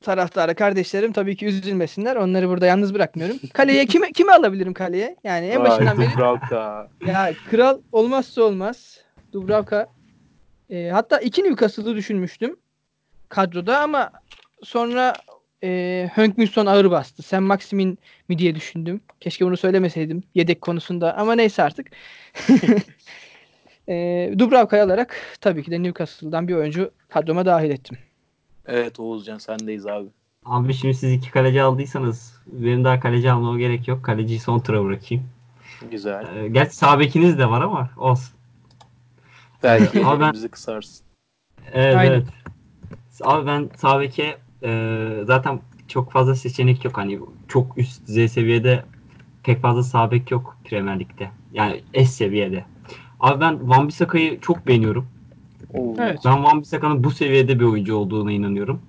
taraftarı 0.00 0.54
kardeşlerim 0.54 1.12
tabii 1.12 1.36
ki 1.36 1.46
üzülmesinler. 1.46 2.16
Onları 2.16 2.48
burada 2.48 2.66
yalnız 2.66 2.94
bırakmıyorum. 2.94 3.36
Kaleye 3.52 3.86
kimi 3.92 4.12
kimi 4.12 4.32
alabilirim 4.32 4.74
kaleye? 4.74 5.16
Yani 5.24 5.46
en 5.46 5.64
başından 5.64 5.98
beri 5.98 6.12
Dubravka. 6.12 6.88
ya 7.06 7.32
kral 7.50 7.80
olmazsa 7.92 8.42
olmaz. 8.42 9.00
Dubravka. 9.32 9.86
E, 10.70 10.88
hatta 10.88 11.18
iki 11.18 11.44
Newcastle'ı 11.44 11.96
düşünmüştüm 11.96 12.56
kadroda 13.28 13.80
ama 13.80 14.10
sonra 14.62 15.14
e, 15.64 16.10
Hönk 16.14 16.38
Min 16.38 16.46
Son 16.46 16.66
ağır 16.66 16.90
bastı. 16.90 17.22
Sen 17.22 17.42
Maximin 17.42 17.98
mi 18.28 18.38
diye 18.38 18.54
düşündüm. 18.54 19.00
Keşke 19.20 19.46
bunu 19.46 19.56
söylemeseydim 19.56 20.22
yedek 20.34 20.60
konusunda 20.60 21.16
ama 21.16 21.34
neyse 21.34 21.62
artık. 21.62 21.86
e, 23.88 24.30
Dubravka'yı 24.38 24.82
alarak 24.82 25.16
tabii 25.40 25.62
ki 25.62 25.70
de 25.70 25.82
Newcastle'dan 25.82 26.48
bir 26.48 26.54
oyuncu 26.54 26.90
kadroma 27.08 27.46
dahil 27.46 27.70
ettim. 27.70 27.98
Evet 28.66 29.00
Oğuzcan 29.00 29.38
sendeyiz 29.38 29.86
abi. 29.86 30.08
Abi 30.44 30.74
şimdi 30.74 30.94
siz 30.94 31.12
iki 31.12 31.30
kaleci 31.30 31.62
aldıysanız 31.62 32.40
benim 32.46 32.84
daha 32.84 33.00
kaleci 33.00 33.30
almama 33.30 33.58
gerek 33.58 33.88
yok. 33.88 34.04
Kaleciyi 34.04 34.40
son 34.40 34.60
tura 34.60 34.84
bırakayım. 34.84 35.24
Güzel. 35.90 36.36
Ee, 36.36 36.48
gerçi 36.48 36.76
sağ 36.76 36.98
bekiniz 36.98 37.38
de 37.38 37.50
var 37.50 37.60
ama 37.60 37.90
olsun. 37.96 38.34
Belki 39.62 40.00
Ama 40.00 40.20
ben- 40.20 40.24
elimizi 40.24 40.48
kısarsın. 40.48 41.06
Evet 41.72 41.96
Aynen. 41.96 42.12
evet. 42.12 42.26
Abi 43.22 43.46
ben 43.46 43.70
sağ 43.76 44.00
beke 44.00 44.38
Ee, 44.64 45.22
zaten 45.26 45.60
çok 45.88 46.12
fazla 46.12 46.34
seçenek 46.34 46.84
yok. 46.84 46.98
Hani 46.98 47.18
çok 47.48 47.78
üst 47.78 48.06
düzey 48.08 48.28
seviyede 48.28 48.84
pek 49.42 49.62
fazla 49.62 49.82
sağ 49.82 50.10
bek 50.10 50.30
yok 50.30 50.56
Premier 50.64 51.00
Lig'de. 51.00 51.30
Yani 51.52 51.82
S 51.94 52.04
seviyede. 52.04 52.64
Abi 53.20 53.40
ben 53.40 53.68
Van 53.68 53.88
Bissaka'yı 53.88 54.40
çok 54.40 54.66
beğeniyorum. 54.66 55.06
Evet. 55.98 56.18
Ben 56.24 56.44
Van 56.44 56.60
Bissaka'nın 56.60 57.04
bu 57.04 57.10
seviyede 57.10 57.60
bir 57.60 57.64
oyuncu 57.64 57.96
olduğuna 57.96 58.32
inanıyorum. 58.32 58.80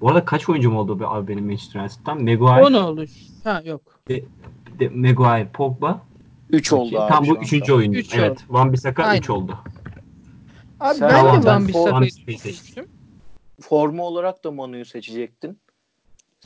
Bu 0.00 0.08
arada 0.08 0.24
kaç 0.24 0.48
oyuncum 0.48 0.76
oldu 0.76 1.00
be 1.00 1.06
abi 1.06 1.28
benim 1.28 1.46
Manchester 1.46 1.80
United'dan? 1.80 2.18
Maguire, 2.18 2.64
10 2.66 2.72
oldu. 2.72 3.04
Ha 3.44 3.62
yok. 3.64 3.80
de- 4.08 4.24
Maguire, 4.94 5.48
Pogba. 5.52 6.00
3 6.50 6.72
oldu 6.72 7.00
abi. 7.00 7.12
Tam 7.12 7.26
bu 7.26 7.30
an. 7.30 7.42
üçüncü 7.42 7.72
oyuncu. 7.72 7.98
Üç 7.98 8.14
evet. 8.14 8.44
Van 8.48 8.72
Bissaka 8.72 9.02
Aynen. 9.04 9.20
3 9.20 9.30
oldu. 9.30 9.58
Abi 10.80 10.94
Sen 10.94 11.10
ben 11.10 11.42
de 11.42 11.46
Van 11.46 11.68
Bissaka'yı 11.68 12.38
seçtim. 12.38 12.84
Forma 13.60 14.02
olarak 14.04 14.44
da 14.44 14.50
Manu'yu 14.50 14.84
seçecektin. 14.84 15.58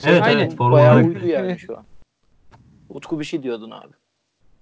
Evet, 0.05 0.23
Aynen. 0.23 0.39
evet. 0.39 0.57
Forma 0.57 0.73
Bayağı 0.77 0.95
olarak- 0.95 1.07
uydu 1.07 1.27
yani 1.27 1.59
şu 1.59 1.77
an. 1.79 1.85
Utku 2.89 3.21
bir 3.21 3.25
şey 3.25 3.43
diyordun 3.43 3.71
abi. 3.71 3.93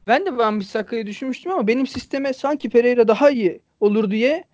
Ben 0.07 0.27
de 0.27 0.37
Van 0.37 0.61
Bissaka'yı 0.61 1.07
düşünmüştüm 1.07 1.53
ama 1.53 1.67
benim 1.67 1.87
sisteme 1.87 2.33
sanki 2.33 2.71
Pereira 2.71 3.09
daha 3.09 3.31
iyi 3.31 3.61
olur 3.81 4.11
diye 4.11 4.45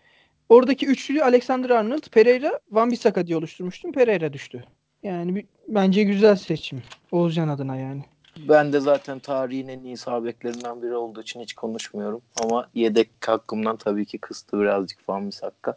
oradaki 0.49 0.87
üçlüyü 0.87 1.23
Alexander 1.25 1.71
Arnold, 1.71 2.09
Pereira, 2.13 2.61
Van 2.71 2.91
Bissaka 2.91 3.27
diye 3.27 3.37
oluşturmuştum. 3.37 3.93
Pereira 3.93 4.33
düştü. 4.33 4.65
Yani 5.03 5.35
bir- 5.35 5.47
bence 5.69 6.03
güzel 6.03 6.37
seçim. 6.37 6.83
Oğuzcan 7.13 7.49
adına 7.49 7.77
yani. 7.77 8.03
Ben 8.49 8.73
de 8.73 8.81
zaten 8.81 9.19
tarihin 9.19 9.69
en 9.69 9.81
iyi 9.85 9.97
sağ 9.97 10.25
beklerinden 10.25 10.83
biri 10.83 10.97
olduğu 10.97 11.21
için 11.23 11.41
hiç 11.41 11.55
konuşmuyorum. 11.55 12.21
Ama 12.43 12.69
yedek 12.75 13.11
hakkımdan 13.27 13.77
tabii 13.77 14.07
ki 14.07 14.19
kıstı 14.19 14.61
birazcık 14.61 15.09
Van 15.09 15.27
Bissaka. 15.29 15.77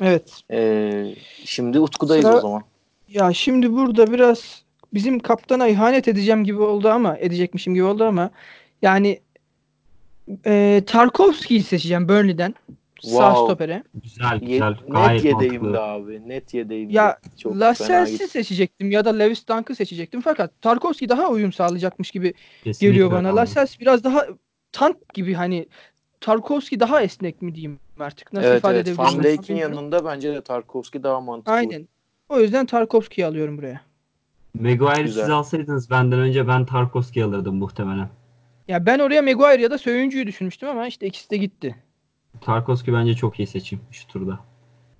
Evet. 0.00 0.40
Ee, 0.50 1.14
şimdi 1.44 1.80
Utku'dayız 1.80 2.24
Sıra- 2.24 2.36
o 2.36 2.40
zaman. 2.40 2.62
Ya 3.08 3.32
şimdi 3.32 3.72
burada 3.72 4.12
biraz 4.12 4.62
bizim 4.94 5.18
kaptana 5.18 5.68
ihanet 5.68 6.08
edeceğim 6.08 6.44
gibi 6.44 6.60
oldu 6.62 6.88
ama 6.88 7.16
edecekmişim 7.18 7.74
gibi 7.74 7.84
oldu 7.84 8.04
ama 8.04 8.30
yani 8.82 9.20
e, 10.46 10.82
Tarkovski'yi 10.86 11.62
seçeceğim 11.62 12.08
Burnley'den. 12.08 12.54
Sağ 13.00 13.08
Wow. 13.10 13.34
stopere. 13.44 13.82
Güzel 14.02 14.42
Ye- 14.42 14.48
güzel. 14.48 14.70
net 14.70 14.88
Gayet 14.88 15.24
yedeyimdi 15.24 15.58
mantıklı. 15.58 15.82
abi. 15.82 16.28
Net 16.28 16.54
yedeyimdi. 16.54 16.94
Ya, 16.96 17.18
Çok 17.38 17.52
fena 17.52 17.64
Lascelles'i 17.64 18.28
seçecektim 18.28 18.90
ya 18.90 19.04
da 19.04 19.10
Lewis 19.16 19.48
Dunk'ı 19.48 19.74
seçecektim 19.74 20.20
fakat 20.20 20.62
Tarkovski 20.62 21.08
daha 21.08 21.28
uyum 21.28 21.52
sağlayacakmış 21.52 22.10
gibi 22.10 22.34
Kesinlikle 22.64 22.86
geliyor 22.88 23.12
bana. 23.12 23.36
Lascelles 23.36 23.80
biraz 23.80 24.04
daha 24.04 24.26
tank 24.72 25.14
gibi 25.14 25.34
hani 25.34 25.66
Tarkovski 26.20 26.80
daha 26.80 27.02
esnek 27.02 27.42
mi 27.42 27.54
diyeyim 27.54 27.78
artık 28.00 28.32
nasıl 28.32 28.48
Evet 28.48 28.58
ifade 28.58 28.74
evet. 28.76 28.88
edebilirim? 28.88 29.14
Van 29.14 29.24
Dijk'in 29.24 29.42
bilmiyorum. 29.48 29.74
yanında 29.74 30.04
bence 30.04 30.34
de 30.34 30.40
Tarkovski 30.40 31.02
daha 31.02 31.20
mantıklı. 31.20 31.52
Aynen. 31.52 31.88
O 32.28 32.40
yüzden 32.40 32.66
Tarkovski'yi 32.66 33.26
alıyorum 33.26 33.58
buraya. 33.58 33.80
Maguire'ı 34.54 35.08
siz 35.08 35.18
alsaydınız 35.30 35.90
benden 35.90 36.18
önce 36.18 36.48
ben 36.48 36.64
Tarkovski 36.66 37.24
alırdım 37.24 37.56
muhtemelen. 37.56 38.08
Ya 38.68 38.86
ben 38.86 38.98
oraya 38.98 39.22
Maguire 39.22 39.62
ya 39.62 39.70
da 39.70 39.78
Söyüncü'yü 39.78 40.26
düşünmüştüm 40.26 40.68
ama 40.68 40.86
işte 40.86 41.06
ikisi 41.06 41.30
de 41.30 41.36
gitti. 41.36 41.76
Tarkovski 42.40 42.92
bence 42.92 43.14
çok 43.14 43.38
iyi 43.40 43.46
seçim 43.46 43.80
şu 43.90 44.06
turda. 44.06 44.38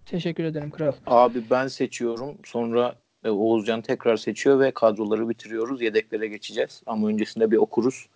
Teşekkür 0.07 0.45
ederim 0.45 0.71
kral. 0.71 0.93
Abi 1.07 1.43
ben 1.51 1.69
seçiyorum. 1.69 2.35
Sonra 2.45 2.95
e, 3.25 3.31
Oğuzcan 3.31 3.81
tekrar 3.83 4.17
seçiyor 4.17 4.61
ve 4.61 4.71
kadroları 4.71 5.29
bitiriyoruz. 5.29 5.83
Yedeklere 5.83 6.29
geçeceğiz. 6.29 6.83
Ama 6.87 7.09
öncesinde 7.09 7.51
bir 7.51 7.57
okuruz. 7.57 8.07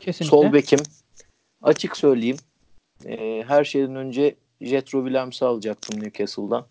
Kesinlikle. 0.00 0.36
Sol 0.36 0.52
bekim. 0.52 0.78
Açık 1.62 1.96
söyleyeyim. 1.96 2.36
E, 3.06 3.44
her 3.48 3.64
şeyden 3.64 3.96
önce 3.96 4.34
Jetro 4.60 5.04
Williams'ı 5.04 5.46
alacaktım 5.46 6.02
Newcastle'dan. 6.02 6.66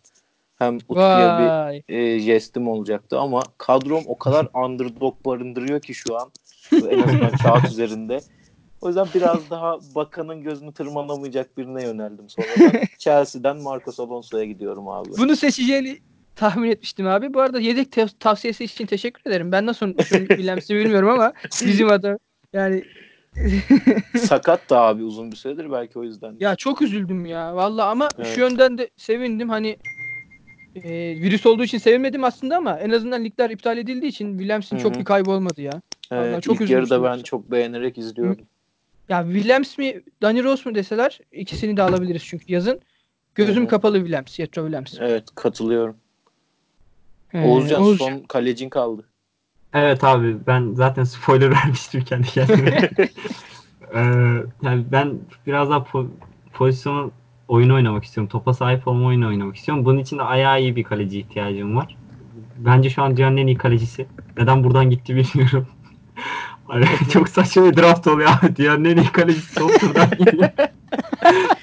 Hem 0.60 0.78
Utku'ya 0.78 1.40
bir 1.40 1.94
e, 1.94 2.20
jestim 2.20 2.68
olacaktı 2.68 3.20
ama 3.20 3.44
kadrom 3.58 4.04
o 4.08 4.18
kadar 4.18 4.48
underdog 4.66 5.26
barındırıyor 5.26 5.82
ki 5.82 5.94
şu 5.94 6.18
an. 6.18 6.32
en 6.74 7.00
azından 7.00 7.32
kağıt 7.44 7.66
üzerinde. 7.72 8.22
O 8.82 8.88
yüzden 8.88 9.08
biraz 9.14 9.50
daha 9.50 9.80
bakanın 9.96 10.44
gözünü 10.44 10.74
tırmanamayacak 10.74 11.58
birine 11.58 11.84
yöneldim 11.84 12.30
sonradan. 12.30 12.80
Chelsea'den 12.98 13.58
Marcos 13.58 14.00
Alonso'ya 14.00 14.46
gidiyorum 14.46 14.90
abi. 14.90 15.10
Bunu 15.18 15.36
seçeceğini 15.36 16.00
tahmin 16.36 16.72
etmiştim 16.72 17.08
abi. 17.08 17.34
Bu 17.34 17.42
arada 17.42 17.60
yedek 17.60 17.92
te- 17.92 18.08
tavsiyesi 18.20 18.64
için 18.64 18.86
teşekkür 18.86 19.32
ederim. 19.32 19.52
Ben 19.52 19.66
nasıl 19.66 19.86
unutmuşum 19.86 20.20
bilmiyorum 20.30 21.10
ama 21.10 21.34
bizim 21.66 21.92
adam 21.92 22.18
yani 22.54 22.84
Sakat 24.18 24.70
da 24.70 24.82
abi 24.82 25.04
uzun 25.04 25.32
bir 25.32 25.36
süredir 25.36 25.72
belki 25.72 26.00
o 26.00 26.04
yüzden. 26.04 26.36
ya 26.40 26.56
çok 26.56 26.82
üzüldüm 26.82 27.26
ya. 27.26 27.56
Vallahi 27.56 27.86
ama 27.90 28.08
Evet. 28.18 28.28
şu 28.28 28.40
yönden 28.42 28.78
de 28.78 28.90
sevindim. 28.98 29.50
Hani 29.50 29.78
e, 30.76 30.92
virüs 31.22 31.46
olduğu 31.46 31.64
için 31.64 31.78
sevinmedim 31.78 32.24
aslında 32.24 32.58
ama 32.58 32.80
en 32.80 32.90
azından 32.90 33.24
ligler 33.24 33.50
iptal 33.50 33.78
edildiği 33.78 34.10
için 34.12 34.38
Williams'ın 34.38 34.78
Hı 34.78 34.82
çok 34.82 35.00
bir 35.00 35.06
kaybı 35.06 35.32
olmadı 35.32 35.62
ya. 35.62 35.82
Evet, 36.12 36.32
Vallahi 36.32 36.42
çok 36.42 36.62
ilk 36.62 36.70
yarıda 36.70 37.04
ben 37.04 37.20
çok 37.20 37.52
beğenerek 37.52 37.98
izliyordum. 37.98 38.46
Ya 39.10 39.24
Williams 39.24 39.78
mi 39.78 40.02
Danny 40.22 40.44
Rose 40.44 40.70
mu 40.70 40.76
deseler 40.76 41.20
ikisini 41.32 41.78
de 41.78 41.82
alabiliriz 41.82 42.24
çünkü 42.26 42.54
yazın. 42.54 42.80
Gözüm 43.36 43.64
hı. 43.64 43.68
kapalı 43.68 43.98
Williams, 43.98 44.40
Yetro 44.40 44.62
Williams. 44.62 44.94
Evet 45.00 45.24
katılıyorum. 45.36 45.98
Ee, 47.34 47.46
Oğuzcan 47.46 47.82
Oğuz- 47.82 47.98
son 47.98 48.20
kalecin 48.20 48.70
kaldı. 48.70 49.06
Evet 49.74 50.04
abi 50.04 50.38
ben 50.48 50.74
zaten 50.74 51.04
spoiler 51.04 51.52
vermiştim 51.56 52.04
kendi 52.04 52.28
kendime. 52.28 52.90
Ee, 53.96 54.00
yani 54.62 54.86
ben 54.92 55.20
biraz 55.48 55.70
daha 55.70 55.80
po- 55.80 56.08
pozisyon 56.54 57.12
oyunu 57.48 57.76
oynamak 57.76 58.04
istiyorum. 58.04 58.30
Topa 58.30 58.54
sahip 58.54 58.88
olma 58.88 59.08
oyunu 59.08 59.28
oynamak 59.28 59.56
istiyorum. 59.56 59.86
Bunun 59.86 60.00
için 60.00 60.18
de 60.18 60.22
ayağı 60.24 60.62
iyi 60.62 60.76
bir 60.76 60.84
kaleci 60.84 61.20
ihtiyacım 61.20 61.76
var. 61.76 61.98
Bence 62.58 62.90
şu 62.90 63.04
an 63.04 63.18
dünyanın 63.18 63.38
en 63.38 63.48
iyi 63.48 63.58
kalecisi. 63.58 64.08
Neden 64.38 64.64
buradan 64.64 64.90
gitti 64.90 65.16
bilmiyorum. 65.16 65.68
Çok 67.14 67.30
saçma 67.30 67.72
bir 67.72 67.78
draft 67.78 68.08
oluyor 68.08 68.30
abi. 68.30 68.56
Dünyanın 68.56 68.86
en 68.86 68.98
iyi 68.98 69.12
kalecisi 69.12 69.54
son 69.54 69.70
turdan 69.70 70.10
gidiyor. 70.10 70.50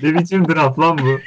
ne 0.03 0.15
biçim 0.15 0.49
draft 0.49 0.79
lan 0.79 0.99
bu? 0.99 1.19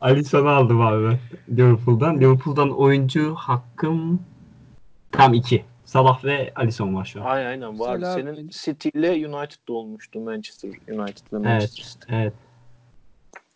Alisson'u 0.00 0.48
aldım 0.48 0.80
abi 0.80 1.04
ben 1.04 1.18
Liverpool'dan. 1.56 2.20
Liverpool'dan 2.20 2.70
oyuncu 2.70 3.34
hakkım 3.34 4.20
tam 5.12 5.34
iki. 5.34 5.64
Salah 5.84 6.24
ve 6.24 6.52
Alisson 6.56 6.94
var 6.94 7.04
şu 7.04 7.20
an. 7.20 7.26
Aynen 7.26 7.46
aynen 7.46 7.78
vardı. 7.78 8.12
Selam. 8.14 8.34
Senin 8.34 8.48
City 8.48 8.88
ile 8.94 9.10
United'da 9.10 9.72
olmuştu. 9.72 10.20
Manchester 10.20 10.68
United 10.68 11.22
Evet, 11.32 11.32
Manchester 11.32 11.84
City. 11.84 12.14
evet. 12.16 12.32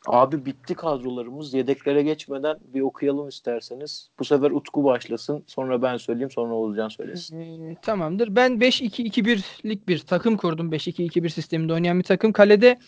Abi 0.07 0.47
bitti 0.47 0.75
kadrolarımız. 0.75 1.55
Yedeklere 1.55 2.03
geçmeden 2.03 2.57
bir 2.75 2.81
okuyalım 2.81 3.29
isterseniz. 3.29 4.09
Bu 4.19 4.25
sefer 4.25 4.51
Utku 4.51 4.85
başlasın. 4.85 5.45
Sonra 5.47 5.83
ben 5.83 5.97
söyleyeyim. 5.97 6.31
Sonra 6.31 6.55
Oğuzcan 6.55 6.89
söylesin. 6.89 7.41
Ee, 7.41 7.77
tamamdır. 7.83 8.37
Ben 8.37 8.53
5-2-2-1'lik 8.53 9.89
bir 9.89 9.99
takım 9.99 10.37
kurdum. 10.37 10.73
5-2-2-1 10.73 11.29
sisteminde 11.29 11.73
oynayan 11.73 11.99
bir 11.99 12.05
takım. 12.05 12.33
Kalede 12.33 12.79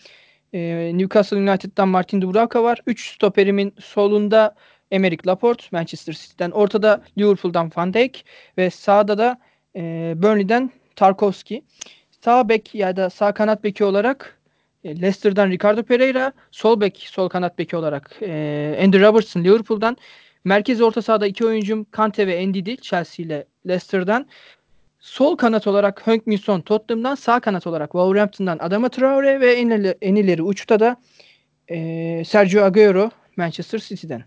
e, 0.53 0.91
Newcastle 0.97 1.37
United'dan 1.37 1.87
Martin 1.87 2.21
Dubravka 2.21 2.63
var. 2.63 2.81
3 2.87 3.13
stoperimin 3.13 3.73
solunda 3.79 4.55
Emerick 4.91 5.27
Laporte 5.27 5.63
Manchester 5.71 6.13
City'den. 6.13 6.51
Ortada 6.51 7.01
Liverpool'dan 7.17 7.71
Van 7.77 7.93
Dijk 7.93 8.25
ve 8.57 8.69
sağda 8.69 9.17
da 9.17 9.39
e, 9.75 10.13
Burnley'den 10.15 10.71
Tarkovski. 10.95 11.63
Sağ 12.23 12.49
bek 12.49 12.75
ya 12.75 12.95
da 12.95 13.09
sağ 13.09 13.33
kanat 13.33 13.63
beki 13.63 13.83
olarak 13.83 14.37
e, 14.83 14.89
Leicester'dan 15.01 15.49
Ricardo 15.49 15.83
Pereira, 15.83 16.33
sol 16.51 16.81
bek, 16.81 16.97
sol 17.11 17.29
kanat 17.29 17.57
beki 17.57 17.77
olarak 17.77 18.17
e, 18.21 18.79
Andy 18.83 18.99
Robertson 18.99 19.43
Liverpool'dan, 19.43 19.97
merkez 20.43 20.81
orta 20.81 21.01
sahada 21.01 21.27
iki 21.27 21.45
oyuncum 21.45 21.85
Kante 21.91 22.27
ve 22.27 22.47
Ndidi 22.47 22.77
Chelsea 22.77 23.25
ile 23.25 23.45
Leicester'dan, 23.67 24.27
sol 24.99 25.35
kanat 25.35 25.67
olarak 25.67 26.07
Hönk 26.07 26.27
Min 26.27 26.37
Son 26.37 26.61
Tottenham'dan, 26.61 27.15
sağ 27.15 27.39
kanat 27.39 27.67
olarak 27.67 27.91
Wolverhampton'dan 27.91 28.57
Adama 28.57 28.89
Traore 28.89 29.39
ve 29.39 29.53
en 29.53 29.95
en 30.01 30.15
ileri 30.15 30.43
uçta 30.43 30.79
da 30.79 30.97
e, 31.67 32.23
Sergio 32.25 32.63
Aguero 32.63 33.09
Manchester 33.37 33.79
City'den. 33.79 34.23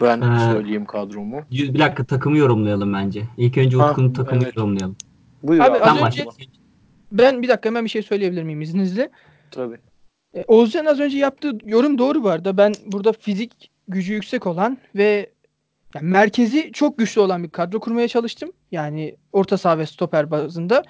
Ben 0.00 0.20
Ee, 0.20 0.52
söyleyeyim 0.52 0.84
kadromu. 0.84 1.40
Yüz- 1.50 1.74
Bir 1.74 1.78
dakika 1.78 2.04
takımı 2.04 2.38
yorumlayalım 2.38 2.92
bence. 2.92 3.22
İlk 3.36 3.58
önce 3.58 3.76
Utku'nun 3.76 4.12
takımını 4.12 4.44
evet. 4.44 4.56
yorumlayalım. 4.56 4.96
Buyur 5.42 5.60
Abi, 5.60 5.78
abi. 5.78 5.84
az 5.84 6.02
önce-. 6.02 6.26
Ben 7.12 7.42
bir 7.42 7.48
dakika 7.48 7.68
hemen 7.68 7.84
bir 7.84 7.90
şey 7.90 8.02
söyleyebilir 8.02 8.42
miyim 8.42 8.60
izninizle? 8.60 9.10
Tabii. 9.50 9.76
E, 10.34 10.44
Oğuzcan 10.48 10.84
az 10.84 11.00
önce 11.00 11.18
yaptığı 11.18 11.58
yorum 11.64 11.98
doğru 11.98 12.22
bu 12.24 12.28
arada. 12.28 12.56
Ben 12.56 12.72
burada 12.86 13.12
fizik 13.12 13.70
gücü 13.88 14.12
yüksek 14.14 14.46
olan 14.46 14.78
ve 14.96 15.30
yani 15.94 16.08
merkezi 16.08 16.72
çok 16.72 16.98
güçlü 16.98 17.20
olan 17.20 17.44
bir 17.44 17.50
kadro 17.50 17.80
kurmaya 17.80 18.08
çalıştım. 18.08 18.52
Yani 18.72 19.16
orta 19.32 19.58
saha 19.58 19.78
ve 19.78 19.86
stoper 19.86 20.30
bazında. 20.30 20.82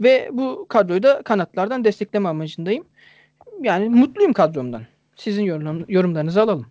Ve 0.00 0.28
bu 0.32 0.66
kadroyu 0.68 1.02
da 1.02 1.22
kanatlardan 1.22 1.84
destekleme 1.84 2.28
amacındayım. 2.28 2.84
Yani 3.62 3.88
mutluyum 3.88 4.32
kadromdan. 4.32 4.82
Sizin 5.16 5.42
yorum, 5.42 5.84
yorumlarınızı 5.88 6.42
alalım. 6.42 6.66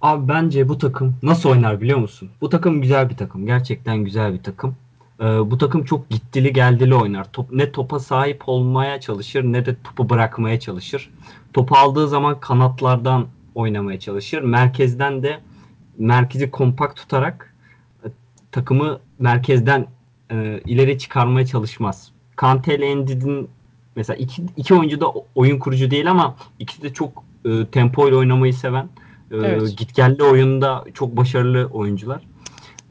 Abi 0.00 0.28
bence 0.28 0.68
bu 0.68 0.78
takım 0.78 1.16
nasıl 1.22 1.48
oynar 1.48 1.80
biliyor 1.80 1.98
musun? 1.98 2.30
Bu 2.40 2.48
takım 2.48 2.82
güzel 2.82 3.10
bir 3.10 3.16
takım. 3.16 3.46
Gerçekten 3.46 3.98
güzel 3.98 4.34
bir 4.34 4.42
takım. 4.42 4.76
Ee, 5.20 5.24
bu 5.24 5.58
takım 5.58 5.84
çok 5.84 6.10
gittili 6.10 6.52
geldili 6.52 6.94
oynar. 6.94 7.32
Top, 7.32 7.52
ne 7.52 7.72
topa 7.72 7.98
sahip 7.98 8.42
olmaya 8.46 9.00
çalışır 9.00 9.44
ne 9.44 9.66
de 9.66 9.76
topu 9.84 10.10
bırakmaya 10.10 10.60
çalışır. 10.60 11.10
Topu 11.52 11.76
aldığı 11.76 12.08
zaman 12.08 12.40
kanatlardan 12.40 13.26
oynamaya 13.54 14.00
çalışır. 14.00 14.42
Merkezden 14.42 15.22
de 15.22 15.40
merkezi 15.98 16.50
kompakt 16.50 16.96
tutarak 16.96 17.54
e, 18.04 18.08
takımı 18.52 19.00
merkezden 19.18 19.86
e, 20.30 20.60
ileri 20.66 20.98
çıkarmaya 20.98 21.46
çalışmaz. 21.46 22.12
Kante 22.36 22.78
ile 22.78 22.86
Endid'in 22.86 23.48
mesela 23.96 24.16
iki, 24.16 24.42
iki 24.56 24.74
oyuncu 24.74 25.00
da 25.00 25.12
oyun 25.34 25.58
kurucu 25.58 25.90
değil 25.90 26.10
ama 26.10 26.36
ikisi 26.58 26.82
de 26.82 26.92
çok 26.92 27.24
e, 27.44 27.66
tempo 27.66 28.08
ile 28.08 28.16
oynamayı 28.16 28.54
seven 28.54 28.88
e, 29.30 29.36
Evet. 29.36 29.78
gitgelli 29.78 30.22
oyunda 30.24 30.84
çok 30.94 31.16
başarılı 31.16 31.68
oyuncular. 31.72 32.22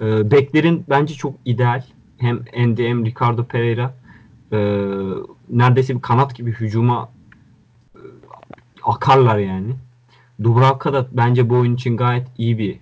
E, 0.01 0.31
beklerin 0.31 0.85
bence 0.89 1.13
çok 1.13 1.33
ideal. 1.45 1.83
Hem 2.17 2.39
Andy 2.57 2.87
hem 2.87 3.05
Ricardo 3.05 3.43
Pereira 3.43 3.93
e, 4.51 4.57
neredeyse 5.49 5.95
bir 5.95 6.01
kanat 6.01 6.35
gibi 6.35 6.51
hücuma 6.51 7.09
e, 7.95 8.01
akarlar 8.83 9.37
yani. 9.37 9.75
Dubravka 10.43 10.93
da 10.93 11.07
bence 11.11 11.49
bu 11.49 11.55
oyun 11.55 11.75
için 11.75 11.97
gayet 11.97 12.27
iyi 12.37 12.57
bir 12.57 12.79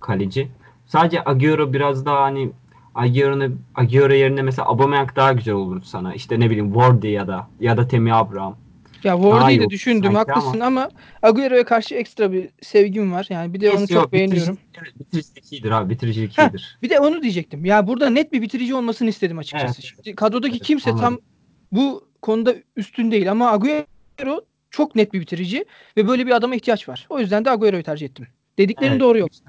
kaleci. 0.00 0.48
Sadece 0.86 1.22
Agüero 1.24 1.72
biraz 1.72 2.06
daha 2.06 2.22
hani 2.22 2.50
Agüero'na 2.94 3.48
Agüero 3.74 4.12
yerine 4.12 4.42
mesela 4.42 4.68
Aubameyang 4.68 5.16
daha 5.16 5.32
güzel 5.32 5.54
olur 5.54 5.82
sana. 5.82 6.14
İşte 6.14 6.40
ne 6.40 6.50
bileyim 6.50 6.72
Wardy 6.72 7.08
ya 7.08 7.28
da 7.28 7.48
ya 7.60 7.76
da 7.76 7.88
Temi 7.88 8.14
Abraham. 8.14 8.56
Ya 9.04 9.16
Wardy'yi 9.16 9.60
de 9.60 9.70
düşündüm 9.70 10.12
sanki 10.12 10.32
haklısın 10.32 10.60
ama, 10.60 10.90
Agüero'ya 11.22 11.64
karşı 11.64 11.94
ekstra 11.94 12.32
bir 12.32 12.48
sevgim 12.62 13.12
var. 13.12 13.26
Yani 13.30 13.54
bir 13.54 13.60
de 13.60 13.70
onu 13.70 13.80
Yok, 13.80 13.88
çok 13.88 14.12
beğeniyorum. 14.12 14.58
Bitiricilik 15.00 15.52
iyidir 15.52 15.70
abi. 15.70 15.90
Bitiricilik 15.90 16.38
Heh. 16.38 16.42
iyidir. 16.42 16.78
Bir 16.82 16.90
de 16.90 17.00
onu 17.00 17.22
diyecektim. 17.22 17.64
Ya 17.64 17.86
burada 17.86 18.10
net 18.10 18.32
bir 18.32 18.42
bitirici 18.42 18.74
olmasını 18.74 19.08
istedim 19.08 19.38
açıkçası. 19.38 19.80
Evet, 19.82 19.92
Şimdi 19.94 20.16
kadrodaki 20.16 20.56
Evet, 20.56 20.66
kimse 20.66 20.90
tam 20.90 21.04
anladım. 21.04 21.24
bu 21.72 22.08
konuda 22.22 22.54
üstün 22.76 23.10
değil 23.10 23.30
ama 23.30 23.52
Agüero 23.52 24.40
çok 24.70 24.96
net 24.96 25.12
bir 25.12 25.20
bitirici 25.20 25.64
ve 25.96 26.08
böyle 26.08 26.26
bir 26.26 26.30
adama 26.30 26.54
ihtiyaç 26.54 26.88
var. 26.88 27.06
O 27.08 27.20
yüzden 27.20 27.44
de 27.44 27.50
Agüero'yu 27.50 27.82
tercih 27.82 28.06
ettim. 28.06 28.26
Dediklerin 28.58 28.90
Evet. 28.90 29.00
doğru 29.00 29.18
yoksa. 29.18 29.44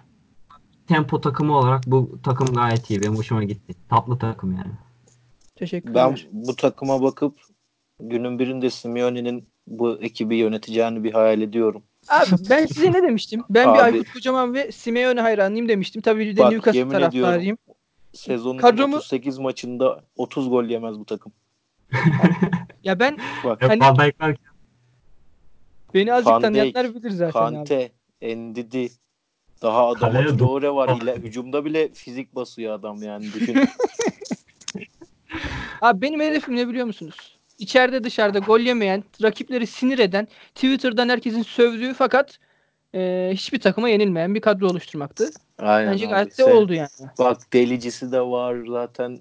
Tempo 0.88 1.22
takımı 1.22 1.58
olarak 1.58 1.84
bu 1.88 2.20
takım 2.24 2.48
gayet 2.48 2.90
iyi. 2.90 3.02
Benim 3.02 3.16
hoşuma 3.16 3.44
gitti. 3.44 3.74
Tatlı 3.90 4.20
takım 4.20 4.52
yani. 4.52 4.72
Teşekkürler. 5.56 6.28
Ben 6.34 6.48
bu 6.48 6.56
takıma 6.56 7.02
bakıp 7.02 7.40
günün 8.00 8.40
birinde 8.40 8.70
Simeone'nin 8.70 9.50
bu 9.68 10.02
ekibi 10.02 10.36
yöneteceğini 10.36 11.04
bir 11.04 11.14
hayal 11.14 11.42
ediyorum. 11.42 11.84
Abi 12.10 12.30
ben 12.50 12.66
size 12.66 12.92
ne 12.92 13.04
demiştim? 13.04 13.44
Ben 13.50 13.74
bir 13.74 13.80
Abi- 13.80 13.82
Aykut 13.82 14.14
Kocaman 14.14 14.54
ve 14.54 14.72
Simeone 14.72 15.22
hayranıyım 15.22 15.70
demiştim. 15.70 16.02
Tabii 16.02 16.20
bir 16.20 16.38
de 16.38 16.42
Bak, 16.42 16.52
Newcastle 16.52 16.90
taraftarıyım. 16.90 17.58
Sezonun 18.14 18.60
Kadromu- 18.60 18.96
38 18.98 19.38
maçında 19.38 20.04
30 20.16 20.50
gol 20.50 20.64
yemez 20.64 21.00
bu 21.00 21.06
takım. 21.06 21.32
Ya 22.84 23.00
ben 23.00 23.18
Bak 23.44 23.64
Hani- 23.64 24.04
beni 25.94 26.14
azıcık 26.14 26.34
Van 26.34 26.42
tanıyanlar 26.42 26.96
bilir 26.96 27.12
zaten 27.12 27.40
abi. 27.40 27.56
Kante, 27.56 27.92
Endidi, 28.22 28.90
daha 29.62 29.88
Adama 29.88 30.38
Traore 30.38 30.72
var. 30.72 31.02
İle, 31.02 31.16
hücumda 31.16 31.66
bile 31.66 31.90
fizik 31.94 32.36
basıyor 32.36 32.74
adam 32.74 33.04
yani 33.04 33.26
düşün. 33.34 33.58
Abi 35.82 36.02
benim 36.02 36.20
hedefim 36.20 36.56
ne 36.56 36.68
biliyor 36.68 36.86
musunuz? 36.86 37.39
İçeride 37.60 38.04
dışarıda 38.04 38.40
gol 38.40 38.60
yemeyen, 38.60 39.04
rakipleri 39.24 39.68
sinir 39.68 40.00
eden, 40.00 40.28
Twitter'dan 40.56 41.10
herkesin 41.10 41.44
sövdüğü 41.44 41.94
fakat 41.94 42.40
e, 42.96 43.32
hiçbir 43.34 43.60
takıma 43.60 43.90
yenilmeyen 43.90 44.36
bir 44.36 44.42
kadro 44.42 44.68
oluşturmaktı. 44.68 45.30
Aynen 45.58 45.94
Bence 45.94 46.06
gayet 46.06 46.30
de 46.30 46.44
Sen- 46.44 46.56
oldu 46.56 46.74
yani. 46.74 46.90
Bak 47.20 47.54
delicisi 47.54 48.12
de 48.12 48.22
var 48.22 48.58
zaten. 48.68 49.20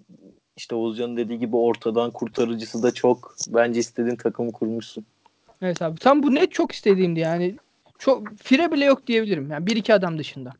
İşte 0.56 0.74
Oğuzcan'ın 0.74 1.16
dediği 1.16 1.38
gibi 1.38 1.56
ortadan 1.56 2.10
kurtarıcısı 2.10 2.82
da 2.82 2.94
çok. 2.94 3.36
Bence 3.48 3.80
istediğin 3.80 4.16
takımı 4.16 4.52
kurmuşsun. 4.52 5.04
Evet 5.62 5.82
abi. 5.82 5.98
Tam 5.98 6.22
bu 6.22 6.34
net 6.34 6.52
çok 6.52 6.72
istediğimdi 6.72 7.20
yani. 7.20 7.56
Çok 7.98 8.36
fire 8.42 8.72
bile 8.72 8.84
yok 8.84 9.06
diyebilirim. 9.06 9.50
Yani 9.50 9.66
bir 9.66 9.76
iki 9.76 9.94
adam 9.94 10.18
dışında. 10.18 10.52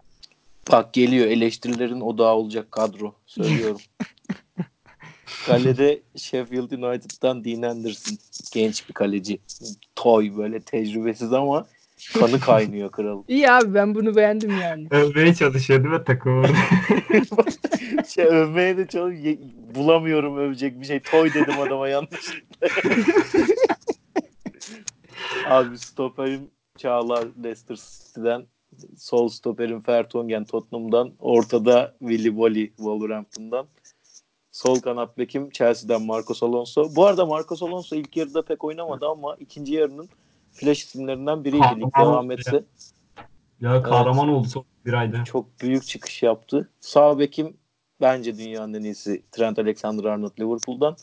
Bak 0.72 0.93
geliyor 0.93 1.26
eleştirilerin 1.26 2.01
odağı 2.01 2.35
olacak 2.35 2.72
kadro. 2.72 3.14
Söylüyorum. 3.26 3.81
Kalede 5.47 6.01
Sheffield 6.16 6.70
United'dan 6.70 7.45
Dean 7.45 7.62
Anderson. 7.62 8.18
Genç 8.53 8.89
bir 8.89 8.95
kaleci. 8.95 9.39
Toy 9.97 10.37
böyle 10.37 10.61
tecrübesiz 10.61 11.33
ama 11.33 11.66
kanı 12.14 12.41
kaynıyor 12.41 12.91
kral. 12.91 13.22
İyi 13.29 13.51
abi 13.51 13.74
ben 13.74 13.95
bunu 13.95 14.16
beğendim 14.16 14.51
yani. 14.62 14.87
Övmeye 14.91 15.35
çalışıyor 15.35 15.85
değil 15.85 15.95
mi 15.95 16.05
takımı? 16.05 16.47
şey 18.09 18.24
övmeye 18.24 18.76
de 18.76 18.87
çalış 18.87 19.18
ye- 19.24 19.39
bulamıyorum 19.74 20.39
övecek 20.39 20.81
bir 20.81 20.87
şey. 20.87 21.01
Toy 21.01 21.35
dedim 21.35 21.61
adama 21.61 21.89
yanlışlıkla. 21.89 22.68
Abi 25.47 25.79
stoperim 25.79 26.51
Çağlar 26.79 27.29
Leicester 27.45 27.76
City'den. 27.76 28.47
Sol 28.99 29.29
stoperim 29.29 29.83
Fertongen 29.83 30.45
Tottenham'dan. 30.45 31.12
Ortada 31.18 31.95
Willy 31.99 32.37
Bolly 32.37 32.66
Wolverhampton'dan. 32.66 33.66
Sol 34.59 34.81
kanat 34.81 35.19
bekim 35.19 35.51
Chelsea'den 35.51 36.03
Marcos 36.03 36.43
Alonso. 36.43 36.97
Bu 36.97 37.07
arada 37.07 37.27
Marcos 37.27 37.63
Alonso 37.63 37.97
ilk 37.97 38.17
yarıda 38.17 38.43
pek 38.43 38.65
oynamadı 38.65 39.07
ama 39.07 39.37
ikinci 39.37 39.75
yarının 39.75 40.09
flash 40.53 40.85
isimlerinden 40.85 41.45
biriydi. 41.45 41.65
Lig 41.77 41.97
devam 41.99 42.31
etse 42.31 42.65
ya 43.61 43.83
kahraman 43.83 44.29
oldu 44.29 44.49
son 44.49 44.65
bir 44.87 44.93
ayda. 44.93 45.25
çok 45.25 45.61
büyük 45.61 45.87
çıkış 45.87 46.23
yaptı. 46.23 46.71
Sağ 46.81 47.19
bekim 47.19 47.57
bence 48.01 48.39
dünyanın 48.39 48.75
en 48.75 48.83
iyisi 48.83 49.23
Trent 49.33 49.59
Alexander-Arnold 49.59 50.41
Liverpool'dan. 50.41 50.97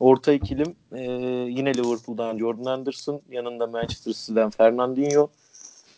Orta 0.00 0.32
ikilim 0.32 0.76
e, 0.92 1.02
yine 1.50 1.74
Liverpool'dan 1.74 2.38
Jordan 2.38 2.64
Anderson. 2.64 3.20
Yanında 3.30 3.66
Manchester 3.66 4.12
City'den 4.12 4.50
Fernandinho. 4.50 5.28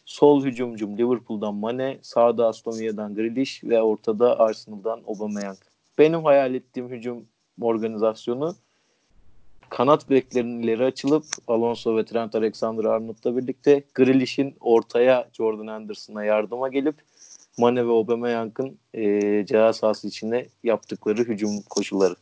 Sol 0.04 0.44
hücumcum 0.44 0.98
Liverpool'dan 0.98 1.54
Mane. 1.54 1.98
Sağda 2.02 2.46
Aston 2.46 2.78
Villa'dan 2.78 3.14
Grealish 3.14 3.64
ve 3.64 3.82
ortada 3.82 4.38
Arsenal'dan 4.38 5.00
Aubameyang. 5.06 5.58
Benim 5.98 6.24
hayal 6.24 6.54
ettiğim 6.54 6.88
hücum 6.90 7.24
organizasyonu 7.60 8.56
kanat 9.68 10.10
beklerinin 10.10 10.62
ileri 10.62 10.84
açılıp 10.84 11.24
Alonso 11.48 11.96
ve 11.96 12.04
Trent 12.04 12.34
Alexander-Arnold'la 12.34 13.36
birlikte 13.36 13.84
Grealish'in 13.94 14.56
ortaya 14.60 15.28
Jordan 15.32 15.66
Anderson'a 15.66 16.24
yardıma 16.24 16.68
gelip 16.68 16.94
Mane 17.58 17.86
ve 17.86 17.90
Aubameyang'ın 17.90 18.78
e, 18.94 19.02
ceza 19.46 19.72
sahası 19.72 20.08
içine 20.08 20.46
yaptıkları 20.64 21.24
hücum 21.24 21.62
koşulları. 21.70 22.14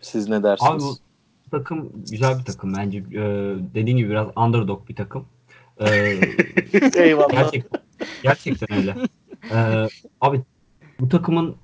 Siz 0.00 0.28
ne 0.28 0.36
Abi 0.36 0.42
dersiniz? 0.42 0.84
bu 0.84 0.96
takım 1.50 1.92
güzel 2.10 2.38
bir 2.38 2.44
takım 2.44 2.74
bence. 2.76 2.98
Ee, 2.98 3.54
dediğin 3.74 3.96
gibi 3.96 4.10
biraz 4.10 4.28
underdog 4.36 4.88
bir 4.88 4.96
takım. 4.96 5.26
Ee, 5.80 5.86
Eyvallah. 6.94 7.30
gerçekten, 7.32 7.80
gerçekten 8.22 8.78
öyle. 8.78 8.94
Ee, 9.52 9.88
abi 10.20 10.40
bu 11.00 11.08
takımın 11.08 11.56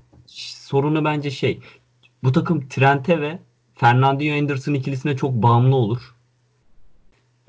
sorunu 0.71 1.05
bence 1.05 1.31
şey. 1.31 1.61
Bu 2.23 2.33
takım 2.33 2.69
Trent'e 2.69 3.21
ve 3.21 3.39
Fernandinho 3.75 4.39
Anderson 4.39 4.75
ikilisine 4.75 5.17
çok 5.17 5.33
bağımlı 5.33 5.77
olur. 5.77 6.15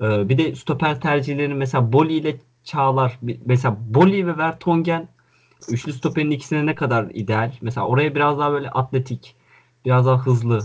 Ee, 0.00 0.28
bir 0.28 0.38
de 0.38 0.54
stoper 0.54 1.00
tercihlerini 1.00 1.54
mesela 1.54 1.92
Boli 1.92 2.12
ile 2.12 2.36
Çağlar 2.64 3.18
mesela 3.44 3.76
Boli 3.80 4.26
ve 4.26 4.38
Vertonghen 4.38 5.08
üçlü 5.68 5.92
stoperin 5.92 6.30
ikisine 6.30 6.66
ne 6.66 6.74
kadar 6.74 7.10
ideal? 7.14 7.52
Mesela 7.60 7.86
oraya 7.86 8.14
biraz 8.14 8.38
daha 8.38 8.52
böyle 8.52 8.70
atletik, 8.70 9.36
biraz 9.84 10.06
daha 10.06 10.18
hızlı. 10.18 10.60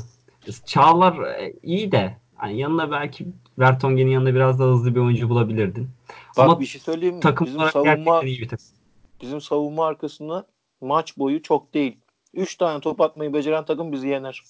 Çağlar 0.65 1.21
e, 1.27 1.53
iyi 1.63 1.91
de 1.91 2.17
hani 2.35 2.59
yanına 2.59 2.91
belki 2.91 3.27
Vertonghen'in 3.59 4.11
yanında 4.11 4.33
biraz 4.35 4.59
daha 4.59 4.67
hızlı 4.67 4.95
bir 4.95 4.99
oyuncu 4.99 5.29
bulabilirdin. 5.29 5.89
Bak 6.37 6.45
Ama 6.45 6.59
bir 6.59 6.65
şey 6.65 6.81
söyleyeyim 6.81 7.15
mi? 7.15 7.21
Takım 7.21 7.47
Bizim 7.47 7.59
olarak 7.59 7.73
savunma 7.73 8.21
iyi 8.23 8.41
bir 8.41 8.47
takım. 8.47 8.65
bizim 9.21 9.41
savunma 9.41 9.85
arkasında 9.85 10.45
maç 10.81 11.17
boyu 11.17 11.41
çok 11.41 11.73
değil. 11.73 11.97
3 12.33 12.55
tane 12.55 12.81
top 12.81 13.01
atmayı 13.01 13.33
beceren 13.33 13.65
takım 13.65 13.91
bizi 13.91 14.07
yener. 14.07 14.43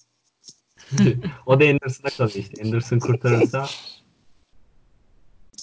O 1.45 1.59
da 1.59 1.65
Anderson'a 1.65 2.09
kalıyor 2.09 2.35
işte. 2.35 2.63
Anderson 2.63 2.99
kurtarırsa 2.99 3.65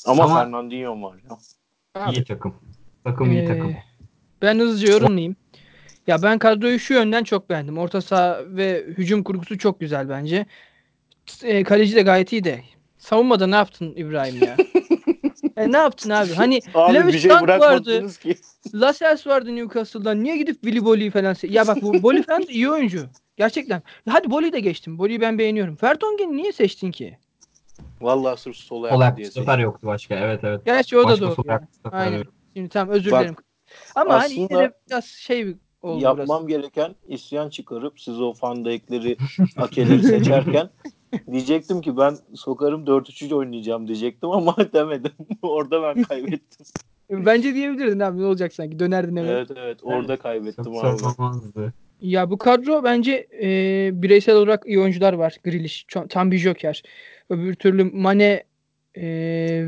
Ama, 0.06 0.24
Ama- 0.24 0.38
Fernandinho 0.42 1.02
var 1.02 1.16
ya. 1.30 1.38
Abi, 1.94 2.16
iyi 2.16 2.24
takım. 2.24 2.54
Takım 3.04 3.32
iyi 3.32 3.40
Ee, 3.42 3.46
takım. 3.46 3.74
Ben 4.42 4.58
hızlıca 4.58 4.92
yorumlayayım. 4.92 5.36
Ya 6.06 6.22
ben 6.22 6.38
kadroyu 6.38 6.78
şu 6.78 6.94
yönden 6.94 7.24
çok 7.24 7.50
beğendim. 7.50 7.78
Orta 7.78 8.00
saha 8.00 8.40
ve 8.46 8.84
hücum 8.86 9.22
kurgusu 9.22 9.58
çok 9.58 9.80
güzel 9.80 10.08
bence. 10.08 10.46
E, 11.42 11.64
kaleci 11.64 11.96
de 11.96 12.02
gayet 12.02 12.32
iyi 12.32 12.44
de. 12.44 12.62
Savunmada 12.98 13.46
ne 13.46 13.56
yaptın 13.56 13.92
İbrahim 13.96 14.42
ya? 14.42 14.56
e, 15.56 15.72
ne 15.72 15.76
yaptın 15.76 16.10
abi? 16.10 16.32
Hani 16.32 16.60
Abi 16.74 16.94
Lewis 16.94 17.14
bir 17.14 17.18
şey 17.18 17.30
Dunk 17.30 17.48
vardı. 17.48 18.08
ki. 18.22 18.36
Lascelles 18.74 19.26
vardı 19.26 19.56
Newcastle'dan. 19.56 20.24
Niye 20.24 20.36
gidip 20.36 20.62
Willy 20.62 20.84
Bolly'yi 20.84 21.10
falan 21.10 21.36
Ya 21.42 21.66
bak 21.66 21.82
bu 21.82 22.02
Bolly 22.02 22.22
falan 22.22 22.42
da 22.42 22.52
iyi 22.52 22.70
oyuncu. 22.70 23.06
Gerçekten. 23.36 23.82
Hadi 24.08 24.30
Bolly'yi 24.30 24.52
de 24.52 24.60
geçtim. 24.60 24.98
Bolly'yi 24.98 25.20
ben 25.20 25.38
beğeniyorum. 25.38 25.78
Vertonghen'i 25.82 26.36
niye 26.36 26.52
seçtin 26.52 26.90
ki? 26.90 27.18
Vallahi 28.00 28.40
sırf 28.40 28.56
sol 28.56 28.82
ayak 28.82 29.16
diye 29.16 29.30
stoper 29.30 29.58
yoktu 29.58 29.86
başka. 29.86 30.14
Evet 30.14 30.40
evet. 30.44 30.60
Gerçi 30.64 30.98
o 30.98 31.02
da 31.02 31.08
Başka 31.08 31.26
doğru. 31.26 31.34
sol 31.34 31.44
ya. 31.46 31.52
ayak 31.52 31.68
stoper 31.74 31.98
Aynen. 31.98 32.18
yok. 32.18 32.26
Şimdi 32.56 32.68
tamam 32.68 32.94
özür 32.94 33.10
Bak, 33.12 33.20
dilerim. 33.20 33.36
Ama 33.94 34.22
hani 34.22 34.34
yine 34.34 34.48
de 34.48 34.72
biraz 34.90 35.04
şey 35.04 35.56
oldu 35.82 36.02
Yapmam 36.02 36.26
burası. 36.28 36.46
gereken 36.48 36.94
isyan 37.08 37.48
çıkarıp 37.48 38.00
siz 38.00 38.20
o 38.20 38.34
Van 38.42 38.64
Dijk'leri, 38.64 39.16
Ake'leri 39.56 40.02
seçerken 40.02 40.70
diyecektim 41.32 41.80
ki 41.80 41.96
ben 41.96 42.16
sokarım 42.34 42.84
4-3-3 42.84 43.34
oynayacağım 43.34 43.86
diyecektim 43.86 44.30
ama 44.30 44.56
demedim. 44.72 45.12
Orada 45.42 45.82
ben 45.82 46.02
kaybettim. 46.02 46.66
Bence 47.10 47.54
diyebilirdin 47.54 48.00
abi 48.00 48.20
ne 48.20 48.24
olacak 48.24 48.52
sanki 48.52 48.78
dönerdin 48.78 49.16
eve. 49.16 49.30
Evet 49.30 49.50
evet 49.56 49.78
orada 49.82 50.16
kaybettim 50.16 50.64
Çok 50.64 50.84
abi. 50.84 51.70
Ya 52.00 52.30
bu 52.30 52.38
kadro 52.38 52.84
bence 52.84 53.26
e, 53.42 53.90
bireysel 54.02 54.36
olarak 54.36 54.66
iyi 54.66 54.80
oyuncular 54.80 55.12
var. 55.12 55.36
Grealish 55.44 55.86
tam 56.08 56.30
bir 56.30 56.38
joker. 56.38 56.82
Öbür 57.30 57.54
türlü 57.54 57.84
Mane 57.84 58.44
e, 58.94 59.04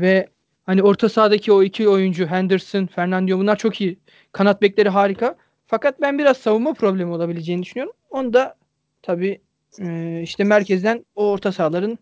ve 0.01 0.27
hani 0.63 0.83
orta 0.83 1.09
sahadaki 1.09 1.51
o 1.51 1.63
iki 1.63 1.89
oyuncu 1.89 2.27
Henderson, 2.27 2.85
Fernandinho 2.85 3.39
bunlar 3.39 3.55
çok 3.55 3.81
iyi. 3.81 3.99
Kanat 4.31 4.61
bekleri 4.61 4.89
harika. 4.89 5.35
Fakat 5.67 6.01
ben 6.01 6.19
biraz 6.19 6.37
savunma 6.37 6.73
problemi 6.73 7.11
olabileceğini 7.11 7.63
düşünüyorum. 7.63 7.93
Onu 8.09 8.33
da 8.33 8.55
tabii 9.01 9.41
e, 9.81 10.21
işte 10.23 10.43
merkezden 10.43 11.05
o 11.15 11.31
orta 11.31 11.51
sahaların 11.51 11.97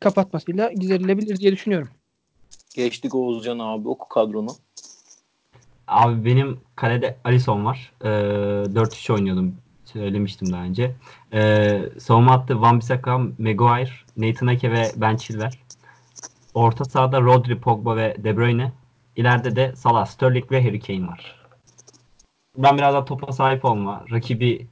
kapatmasıyla 0.00 0.72
giderilebilir 0.72 1.36
diye 1.36 1.52
düşünüyorum. 1.52 1.88
Geçtik 2.74 3.14
Oğuzcan 3.14 3.58
abi 3.58 3.88
oku 3.88 4.08
kadronu. 4.08 4.50
Abi 5.88 6.24
benim 6.24 6.60
kalede 6.76 7.16
Alisson 7.24 7.64
var. 7.64 7.92
Ee, 8.04 8.08
4-3 8.08 9.12
oynuyordum. 9.12 9.56
Söylemiştim 9.84 10.52
daha 10.52 10.62
önce. 10.62 10.94
Ee, 11.32 11.82
savunma 11.98 12.32
hattı 12.32 12.52
Wan-Bissaka, 12.52 13.32
Maguire, 13.38 13.90
Nathan 14.16 14.46
Ake 14.46 14.72
ve 14.72 14.92
Ben 14.96 15.16
Chilwell. 15.16 15.52
Orta 16.54 16.84
sahada 16.84 17.20
Rodri, 17.20 17.60
Pogba 17.60 17.96
ve 17.96 18.16
De 18.18 18.36
Bruyne. 18.36 18.72
İleride 19.16 19.56
de 19.56 19.76
Salah, 19.76 20.06
Sterling 20.06 20.52
ve 20.52 20.64
Harry 20.64 20.80
Kane 20.80 21.06
var. 21.06 21.36
Ben 22.58 22.78
biraz 22.78 22.94
daha 22.94 23.04
topa 23.04 23.32
sahip 23.32 23.64
olma, 23.64 24.04
rakibi 24.10 24.66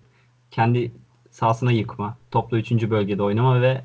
kendi 0.51 0.93
sahasına 1.33 1.73
yıkma, 1.73 2.17
topla 2.31 2.59
3. 2.59 2.91
bölgede 2.91 3.23
oynama 3.23 3.63
ve 3.63 3.81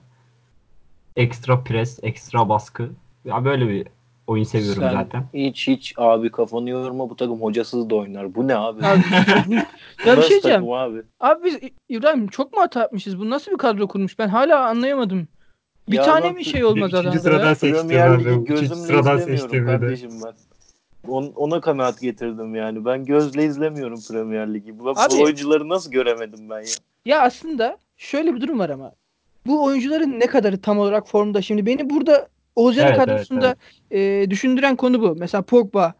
ekstra 1.15 1.63
pres, 1.63 1.99
ekstra 2.03 2.49
baskı. 2.49 2.89
Ya 3.25 3.45
böyle 3.45 3.69
bir 3.69 3.87
oyun 4.27 4.43
seviyorum 4.43 4.83
Sen 4.83 4.91
zaten. 4.91 5.25
hiç 5.33 5.67
hiç 5.67 5.93
abi 5.97 6.31
kafanı 6.31 6.69
yorma 6.69 7.09
bu 7.09 7.15
takım 7.15 7.41
hocasız 7.41 7.89
da 7.89 7.95
oynar. 7.95 8.35
Bu 8.35 8.47
ne 8.47 8.55
abi? 8.55 8.85
Abi, 8.85 9.01
ya 10.05 10.17
bir 10.17 10.21
şey 10.21 10.29
diyeceğim. 10.29 10.71
abi? 10.71 11.01
Abi 11.19 11.45
biz 11.45 11.59
İbrahim 11.89 12.27
çok 12.27 12.53
mu 12.53 12.61
hata 12.61 12.79
yapmışız? 12.79 13.19
Bu 13.19 13.29
nasıl 13.29 13.51
bir 13.51 13.57
kadro 13.57 13.87
kurmuş? 13.87 14.19
Ben 14.19 14.27
hala 14.27 14.65
anlayamadım. 14.67 15.27
Bir 15.89 15.95
Ya 15.95 16.03
tane 16.03 16.25
ben 16.25 16.33
mi 16.33 16.45
şey 16.45 16.65
olmaz 16.65 16.93
adamda 16.93 17.19
sıradan 17.19 17.49
ya? 17.49 17.55
seçtim 17.55 17.89
Üçüncü 17.89 18.45
gözümle 18.45 18.75
sıradan 18.75 19.17
seçtim 19.17 19.65
kardeşim 19.65 20.09
ben. 20.25 20.33
On- 21.07 21.33
ona 21.35 21.61
kanaat 21.61 22.01
getirdim 22.01 22.55
yani. 22.55 22.85
Ben 22.85 23.05
gözle 23.05 23.45
izlemiyorum 23.45 23.99
Premier 24.09 24.53
Ligi. 24.53 24.79
Bu, 24.79 24.89
Abi- 24.89 24.97
bu 25.11 25.21
oyuncuları 25.23 25.69
nasıl 25.69 25.91
göremedim 25.91 26.49
ben 26.49 26.59
ya? 26.59 26.75
Ya 27.05 27.21
aslında 27.21 27.77
şöyle 27.97 28.35
bir 28.35 28.41
durum 28.41 28.59
var 28.59 28.69
ama. 28.69 28.91
Bu 29.45 29.63
oyuncuların 29.63 30.19
ne 30.19 30.27
kadarı 30.27 30.61
tam 30.61 30.79
olarak 30.79 31.07
formda? 31.07 31.41
Şimdi 31.41 31.65
beni 31.65 31.89
burada 31.89 32.27
Oğuzcan'ın 32.55 32.87
Evet, 32.87 32.97
evet, 32.99 33.09
kadrosunda 33.09 33.55
e, 33.91 34.29
düşündüren 34.29 34.75
konu 34.75 35.01
bu. 35.01 35.15
Mesela 35.19 35.41
Pogba 35.41 35.93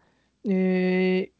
e, 0.48 0.54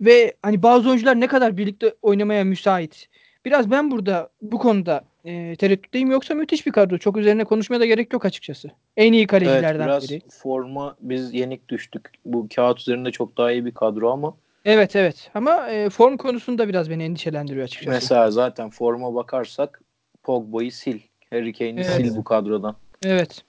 ve 0.00 0.34
hani 0.42 0.62
bazı 0.62 0.88
oyuncular 0.88 1.20
ne 1.20 1.26
kadar 1.26 1.56
birlikte 1.56 1.94
oynamaya 2.02 2.44
müsait. 2.44 3.08
Biraz 3.44 3.70
ben 3.70 3.90
burada 3.90 4.30
bu 4.42 4.58
konuda 4.58 5.04
e, 5.24 5.56
tereddütteyim. 5.56 6.10
Yoksa 6.10 6.34
müthiş 6.34 6.66
bir 6.66 6.72
kadro. 6.72 6.98
Çok 6.98 7.16
üzerine 7.16 7.44
konuşmaya 7.44 7.80
da 7.80 7.86
gerek 7.86 8.12
yok 8.12 8.24
açıkçası. 8.24 8.70
En 8.96 9.12
iyi 9.12 9.18
Evet 9.20 9.30
kalecilerden 9.30 9.86
biraz 9.86 10.10
biri. 10.10 10.20
forma 10.30 10.96
biz 11.00 11.34
yenik 11.34 11.68
düştük. 11.68 12.10
Bu 12.24 12.48
kağıt 12.54 12.80
üzerinde 12.80 13.10
çok 13.10 13.36
daha 13.36 13.52
iyi 13.52 13.64
bir 13.64 13.74
kadro 13.74 14.10
ama 14.10 14.36
Evet 14.64 14.96
evet. 14.96 15.30
Ama 15.34 15.68
e, 15.68 15.90
form 15.90 16.16
konusunda 16.16 16.68
biraz 16.68 16.90
beni 16.90 17.04
endişelendiriyor 17.04 17.64
açıkçası. 17.64 17.90
mesela 17.90 18.30
zaten 18.30 18.70
forma 18.70 19.14
bakarsak 19.14 19.80
Pogba'yı 20.22 20.72
sil. 20.80 20.98
Harry 21.30 21.52
Kane'i 21.52 21.74
Evet. 21.74 21.86
sil 21.96 22.16
bu 22.16 22.24
kadrodan. 22.24 22.76
Evet. 23.02 23.44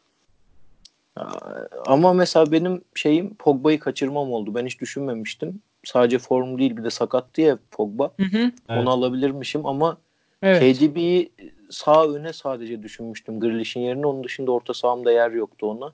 Ama 1.86 2.14
mesela 2.14 2.52
benim 2.52 2.82
şeyim 2.96 3.36
Pogba'yı 3.36 3.80
kaçırmam 3.80 4.32
oldu. 4.32 4.56
Ben 4.56 4.66
hiç 4.66 4.82
düşünmemiştim. 4.82 5.62
Sadece 5.84 6.20
form 6.20 6.58
değil 6.58 6.78
bir 6.78 6.84
de 6.84 6.90
sakattı 6.90 7.42
ya 7.42 7.58
Pogba. 7.72 8.12
Hı 8.20 8.24
hı. 8.24 8.38
Evet. 8.70 8.82
Onu 8.82 8.90
alabilirmişim 8.90 9.66
ama 9.66 9.98
Evet. 10.42 10.78
KDB'yi 10.80 11.32
sağ 11.70 12.08
öne 12.08 12.34
sadece 12.34 12.84
düşünmüştüm 12.84 13.40
Grealish'in 13.40 13.80
yerine. 13.80 14.08
Onun 14.08 14.24
dışında 14.24 14.52
orta 14.52 14.74
sahamda 14.74 15.12
yer 15.12 15.32
yoktu 15.32 15.66
ona. 15.66 15.94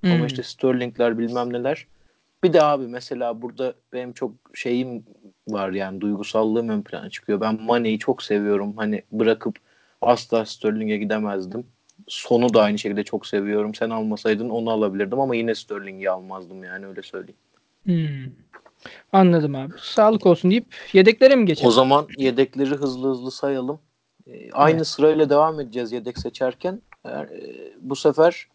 Hmm. 0.00 0.12
Ama 0.12 0.26
işte 0.26 0.42
Sterling'ler 0.42 1.18
bilmem 1.18 1.52
neler. 1.52 1.86
Bir 2.44 2.52
de 2.52 2.62
abi 2.62 2.86
mesela 2.86 3.42
burada 3.42 3.74
benim 3.92 4.12
çok 4.12 4.32
şeyim 4.54 5.04
var 5.48 5.70
yani 5.70 6.00
duygusallığım 6.00 6.68
ön 6.68 6.82
plana 6.82 7.10
çıkıyor. 7.10 7.40
Ben 7.40 7.62
Mane'yi 7.62 7.98
çok 7.98 8.22
seviyorum. 8.22 8.76
Hani 8.76 9.02
bırakıp 9.12 9.56
asla 10.00 10.44
Sterling'e 10.44 10.96
gidemezdim. 10.96 11.66
Sonu 12.08 12.54
da 12.54 12.62
aynı 12.62 12.78
şekilde 12.78 13.04
çok 13.04 13.26
seviyorum. 13.26 13.74
Sen 13.74 13.90
almasaydın 13.90 14.50
onu 14.50 14.70
alabilirdim 14.70 15.20
ama 15.20 15.36
yine 15.36 15.54
Sterling'i 15.54 16.10
almazdım 16.10 16.64
yani 16.64 16.86
öyle 16.86 17.02
söyleyeyim. 17.02 17.38
Hmm. 17.84 18.32
Anladım 19.12 19.54
abi. 19.54 19.72
Sağlık 19.78 20.26
olsun 20.26 20.50
deyip 20.50 20.66
yedeklere 20.92 21.36
mi 21.36 21.46
geçelim? 21.46 21.68
O 21.68 21.70
zaman 21.70 22.06
yedekleri 22.18 22.70
hızlı 22.70 23.10
hızlı 23.10 23.30
sayalım. 23.30 23.80
Aynı 24.52 24.76
Evet. 24.76 24.86
sırayla 24.86 25.30
devam 25.30 25.60
edeceğiz 25.60 25.92
yedek 25.92 26.18
seçerken. 26.18 26.82
E, 27.06 27.10
bu 27.80 27.96
sefer 27.96 28.48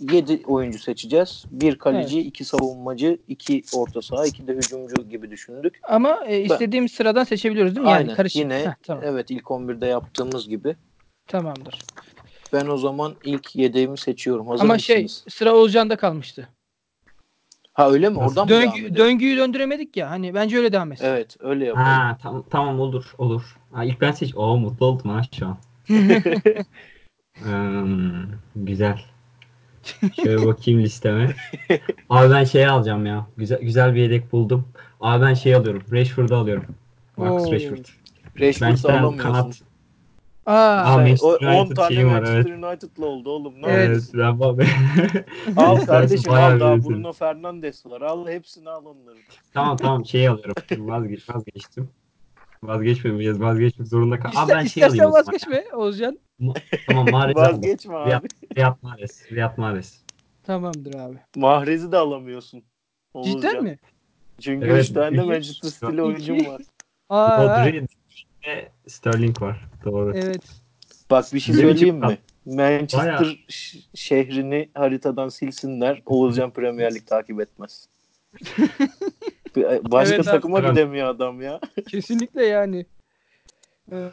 7 0.00 0.42
oyuncu 0.46 0.78
seçeceğiz. 0.78 1.44
Bir 1.50 1.78
kaleci, 1.78 2.20
iki 2.20 2.44
savunmacı, 2.44 3.18
iki 3.28 3.62
orta 3.74 4.02
saha, 4.02 4.26
iki 4.26 4.46
de 4.46 4.52
hücumcu 4.52 5.08
gibi 5.08 5.30
düşündük. 5.30 5.80
Ama 5.82 6.24
e, 6.26 6.40
istediğimiz 6.40 6.92
sıradan 6.92 7.24
seçebiliyoruz 7.24 7.76
değil 7.76 7.84
mi? 7.86 7.90
Yani 7.90 7.98
Aynen. 7.98 8.14
karışık. 8.14 8.36
Yine 8.40 8.54
Heh, 8.66 8.74
tamam. 8.82 9.04
evet 9.06 9.30
ilk 9.30 9.44
11'de 9.44 9.86
yaptığımız 9.86 10.48
gibi. 10.48 10.76
Tamamdır. 11.26 11.78
Ben 12.52 12.66
o 12.66 12.76
zaman 12.76 13.14
ilk 13.24 13.56
yedeğimi 13.56 13.98
seçiyorum. 13.98 14.48
Hazır 14.48 14.64
Ama 14.64 14.78
şey 14.78 15.02
mısınız? 15.02 15.34
sıra 15.34 15.54
Oğuzcan'da 15.54 15.96
kalmıştı. 15.96 16.48
Ha 17.78 17.90
öyle 17.90 18.08
mi? 18.08 18.18
Nasıl? 18.18 18.40
Oradan 18.40 18.44
mı 18.44 18.50
devam 18.50 18.74
Döngü, 18.74 18.86
edelim? 18.86 18.96
döngüyü 18.96 19.36
döndüremedik 19.36 19.96
ya. 19.96 20.10
Hani 20.10 20.34
bence 20.34 20.56
öyle 20.56 20.72
devam 20.72 20.92
etsin. 20.92 21.06
Evet 21.06 21.36
öyle 21.40 21.64
yapalım. 21.64 21.86
Ha 21.86 22.18
tamam 22.22 22.44
tamam 22.50 22.80
olur 22.80 23.14
olur. 23.18 23.56
Ha, 23.72 23.84
ilk 23.84 24.00
ben 24.00 24.12
seç. 24.12 24.34
Oo 24.36 24.56
mutlu 24.56 24.86
oldum 24.86 25.10
ha 25.10 25.22
şu 25.38 25.46
an. 25.46 25.58
Hmm, 27.42 28.22
güzel. 28.56 29.00
Şöyle 30.22 30.46
bakayım 30.46 30.80
listeme. 30.80 31.34
Abi 32.10 32.30
ben 32.34 32.44
şey 32.44 32.66
alacağım 32.66 33.06
ya. 33.06 33.26
Güzel 33.36 33.60
güzel 33.60 33.94
bir 33.94 34.00
yedek 34.00 34.32
buldum. 34.32 34.68
Abi 35.00 35.24
ben 35.24 35.34
şey 35.34 35.54
alıyorum. 35.54 35.82
Rashford'u 35.92 36.36
alıyorum. 36.36 36.64
Marcus 37.16 37.44
Oo. 37.44 37.52
Rashford. 37.52 37.84
Rashford'u 38.40 38.66
Bench'ten 38.66 38.90
alamıyorsun. 39.02 39.18
kanat. 39.22 39.62
Aa, 40.48 40.82
Aa, 40.84 40.96
Manchester 40.96 41.28
o- 41.28 41.50
10 41.50 41.60
United 41.60 41.76
tane 41.76 42.06
var, 42.06 42.20
Manchester 42.22 42.52
United'lı 42.70 43.06
oldu 43.06 43.30
oğlum. 43.30 43.62
Ne 43.62 43.66
Evet. 43.66 43.88
Evet, 43.90 44.02
ben 44.14 44.40
bak- 44.40 44.58
Al 45.56 45.78
İstersen 45.78 45.86
kardeşim 45.86 46.32
bayağı 46.32 46.54
al 46.54 46.60
daha 46.60 46.72
büyütürüm. 46.74 46.96
Bruno 46.96 47.12
Fernandes 47.12 47.86
var. 47.86 48.00
Al 48.00 48.28
hepsini 48.28 48.70
al 48.70 48.84
onları. 48.84 49.16
Tamam 49.54 49.76
tamam 49.76 50.06
şey 50.06 50.28
alıyorum. 50.28 50.54
Vazgeç, 50.78 51.28
vazgeçtim. 51.28 51.90
Vazgeçmemeyeceğiz. 52.62 53.40
Vazgeçmek 53.40 53.88
zorunda 53.88 54.20
kal. 54.20 54.28
Abi 54.28 54.36
İster, 54.40 54.58
ben 54.58 54.64
şey 54.64 54.84
alayım 54.84 54.94
istersen 55.04 55.08
o 55.08 55.10
zaman. 55.12 55.26
vazgeçme 55.26 55.64
Oğuzcan. 55.76 56.18
Tamam 56.88 57.06
Mahrez'i 57.10 57.40
aldım. 57.40 57.52
Vazgeçme 57.52 57.94
abi. 57.94 58.08
Riyad, 58.10 58.24
Riyad 58.56 58.76
Mahrez. 58.82 59.22
Riyad 59.32 59.58
Mahrez. 59.58 60.02
Tamamdır 60.42 60.94
abi. 60.94 61.16
Mahrez'i 61.36 61.92
de 61.92 61.96
alamıyorsun. 61.96 62.62
Cidden 63.24 63.62
mi? 63.64 63.78
Çünkü 64.40 64.66
Evet, 64.66 64.84
3 64.84 64.90
tane 64.90 65.16
iki- 65.16 65.26
Manchester 65.26 65.68
City'li 65.70 66.02
oyuncum 66.02 66.46
var. 66.46 66.62
Aa, 67.08 67.44
Rodri 67.44 67.86
ve 68.48 68.68
Sterling 68.86 69.42
var. 69.42 69.68
Doğru. 69.84 70.12
evet. 70.16 70.42
Bak 71.10 71.24
bir 71.34 71.40
şey 71.40 71.54
söyleyeyim 71.54 71.96
mi? 71.98 72.18
Manchester 72.46 72.98
Bayağı. 73.20 73.24
şehrini 73.94 74.70
haritadan 74.74 75.28
silsinler. 75.28 76.02
Oğuzcan 76.06 76.50
Premier 76.50 76.94
Lig 76.94 77.06
takip 77.06 77.40
etmez. 77.40 77.88
Başka 79.90 80.14
Evet 80.14 80.28
abi. 80.28 80.34
takıma 80.34 80.56
Tamam. 80.56 80.70
gidemiyor 80.74 81.08
adam 81.08 81.40
ya. 81.42 81.60
Kesinlikle 81.88 82.46
yani. 82.46 82.86
Ee, 83.92 84.08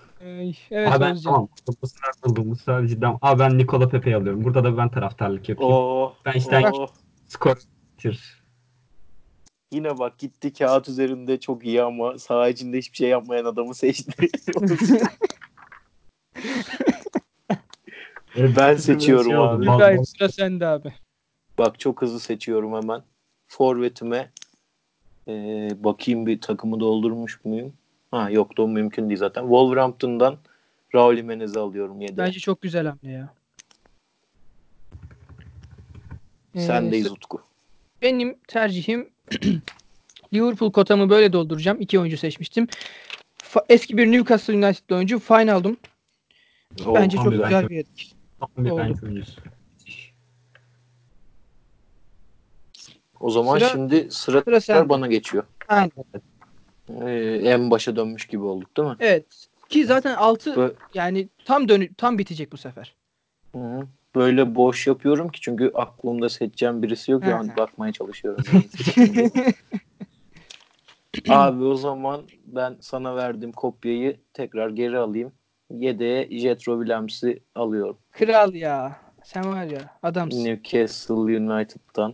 Evet 0.71 0.91
Abi 0.91 0.99
ben 1.01 1.17
tamam. 1.23 1.49
Bu 1.81 1.87
sefer 1.87 2.11
buldum. 2.25 2.51
Bu 2.51 2.55
sefer 2.55 2.87
cidden. 2.87 3.17
Abi 3.21 3.39
ben 3.39 3.57
Nikola 3.57 3.89
Pepe'yi 3.89 4.15
alıyorum. 4.15 4.43
Burada 4.43 4.63
da 4.63 4.77
ben 4.77 4.89
taraftarlık 4.89 5.49
yapayım. 5.49 5.73
Oh, 5.73 6.13
Ben 6.25 6.31
işte- 6.33 6.69
oh. 6.73 6.87
Skor 7.27 7.55
bitir. 7.93 8.34
Yine 9.75 9.99
bak 9.99 10.17
gitti 10.17 10.53
kağıt 10.53 10.89
üzerinde 10.89 11.39
çok 11.39 11.65
iyi 11.65 11.83
ama 11.83 12.19
saha 12.19 12.49
içinde 12.49 12.77
hiçbir 12.77 12.97
şey 12.97 13.09
yapmayan 13.09 13.45
adamı 13.45 13.75
seçti. 13.75 14.29
ben 18.57 18.75
seçiyorum 18.75 19.29
Şey 19.29 19.37
abi. 19.37 19.65
mal- 19.65 20.03
sıra 20.03 20.29
sende 20.29 20.67
abi. 20.67 20.93
Bak 21.57 21.79
çok 21.79 22.01
hızlı 22.01 22.19
seçiyorum 22.19 22.73
hemen. 22.73 23.03
Forvetime 23.47 24.31
ee, 25.27 25.69
bakayım 25.79 26.25
bir 26.25 26.41
takımı 26.41 26.79
doldurmuş 26.79 27.45
muyum? 27.45 27.73
Ha 28.11 28.29
yok 28.29 28.57
da 28.57 28.67
mümkün 28.67 29.09
değil 29.09 29.19
zaten. 29.19 29.41
Wolverhampton'dan 29.41 30.37
Raul 30.95 31.15
Jimenez'i 31.15 31.59
alıyorum 31.59 32.01
yedeğe. 32.01 32.17
Bence 32.17 32.39
çok 32.39 32.61
güzel 32.61 32.87
hamle 32.87 33.11
ya. 33.11 33.33
Ee, 36.55 36.59
Sendeyiz 36.59 37.11
Utku. 37.11 37.41
Benim 38.01 38.37
tercihim 38.47 39.09
Liverpool 40.33 40.71
kotamı 40.71 41.09
böyle 41.09 41.33
dolduracağım. 41.33 41.81
İki 41.81 41.99
oyuncu 41.99 42.17
seçmiştim. 42.17 42.67
Fa- 43.43 43.65
eski 43.69 43.97
bir 43.97 44.11
Newcastle 44.11 44.53
United 44.53 44.89
oyuncu 44.89 45.19
fine 45.19 45.53
aldım. 45.53 45.77
Oo, 46.85 46.95
Bence 46.95 47.17
çok 47.17 47.31
güzel 47.31 47.69
bir 47.69 47.75
yedek. 47.75 48.15
O 53.19 53.29
zaman 53.29 53.57
Sıra- 53.59 53.69
şimdi 53.69 54.11
sıra, 54.11 54.41
sıra 54.41 54.61
sende. 54.61 54.89
bana 54.89 55.07
geçiyor. 55.07 55.43
Aynen. 55.67 55.91
Ee, 56.89 57.41
en 57.43 57.71
başa 57.71 57.95
dönmüş 57.95 58.25
gibi 58.25 58.43
olduk 58.43 58.77
değil 58.77 58.87
mi? 58.89 58.95
Evet. 58.99 59.47
Ki 59.69 59.85
zaten 59.85 60.15
6 60.15 60.49
Bö- 60.49 60.73
yani 60.93 61.29
tam 61.45 61.69
dönü 61.69 61.93
tam 61.93 62.17
bitecek 62.17 62.51
bu 62.51 62.57
sefer. 62.57 62.95
Hı 63.51 63.57
hı. 63.57 63.87
Böyle 64.15 64.55
boş 64.55 64.87
yapıyorum 64.87 65.29
ki 65.29 65.41
çünkü 65.41 65.71
aklımda 65.75 66.29
seçeceğim 66.29 66.83
birisi 66.83 67.11
yok. 67.11 67.23
Yani 67.23 67.51
bakmaya 67.57 67.91
çalışıyorum. 67.91 68.43
Abi 71.29 71.63
o 71.63 71.75
zaman 71.75 72.21
ben 72.45 72.77
sana 72.81 73.15
verdiğim 73.15 73.51
kopyayı 73.51 74.17
tekrar 74.33 74.69
geri 74.69 74.97
alayım. 74.97 75.31
Yedeğe 75.71 76.39
Jetro 76.39 76.79
Williams'i 76.79 77.39
alıyorum. 77.55 77.97
Kral 78.11 78.53
ya. 78.53 78.99
Sen 79.23 79.45
var 79.45 79.63
ya 79.63 79.97
adamsın. 80.03 80.45
Newcastle 80.45 81.13
United'dan 81.13 82.13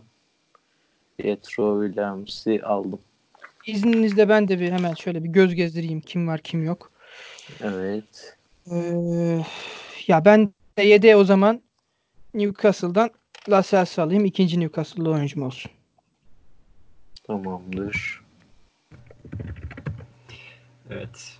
Jetro 1.20 1.84
Williams'i 1.84 2.62
aldım. 2.62 3.00
İzninizle 3.66 4.28
ben 4.28 4.48
de 4.48 4.60
bir 4.60 4.72
hemen 4.72 4.94
şöyle 4.94 5.24
bir 5.24 5.28
göz 5.28 5.54
gezdireyim 5.54 6.00
kim 6.00 6.28
var 6.28 6.40
kim 6.40 6.64
yok. 6.64 6.90
Evet. 7.60 8.38
Ee, 8.70 9.42
ya 10.06 10.24
ben 10.24 10.52
de 10.78 10.82
7 10.82 11.16
o 11.16 11.24
zaman 11.24 11.62
Newcastle'dan 12.34 13.10
Lascelles 13.50 13.98
alayım. 13.98 14.24
İkinci 14.24 14.60
Newcastle'lı 14.60 15.10
oyuncum 15.10 15.42
olsun. 15.42 15.70
Tamamdır. 17.26 18.22
Evet. 20.90 21.38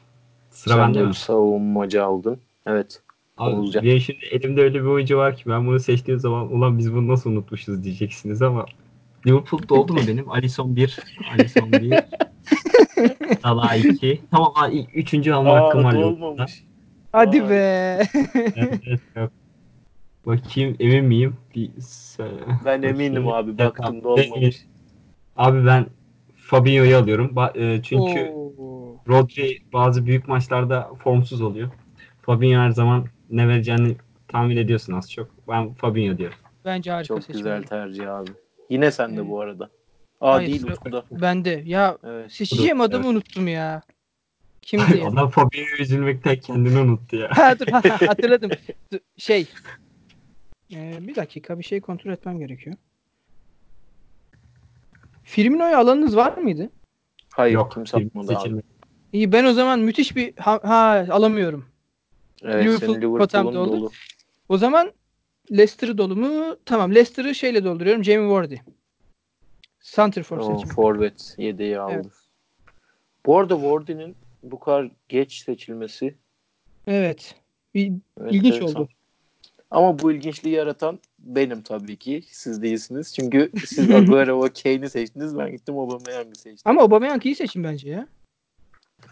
Sıra 0.51 0.75
Sen 0.75 0.83
bende 0.83 0.99
de 0.99 1.05
mi? 1.05 1.15
savunmacı 1.15 2.05
aldın. 2.05 2.41
Evet. 2.67 3.03
Abi, 3.37 3.55
Olacak. 3.55 3.83
benim 3.85 4.01
şimdi 4.01 4.25
elimde 4.25 4.63
öyle 4.63 4.75
bir 4.81 4.87
oyuncu 4.87 5.17
var 5.17 5.37
ki 5.37 5.43
ben 5.47 5.67
bunu 5.67 5.81
seçtiğim 5.81 6.21
zaman 6.21 6.53
ulan 6.53 6.79
biz 6.79 6.93
bunu 6.93 7.09
nasıl 7.09 7.31
unutmuşuz 7.31 7.85
diyeceksiniz 7.85 8.43
ama 8.43 8.67
Liverpool'da 9.27 9.75
oldu 9.75 9.93
mu 9.93 10.01
benim? 10.09 10.31
Alisson 10.31 10.77
1, 10.77 10.99
Alisson 11.33 11.73
1, 11.81 11.99
Salah 13.43 13.75
2. 13.77 14.21
Tamam 14.31 14.53
ha, 14.55 14.69
ilk- 14.69 14.97
üçüncü 14.97 15.33
alma 15.33 15.55
hakkım 15.55 15.85
var 15.85 15.93
Liverpool'da. 15.93 16.25
olmamış. 16.27 16.65
Hadi 17.13 17.43
Vay. 17.43 17.51
be. 17.51 17.55
Evet, 18.57 18.81
evet, 18.87 19.01
yok. 19.17 19.33
Bakayım 20.27 20.77
emin 20.81 21.05
miyim? 21.05 21.37
Bir 21.55 21.71
Ben 22.65 22.83
eminim 22.83 23.29
abi. 23.29 23.51
Evet, 23.51 23.59
Baktım 23.59 24.05
da 24.05 24.09
olmamış. 24.09 24.67
Abi 25.37 25.67
ben 25.67 25.87
Fabinho'yu 26.37 26.97
alıyorum. 26.97 27.33
Ba- 27.35 27.59
e, 27.59 27.83
çünkü 27.83 28.31
Oo. 28.35 28.97
Rodri 29.09 29.59
bazı 29.73 30.07
büyük 30.07 30.29
maçlarda 30.29 30.91
formsuz 31.05 31.43
oluyor. 31.43 31.71
Fabinho 32.23 32.61
her 32.61 32.71
zaman 32.71 33.07
ne 33.31 33.49
vereceğini 33.49 33.97
tahmin 34.29 34.57
ediyorsun 34.57 34.93
az 34.93 35.13
çok. 35.13 35.49
Ben 35.49 35.75
Fabinho 35.75 36.19
diyorum. 36.19 36.39
Bence 36.65 36.91
harika 36.91 37.09
Çok 37.15 37.25
seçim. 37.25 37.39
güzel 37.39 37.63
tercih 37.63 38.15
abi. 38.15 38.31
Yine 38.71 38.91
sende 38.91 39.21
Evet. 39.21 39.31
bu 39.31 39.41
arada. 39.41 39.71
Aa 40.21 40.35
Hayır, 40.35 40.49
değil 40.49 40.63
Utku'da. 40.67 41.05
Ben 41.11 41.45
de. 41.45 41.63
Ya 41.67 41.99
Evet. 42.05 42.33
seçeceğim 42.33 42.81
Evet. 42.81 42.89
adamı 42.91 43.09
unuttum 43.09 43.49
ya. 43.49 43.83
Kimdi 44.63 44.99
ya? 44.99 45.07
Adam 45.09 45.29
Fabinho'yu 45.29 45.77
üzülmekten 45.83 46.37
kendini 46.37 46.79
unuttu 46.79 47.17
ya. 47.17 47.29
ha, 47.33 47.59
dur, 47.59 47.67
ha, 47.67 47.83
hatırladım. 48.07 48.51
Şey. 49.17 49.47
Ee, 50.73 50.99
bir 51.01 51.17
dakika 51.17 51.59
bir 51.59 51.65
şey 51.65 51.81
kontrol 51.81 52.13
etmem 52.13 52.39
gerekiyor. 52.39 52.77
Firmino'ya 55.23 55.79
alanınız 55.79 56.17
var 56.17 56.37
mıydı? 56.37 56.71
Hayır 57.31 57.55
Yok. 57.55 57.73
kim 57.73 57.87
satmadı 57.87 58.39
abi. 58.39 58.63
İyi 59.13 59.33
ben 59.33 59.45
o 59.45 59.53
zaman 59.53 59.81
müthiş 59.81 60.17
bir 60.17 60.37
ha, 60.37 60.61
ha, 60.63 61.07
alamıyorum. 61.11 61.65
Evet 62.43 62.65
Liverpool 62.65 62.97
Liverpool'un 62.97 63.55
dolu. 63.55 63.91
O 64.49 64.59
zaman 64.59 64.93
Leicester'ı 65.51 65.99
dolu 65.99 66.17
mu? 66.17 66.57
Tamam 66.65 66.91
Leicester'ı 66.91 67.35
şeyle 67.35 67.65
dolduruyorum. 67.65 68.05
Jamie 68.05 68.31
Vardy. 68.31 68.57
Santrfor 69.81 70.39
O, 70.39 70.57
seçim. 70.57 70.75
forvet 70.75 71.35
yedeği 71.39 71.79
aldı. 71.79 71.93
Evet. 71.95 72.07
Bu 73.27 73.39
arada 73.39 73.55
Wardy'nin 73.55 74.17
bu 74.43 74.61
kadar 74.61 74.91
geç 75.09 75.43
seçilmesi 75.45 76.15
Evet. 76.87 77.35
Bir, 77.75 77.93
evet, 78.21 78.33
İlginç 78.33 78.55
enteresan. 78.55 78.83
oldu. 78.83 78.89
Ama 79.73 79.99
bu 79.99 80.13
ilginçliği 80.13 80.55
yaratan 80.55 80.99
benim 81.19 81.63
tabii 81.63 81.97
ki. 81.97 82.23
Siz 82.27 82.63
değilsiniz. 82.63 83.15
Çünkü 83.15 83.51
siz 83.67 83.91
Agüero 83.95 84.45
ve 84.45 84.49
Kane'i 84.63 84.91
seçtiniz. 84.91 85.39
Ben 85.39 85.51
gittim 85.53 85.79
Aubameyang'ı 85.79 86.35
seçtim. 86.35 86.59
ama 86.65 86.83
Aubameyang 86.83 87.27
iyi 87.27 87.35
seçim 87.35 87.65
bence 87.65 87.91
ya. 87.91 88.07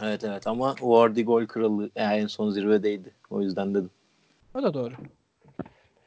Evet 0.03 0.25
evet 0.25 0.47
ama 0.47 0.75
Wardy 0.75 1.23
gol 1.23 1.47
kralı 1.47 1.91
yani 1.97 2.15
en 2.15 2.27
son 2.27 2.51
zirvedeydi. 2.51 3.11
O 3.31 3.43
yüzden 3.43 3.75
dedim. 3.75 3.91
O 4.55 4.63
da 4.63 4.75
doğru. 4.75 4.93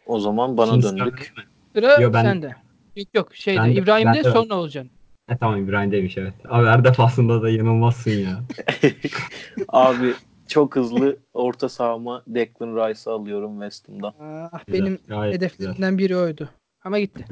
O 0.05 0.19
zaman 0.19 0.57
bana 0.57 0.71
Şimdi 0.71 0.83
döndük. 0.83 1.33
Sıra 1.75 2.01
Yo, 2.01 2.13
ben- 2.13 2.23
sende. 2.23 2.55
Yok 2.95 3.07
yok 3.13 3.35
şeyde 3.35 3.59
Ben 3.59 3.69
de- 3.69 3.73
İbrahim'de 3.79 4.13
ben 4.13 4.23
de- 4.23 4.31
sonra 4.31 4.55
olacaksın. 4.55 4.91
E 5.29 5.37
tamam 5.37 5.63
İbrahim 5.63 5.91
demiş 5.91 6.17
evet. 6.17 6.33
Abi 6.49 6.67
her 6.67 6.83
defasında 6.83 7.41
da 7.41 7.49
yanılmazsın 7.49 8.11
ya. 8.11 8.43
Abi 9.67 10.13
çok 10.53 10.75
hızlı 10.75 11.17
orta 11.33 11.69
sahama 11.69 12.23
Declan 12.27 12.75
Rice'ı 12.75 13.13
alıyorum 13.13 13.53
West 13.53 13.89
Ham'dan. 13.89 14.13
Ah, 14.19 14.59
benim 14.71 14.99
gayet 15.07 15.33
güzel. 15.33 15.49
hedeflerimden 15.49 15.97
biri 15.97 16.17
oydu. 16.17 16.49
Ama 16.83 16.99
gitti. 16.99 17.25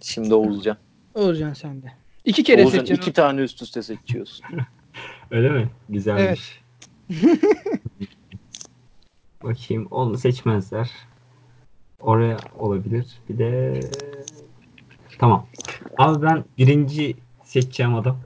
Şimdi 0.00 0.34
Oğuzcan. 0.34 0.76
Olacaksın 1.14 1.68
sen 1.68 1.82
de. 1.82 1.92
İki 2.24 2.42
kere 2.42 2.62
Oğuzcan 2.62 2.78
seçeceksin. 2.78 3.02
iki 3.02 3.12
tane 3.12 3.40
üst 3.40 3.62
üste 3.62 3.82
seçiyorsun. 3.82 4.46
Öyle 5.30 5.50
mi? 5.50 5.70
Güzelmiş. 5.88 6.60
Bakayım 9.42 9.86
onu 9.90 10.18
seçmezler. 10.18 10.90
Oraya 12.00 12.36
olabilir. 12.58 13.06
Bir 13.28 13.38
de 13.38 13.80
tamam. 15.18 15.46
Abi 15.98 16.22
ben 16.22 16.44
birinci 16.58 17.16
seçeceğim 17.44 17.94
adam. 17.94 18.20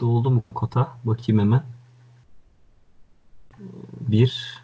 Doldu 0.00 0.30
mu 0.30 0.42
kota? 0.54 0.98
Bakayım 1.04 1.40
hemen. 1.40 1.62
Bir. 4.00 4.58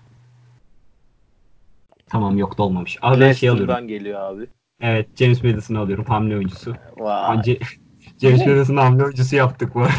Tamam 2.07 2.39
yok 2.39 2.59
dolmamış. 2.59 2.99
Abi 3.03 3.21
ben 3.21 3.33
şey 3.33 3.49
alıyorum. 3.49 3.69
Leicester'dan 3.69 3.89
geliyor 3.89 4.21
abi. 4.21 4.47
Evet 4.81 5.09
James 5.17 5.45
Madison'ı 5.45 5.79
alıyorum. 5.79 6.05
Hamle 6.05 6.37
oyuncusu. 6.37 6.75
Vay. 6.97 7.37
Önce 7.37 7.59
James 8.23 8.47
Madison'ı 8.47 8.81
hamle 8.81 9.05
oyuncusu 9.05 9.37
yaptık 9.37 9.75
bu 9.75 9.81
arada. 9.81 9.93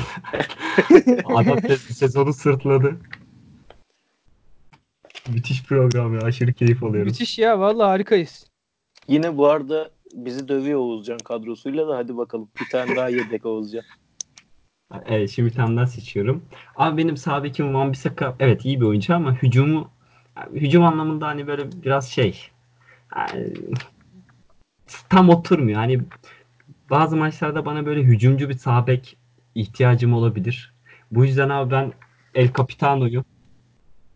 Adam 1.26 1.58
se- 1.58 1.94
sezonu 1.94 2.34
sırtladı. 2.34 2.98
Müthiş 5.28 5.64
program 5.64 6.16
ya. 6.16 6.22
Aşırı 6.22 6.54
keyif 6.54 6.84
alıyorum. 6.84 7.12
Müthiş 7.12 7.40
ya 7.40 7.60
vallahi 7.60 7.88
harikayız. 7.88 8.48
Yine 9.08 9.38
bu 9.38 9.48
arada 9.48 9.90
bizi 10.14 10.48
dövüyor 10.48 10.80
Oğuzcan 10.80 11.18
kadrosuyla 11.18 11.88
da 11.88 11.98
hadi 11.98 12.18
bakalım. 12.18 12.50
Bir 12.62 12.70
tane 12.70 12.96
daha 12.96 13.10
yedek 13.10 13.46
Oğuzcan. 13.46 13.84
Evet 15.06 15.30
şimdi 15.30 15.58
daha 15.58 15.88
seçiyorum. 15.88 16.46
Abi 16.76 16.98
benim 16.98 17.18
sağ 17.18 17.44
bekim 17.44 17.74
Van 17.74 17.92
Bissaka 17.92 18.36
evet 18.40 18.66
iyi 18.66 18.82
bir 18.82 18.86
oyuncu 18.86 19.16
ama 19.16 19.42
hücumu 19.42 19.90
hücum 20.54 20.84
anlamında 20.84 21.28
hani 21.28 21.48
böyle 21.48 21.72
biraz 21.84 22.10
şey 22.10 22.50
yani, 23.16 23.54
tam 25.10 25.30
oturmuyor. 25.30 25.78
Hani 25.78 26.02
bazı 26.90 27.18
maçlarda 27.18 27.66
bana 27.66 27.86
böyle 27.86 28.04
hücumcu 28.04 28.50
bir 28.50 28.58
sağ 28.58 28.88
bek 28.88 29.18
ihtiyacım 29.56 30.14
olabilir. 30.14 30.74
Bu 31.12 31.26
yüzden 31.26 31.50
abi 31.50 31.72
ben 31.72 31.94
El 32.34 32.54
Capitano'yu 32.54 33.24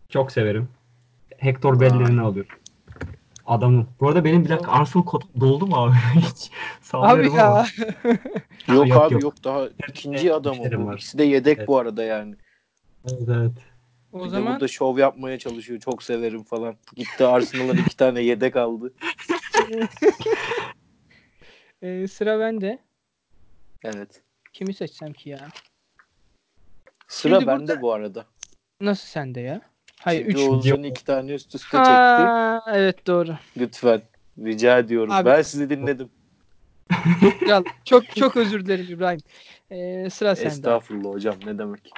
çok 0.09 0.31
severim. 0.31 0.69
Hector. 1.37 1.79
Bellerin'i 1.79 2.21
alıyorum. 2.21 2.51
Adamım. 3.49 3.89
Bu 3.99 4.07
arada 4.07 4.23
benim 4.23 4.45
bir 4.45 4.49
dakika 4.49 4.71
Arsenal 4.71 5.05
kodum 5.05 5.29
doldu 5.39 5.67
mu 5.67 5.75
abi? 5.75 5.95
Hiç 6.15 6.51
Abi 6.93 7.27
ama. 7.27 7.37
ya. 7.37 7.65
Yok, 8.67 8.87
yok, 8.87 9.01
abi 9.01 9.13
yok, 9.13 9.23
yok. 9.23 9.43
daha 9.43 9.67
ikinci 9.89 10.27
bu. 10.27 10.87
var. 10.87 10.93
İkisi 10.93 11.17
de 11.17 11.23
yedek 11.23 11.57
Evet. 11.57 11.67
bu 11.67 11.77
arada 11.77 12.03
yani. 12.03 12.35
Evet 13.11 13.29
evet. 13.29 13.51
O 14.13 14.19
Bir 14.19 14.25
de 14.25 14.29
zaman 14.29 14.53
burada 14.53 14.67
şov 14.67 14.97
yapmaya 14.97 15.39
çalışıyor. 15.39 15.79
Çok 15.79 16.03
severim 16.03 16.43
falan. 16.43 16.75
Gitti 16.95 17.25
Arsenal'ın 17.25 17.77
iki 17.77 17.97
tane 17.97 18.21
yedek 18.21 18.55
aldı. 18.55 18.93
e, 21.81 22.07
sıra 22.07 22.39
bende. 22.39 22.79
Evet. 23.83 24.21
Kimi 24.53 24.73
seçsem 24.73 25.13
ki 25.13 25.29
ya? 25.29 25.49
Sıra 27.07 27.33
Şimdi 27.35 27.47
bende 27.47 27.67
burada- 27.67 27.81
bu 27.81 27.93
arada. 27.93 28.25
Nasıl 28.81 29.07
sende 29.07 29.39
ya? 29.41 29.61
Hayır 29.99 30.21
Çünkü 30.21 30.37
3. 30.37 30.45
Oğuzcan 30.47 30.83
iki 30.83 31.05
tane 31.05 31.33
üst 31.33 31.55
üste 31.55 31.77
çekti. 31.77 31.91
Ha, 31.91 32.63
evet 32.67 33.07
doğru. 33.07 33.35
Lütfen. 33.57 34.01
Rica 34.37 34.79
ediyorum. 34.79 35.13
Abi- 35.13 35.25
Ben 35.25 35.41
sizi 35.41 35.69
dinledim. 35.69 36.09
Kral, 37.39 37.63
çok 37.85 38.15
çok 38.15 38.37
özür 38.37 38.65
dilerim 38.65 38.85
İbrahim. 38.89 39.19
E, 39.71 40.09
sıra 40.09 40.35
sende. 40.35 40.49
Estağfurullah 40.49 41.09
hocam 41.09 41.35
ne 41.45 41.57
demek. 41.57 41.91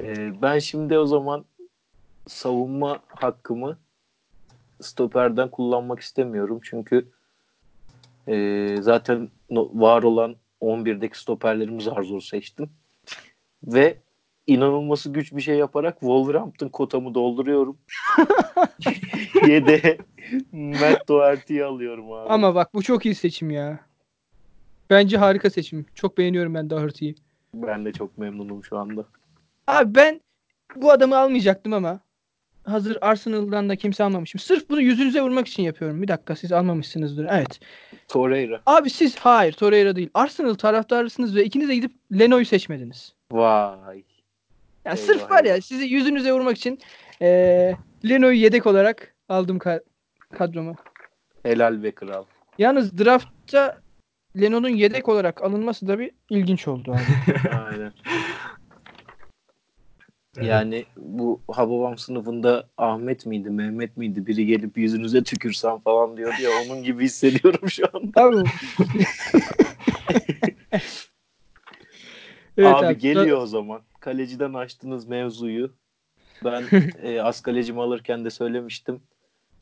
Ee, 0.00 0.42
ben 0.42 0.58
şimdi 0.58 0.98
o 0.98 1.06
zaman 1.06 1.44
savunma 2.26 3.00
hakkımı 3.08 3.78
stoperden 4.80 5.50
kullanmak 5.50 6.00
istemiyorum. 6.00 6.60
Çünkü 6.62 7.08
e, 8.28 8.76
zaten 8.80 9.28
var 9.50 10.02
olan 10.02 10.36
11'deki 10.60 11.18
stoperlerimi 11.18 11.82
zar 11.82 12.02
zor 12.02 12.20
seçtim. 12.20 12.70
Ve 13.64 13.96
inanılması 14.46 15.12
güç 15.12 15.32
bir 15.32 15.40
şey 15.40 15.56
yaparak 15.56 16.00
Wolverhampton 16.00 16.68
kotamı 16.68 17.14
dolduruyorum. 17.14 17.78
Yede 19.48 19.98
Matt 20.52 21.08
Doherty'yi 21.08 21.64
alıyorum 21.64 22.12
abi. 22.12 22.28
Ama 22.28 22.54
bak 22.54 22.74
bu 22.74 22.82
çok 22.82 23.06
iyi 23.06 23.14
seçim 23.14 23.50
ya. 23.50 23.80
Bence 24.90 25.16
harika 25.16 25.50
seçim. 25.50 25.86
Çok 25.94 26.18
beğeniyorum 26.18 26.54
ben 26.54 26.70
Doherty'yi. 26.70 27.14
Ben 27.54 27.84
de 27.84 27.92
çok 27.92 28.18
memnunum 28.18 28.64
şu 28.64 28.78
anda. 28.78 29.04
Abi 29.66 29.94
ben 29.94 30.20
bu 30.76 30.92
adamı 30.92 31.18
almayacaktım 31.18 31.72
ama 31.72 32.00
hazır 32.64 32.98
Arsenal'dan 33.00 33.68
da 33.68 33.76
kimse 33.76 34.04
almamışım. 34.04 34.38
Sırf 34.38 34.70
bunu 34.70 34.80
yüzünüze 34.80 35.22
vurmak 35.22 35.48
için 35.48 35.62
yapıyorum. 35.62 36.02
Bir 36.02 36.08
dakika 36.08 36.36
siz 36.36 36.52
almamışsınızdır. 36.52 37.26
Evet. 37.30 37.60
Torreira. 38.08 38.60
Abi 38.66 38.90
siz 38.90 39.16
hayır 39.16 39.52
Torreira 39.52 39.96
değil. 39.96 40.10
Arsenal 40.14 40.54
taraftarısınız 40.54 41.36
ve 41.36 41.44
ikiniz 41.44 41.68
de 41.68 41.74
gidip 41.74 41.92
Leno'yu 42.18 42.44
seçmediniz. 42.44 43.14
Vay. 43.32 44.02
Ya 44.84 44.92
Eyvah, 44.92 44.96
sırf 45.06 45.30
var 45.30 45.44
ya 45.44 45.60
sizi 45.62 45.84
yüzünüze 45.84 46.32
vurmak 46.32 46.56
için 46.56 46.78
eee 47.20 47.76
Leno'yu 48.08 48.38
yedek 48.38 48.66
olarak 48.66 49.14
aldım 49.28 49.58
ka- 49.58 49.82
kadroma. 50.38 50.74
Helal 51.42 51.82
be 51.82 51.90
kral. 51.90 52.24
Yalnız 52.58 52.98
draftta 52.98 53.80
Leno'nun 54.40 54.68
yedek 54.68 55.08
olarak 55.08 55.42
alınması 55.42 55.88
da 55.88 55.98
bir 55.98 56.10
ilginç 56.30 56.68
oldu 56.68 56.92
abi. 56.92 57.48
Aynen. 57.54 57.92
Yani 60.42 60.84
bu 60.96 61.40
Hababam 61.52 61.98
sınıfında 61.98 62.68
Ahmet 62.78 63.26
miydi, 63.26 63.50
Mehmet 63.50 63.96
miydi 63.96 64.26
biri 64.26 64.46
gelip 64.46 64.78
yüzünüze 64.78 65.24
tükürsem 65.24 65.78
falan 65.78 66.16
diyordu 66.16 66.42
ya 66.42 66.50
onun 66.66 66.82
gibi 66.82 67.04
hissediyorum 67.04 67.70
şu 67.70 67.84
anda. 67.94 68.22
Abi. 68.22 68.36
Evet 72.58 72.74
abi, 72.74 72.86
abi, 72.86 72.98
geliyor 72.98 73.42
o 73.42 73.46
zaman. 73.46 73.80
Kaleciden 74.00 74.54
açtınız 74.54 75.06
mevzuyu. 75.08 75.72
Ben 76.44 76.64
e, 77.02 77.22
az 77.22 77.40
kalecimi 77.42 77.80
alırken 77.82 78.24
de 78.24 78.30
söylemiştim. 78.30 79.00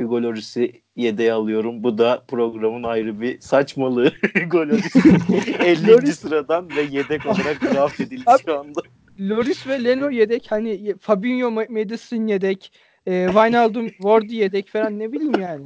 Hugo 0.01 0.22
Lloris'i 0.22 0.82
yedeğe 0.97 1.32
alıyorum. 1.32 1.82
Bu 1.82 1.99
da 1.99 2.24
programın 2.28 2.82
ayrı 2.82 3.20
bir 3.20 3.41
saçmalığı. 3.41 4.12
Hugo 4.43 4.59
Lloris 4.59 4.97
50. 4.97 5.86
Lloris- 5.86 6.12
sıradan 6.12 6.70
ve 6.76 6.80
yedek 6.82 7.26
olarak 7.26 7.62
draft 7.62 8.01
edildi 8.01 8.22
Abi- 8.26 8.43
şu 8.45 8.59
anda. 8.59 8.80
Loris 9.20 9.66
ve 9.66 9.84
Leno 9.84 10.11
yedek. 10.11 10.47
Hani 10.51 10.95
Fabinho, 11.01 11.49
Ma- 11.49 11.72
Madison 11.82 12.26
yedek. 12.26 12.72
E, 13.07 13.26
Wijnaldum, 13.26 13.89
Wardy 14.03 14.36
yedek 14.36 14.68
falan 14.68 14.99
ne 14.99 15.12
bileyim 15.12 15.41
yani. 15.41 15.64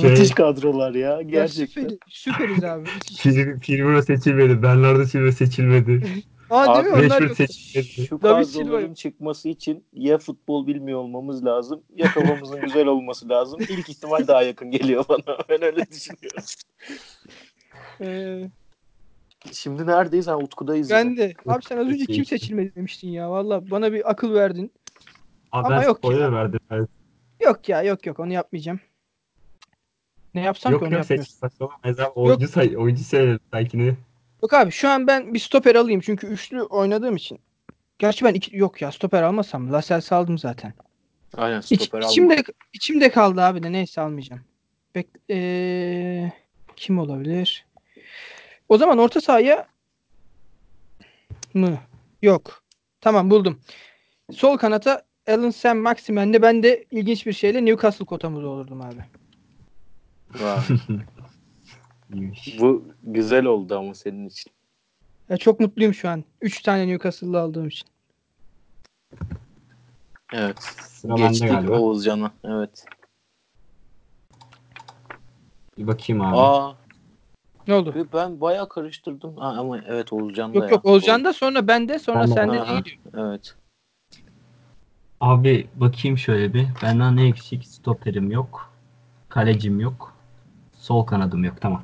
Şey- 0.00 0.10
Müthiş 0.10 0.30
kadrolar 0.30 0.94
ya 0.94 1.10
Ya 1.10 1.22
gerçekten. 1.22 1.82
süper- 1.82 1.98
süperiz 2.08 2.64
abi. 2.64 2.88
Fir- 2.88 3.60
Firmino 3.60 4.02
seçilmedi. 4.02 4.62
Bernardo 4.62 5.04
Silva 5.04 5.32
seçilmedi. 5.32 6.02
Aa 6.50 6.84
değil 6.84 6.94
Abi, 6.94 7.00
mi? 7.00 7.06
Onlar 7.06 7.22
yok. 7.22 7.36
Şu 8.08 8.18
kadroların 8.18 8.94
çıkması 8.94 9.48
için 9.48 9.84
ya 9.92 10.18
futbol 10.18 10.66
bilmiyor 10.66 10.98
olmamız 10.98 11.44
lazım 11.44 11.82
ya 11.96 12.12
kafamızın 12.12 12.60
güzel 12.60 12.86
olması 12.86 13.28
lazım. 13.28 13.60
İlk 13.60 13.88
ihtimal 13.88 14.26
daha 14.26 14.42
yakın 14.42 14.70
geliyor 14.70 15.04
bana. 15.08 15.38
Ben 15.48 15.62
öyle 15.62 15.86
düşünüyorum. 15.90 16.42
Ee, 18.00 18.50
Şimdi 19.52 19.86
neredeyiz? 19.86 20.26
Ha, 20.26 20.38
Utku'dayız. 20.38 20.90
yine. 20.90 20.98
ben 20.98 21.16
de. 21.16 21.34
Abi 21.46 21.62
sen 21.64 21.78
az 21.78 21.86
önce 21.86 22.04
kim 22.04 22.24
seçilmedi 22.24 22.74
demiştin 22.74 23.08
ya. 23.08 23.30
Valla 23.30 23.70
bana 23.70 23.92
bir 23.92 24.10
akıl 24.10 24.34
verdin. 24.34 24.72
Abi 25.52 25.66
Ama 25.66 25.70
ben 25.70 25.82
yok 25.82 25.98
spoiler 25.98 26.20
ya. 26.20 26.32
verdim. 26.32 26.60
Ben- 26.70 26.88
Yok 27.40 27.68
ya 27.68 27.82
yok 27.82 28.06
yok 28.06 28.20
onu 28.20 28.32
yapmayacağım. 28.32 28.80
Ne 30.34 30.40
yapsam 30.40 30.70
ki 30.70 30.74
Yok 30.74 30.82
onu 30.82 30.94
yok 30.94 31.04
seç 31.04 31.18
yapmıyorum. 31.18 31.38
saçmalamayız 31.40 32.00
abi. 32.00 32.08
Oyuncu, 32.10 32.48
say 32.48 32.76
oyuncu 32.76 33.04
söyledim 33.04 33.40
sakin 33.52 33.96
Yok 34.42 34.54
abi 34.54 34.70
şu 34.70 34.88
an 34.88 35.06
ben 35.06 35.34
bir 35.34 35.38
stoper 35.38 35.74
alayım 35.74 36.00
çünkü 36.00 36.26
üçlü 36.26 36.62
oynadığım 36.62 37.16
için. 37.16 37.40
Gerçi 37.98 38.24
ben 38.24 38.34
iki, 38.34 38.56
yok 38.56 38.82
ya 38.82 38.92
stoper 38.92 39.22
almasam 39.22 39.72
Lascelles 39.72 40.12
aldım 40.12 40.38
zaten. 40.38 40.72
Aynen 41.36 41.60
İç, 41.70 41.82
stoper 41.82 41.98
alma. 41.98 42.10
içimde, 42.10 42.44
içimde 42.72 43.10
kaldı 43.10 43.40
abi 43.42 43.62
de 43.62 43.72
neyse 43.72 44.00
almayacağım. 44.00 44.42
Bek, 44.94 45.06
ee, 45.30 46.32
kim 46.76 46.98
olabilir? 46.98 47.66
O 48.68 48.78
zaman 48.78 48.98
orta 48.98 49.20
sahaya 49.20 49.66
mı? 51.54 51.78
Yok. 52.22 52.62
Tamam 53.00 53.30
buldum. 53.30 53.60
Sol 54.32 54.56
kanata 54.56 55.02
Alan 55.28 55.50
Sam 55.50 55.78
Maximen'de 55.78 56.42
ben 56.42 56.62
de 56.62 56.84
ilginç 56.90 57.26
bir 57.26 57.32
şeyle 57.32 57.64
Newcastle 57.64 58.04
kotamızda 58.04 58.48
olurdum 58.48 58.80
abi. 58.80 59.04
Vay. 60.40 60.58
İyiymiş. 62.14 62.58
Bu 62.60 62.84
güzel 63.02 63.44
oldu 63.44 63.78
ama 63.78 63.94
senin 63.94 64.28
için. 64.28 64.52
Ya 65.28 65.36
çok 65.36 65.60
mutluyum 65.60 65.94
şu 65.94 66.08
an. 66.08 66.24
3 66.40 66.62
tane 66.62 66.88
Newcastle'lı 66.88 67.40
aldığım 67.40 67.68
için. 67.68 67.88
Evet. 70.32 70.62
Sıra 70.62 71.12
bende 71.16 71.28
Geçtik 71.28 71.48
galiba. 71.50 71.78
Oğuzcan'a. 71.78 72.32
Evet. 72.44 72.86
Bir 75.78 75.86
bakayım 75.86 76.22
abi. 76.22 76.36
Aa 76.36 76.74
Ne 77.68 77.74
oldu? 77.74 78.08
ben 78.12 78.40
bayağı 78.40 78.68
karıştırdım. 78.68 79.36
Ha, 79.36 79.54
ama 79.58 79.78
evet 79.78 80.12
Oğuzcan 80.12 80.52
da 80.54 80.58
Yok 80.58 80.64
ya. 80.64 80.70
yok 80.70 80.84
Oğuzcan 80.84 81.24
da 81.24 81.32
sonra 81.32 81.68
bende 81.68 81.98
sonra 81.98 82.20
Ben 82.20 82.28
de- 82.30 82.34
sende 82.34 82.60
Aha, 82.60 82.78
gidiyor. 82.78 82.98
Evet. 83.14 83.54
Abi 85.20 85.66
bakayım 85.74 86.18
şöyle 86.18 86.54
bir. 86.54 86.66
Benden 86.82 87.16
ne 87.16 87.28
eksik? 87.28 87.66
Stoperim 87.66 88.30
yok. 88.30 88.72
Kalecim 89.28 89.80
yok. 89.80 90.12
Sol 90.74 91.02
kanadım 91.06 91.44
yok. 91.44 91.54
Tamam. 91.60 91.82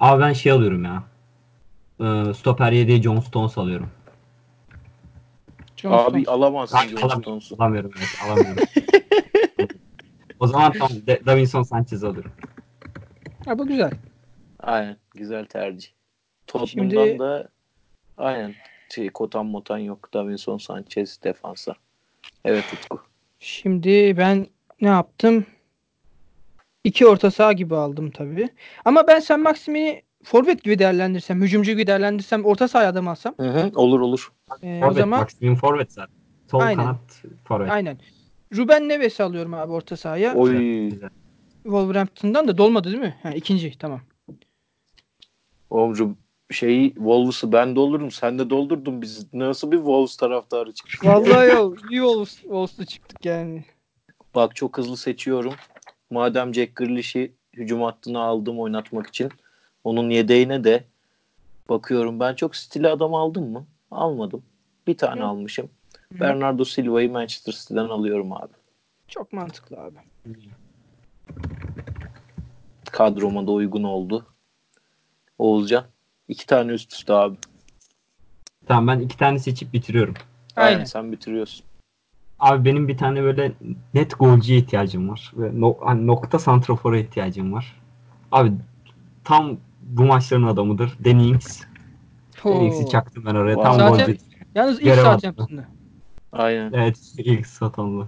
Abi 0.00 0.22
ben 0.22 0.32
şey 0.32 0.52
alıyorum 0.52 0.84
ya. 0.84 1.02
Ee, 2.00 2.34
stoper 2.34 2.72
7'ye 2.72 3.02
John 3.02 3.20
Stones 3.20 3.58
alıyorum. 3.58 3.90
John 5.76 5.92
Abi 5.92 6.08
Stones. 6.10 6.28
alamazsın 6.28 6.76
Ay, 6.76 6.88
John 6.88 6.96
alamıyorum. 6.96 7.22
Stones'u. 7.22 7.54
Alamıyorum 7.62 7.90
evet 7.98 8.18
alamıyorum. 8.26 8.64
o 10.40 10.46
zaman 10.46 10.72
tamam. 10.72 10.90
De- 11.06 11.22
Davinson 11.26 11.62
Sanchez 11.62 12.04
alıyorum. 12.04 12.32
Ha, 13.44 13.58
bu 13.58 13.66
güzel. 13.66 13.90
Aynen. 14.60 14.96
Güzel 15.14 15.46
tercih. 15.46 15.88
Tottenham'dan 16.46 17.04
Şimdi- 17.04 17.18
da 17.18 17.48
aynen. 18.18 18.54
Şey, 18.94 19.10
Kotan 19.10 19.46
Motan 19.46 19.78
yok. 19.78 20.14
Davinson 20.14 20.58
Sanchez 20.58 21.22
defansa. 21.24 21.74
Evet 22.44 22.64
Utku. 22.72 23.00
Şimdi 23.40 24.14
ben 24.18 24.46
ne 24.80 24.88
yaptım? 24.88 25.46
İki 26.84 27.06
orta 27.06 27.30
saha 27.30 27.52
gibi 27.52 27.76
aldım 27.76 28.10
tabii. 28.10 28.48
Ama 28.84 29.06
ben 29.08 29.20
sen 29.20 29.40
Maxim'i 29.40 30.02
forvet 30.24 30.64
gibi 30.64 30.78
değerlendirsem, 30.78 31.42
hücumcu 31.42 31.72
gibi 31.72 31.86
değerlendirsem, 31.86 32.44
orta 32.44 32.68
sahaya 32.68 32.88
adam 32.88 33.08
alsam. 33.08 33.34
Hı 33.40 33.48
hı, 33.50 33.70
olur 33.74 34.00
olur. 34.00 34.32
e, 34.62 34.78
o 34.78 34.80
Forvet 34.80 34.96
zaman 34.98 35.20
maksimum 35.20 35.56
forvet 35.56 35.92
zaten. 35.92 36.14
Sol 36.50 36.60
Aynen. 36.60 36.76
kanat 36.84 37.22
forvet. 37.44 37.70
aynen. 37.70 37.98
Ruben 38.56 38.88
Neves'i 38.88 39.22
alıyorum 39.22 39.54
abi 39.54 39.72
orta 39.72 39.96
sahaya. 39.96 40.34
Oy. 40.34 40.88
Güzel. 40.90 41.10
Wolverhampton'dan 41.62 42.48
da 42.48 42.58
dolmadı 42.58 42.88
değil 42.88 43.02
mi? 43.02 43.16
Ha, 43.22 43.30
ikinci 43.30 43.78
tamam. 43.78 44.00
Oğlum 45.70 46.18
şeyi 46.50 46.94
Wolves'ı 46.94 47.52
ben 47.52 47.76
doldurdum. 47.76 48.10
Sen 48.10 48.38
de 48.38 48.50
doldurdun. 48.50 49.02
Biz 49.02 49.34
nasıl 49.34 49.70
bir 49.72 49.76
Wolves 49.76 50.16
taraftarı 50.16 50.72
çıktık? 50.72 51.04
Vallahi 51.04 51.48
ya 51.48 51.62
iyi 51.90 51.98
Wolves, 51.98 52.40
Wolves'lu 52.40 52.84
çıktık 52.86 53.24
yani. 53.24 53.64
Bak 54.34 54.56
çok 54.56 54.78
hızlı 54.78 54.96
seçiyorum. 54.96 55.54
Madem 56.10 56.54
Jack 56.54 56.76
Grealish'i 56.76 57.34
hücum 57.52 57.82
hattına 57.82 58.20
aldım 58.20 58.60
oynatmak 58.60 59.06
için. 59.06 59.30
Onun 59.84 60.10
yedeğine 60.10 60.64
de 60.64 60.84
bakıyorum. 61.68 62.20
Ben 62.20 62.34
çok 62.34 62.56
stili 62.56 62.88
adam 62.88 63.14
aldım 63.14 63.52
mı? 63.52 63.66
Almadım. 63.90 64.42
Bir 64.86 64.96
tane 64.96 65.20
Yok. 65.20 65.28
almışım. 65.28 65.70
Hı. 66.12 66.20
Bernardo 66.20 66.64
Silva'yı 66.64 67.12
Manchester 67.12 67.52
City'den 67.52 67.88
alıyorum 67.88 68.32
abi. 68.32 68.52
Çok 69.08 69.32
mantıklı 69.32 69.76
abi. 69.80 69.96
Kadroma 72.90 73.46
da 73.46 73.50
uygun 73.52 73.82
oldu. 73.82 74.26
Oğuzcan. 75.38 75.84
iki 76.28 76.46
tane 76.46 76.72
üst 76.72 76.92
üste 76.92 77.12
abi. 77.12 77.36
Tamam 78.66 78.86
ben 78.86 79.04
iki 79.04 79.16
tane 79.16 79.38
seçip 79.38 79.72
bitiriyorum. 79.72 80.14
Aynen, 80.56 80.72
Aynen. 80.74 80.84
sen 80.84 81.12
bitiriyorsun. 81.12 81.66
Abi 82.38 82.64
benim 82.64 82.88
bir 82.88 82.96
tane 82.96 83.22
böyle 83.22 83.52
net 83.94 84.18
golcüye 84.18 84.58
ihtiyacım 84.58 85.08
var. 85.08 85.32
Ve 85.36 85.60
no, 85.60 85.74
hani 85.84 86.06
nokta 86.06 86.38
santrafora 86.38 86.98
ihtiyacım 86.98 87.52
var. 87.52 87.80
Abi 88.32 88.52
tam 89.24 89.56
bu 89.82 90.04
maçların 90.04 90.42
adamıdır. 90.46 90.98
Danny 91.04 91.28
Ings. 91.28 91.62
Danny 92.44 92.66
Ings'i 92.66 92.84
Oo. 92.84 92.88
çaktım 92.88 93.22
ben 93.26 93.34
oraya. 93.34 93.54
Wow. 93.54 93.78
Tam 93.78 93.88
Zaten- 93.88 94.06
golcü. 94.06 94.18
Yalnız 94.54 94.80
ilk 94.82 94.94
Southampton'da. 94.94 95.64
Aynen. 96.32 96.72
Evet 96.72 97.12
ilk 97.18 97.46
satanlı. 97.46 98.06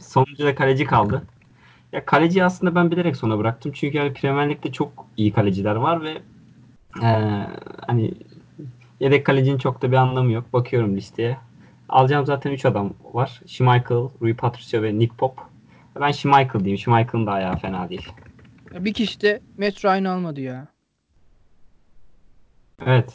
Sonuncu 0.00 0.44
da 0.44 0.54
kaleci 0.54 0.84
kaldı. 0.84 1.22
Ya 1.92 2.04
kaleci 2.04 2.44
aslında 2.44 2.74
ben 2.74 2.90
bilerek 2.90 3.16
sona 3.16 3.38
bıraktım. 3.38 3.72
Çünkü 3.74 3.98
yani 3.98 4.12
Premier 4.12 4.50
Lig'de 4.50 4.72
çok 4.72 4.92
iyi 5.16 5.32
kaleciler 5.32 5.74
var 5.76 6.02
ve 6.02 6.12
eee, 7.02 7.46
hani 7.86 8.14
yedek 9.00 9.26
kalecinin 9.26 9.58
çok 9.58 9.82
da 9.82 9.90
bir 9.92 9.96
anlamı 9.96 10.32
yok. 10.32 10.52
Bakıyorum 10.52 10.96
listeye. 10.96 11.38
Alacağım 11.92 12.26
zaten 12.26 12.50
3 12.50 12.64
adam 12.64 12.94
var. 13.12 13.40
Schmeichel, 13.46 14.08
Rui 14.22 14.36
Patricio 14.36 14.82
ve 14.82 14.98
Nick 14.98 15.16
Pop. 15.16 15.38
Ben 16.00 16.12
Schmeichel 16.12 16.60
diyeyim. 16.60 16.78
Schmeichel'ın 16.78 17.26
da 17.26 17.32
ayağı 17.32 17.56
fena 17.56 17.88
değil. 17.88 18.08
Ya 18.74 18.84
Bir 18.84 18.92
kişi 18.92 19.20
de 19.20 19.40
Matt 19.58 19.84
Ryan 19.84 20.04
almadı 20.04 20.40
ya. 20.40 20.66
Evet. 22.86 23.12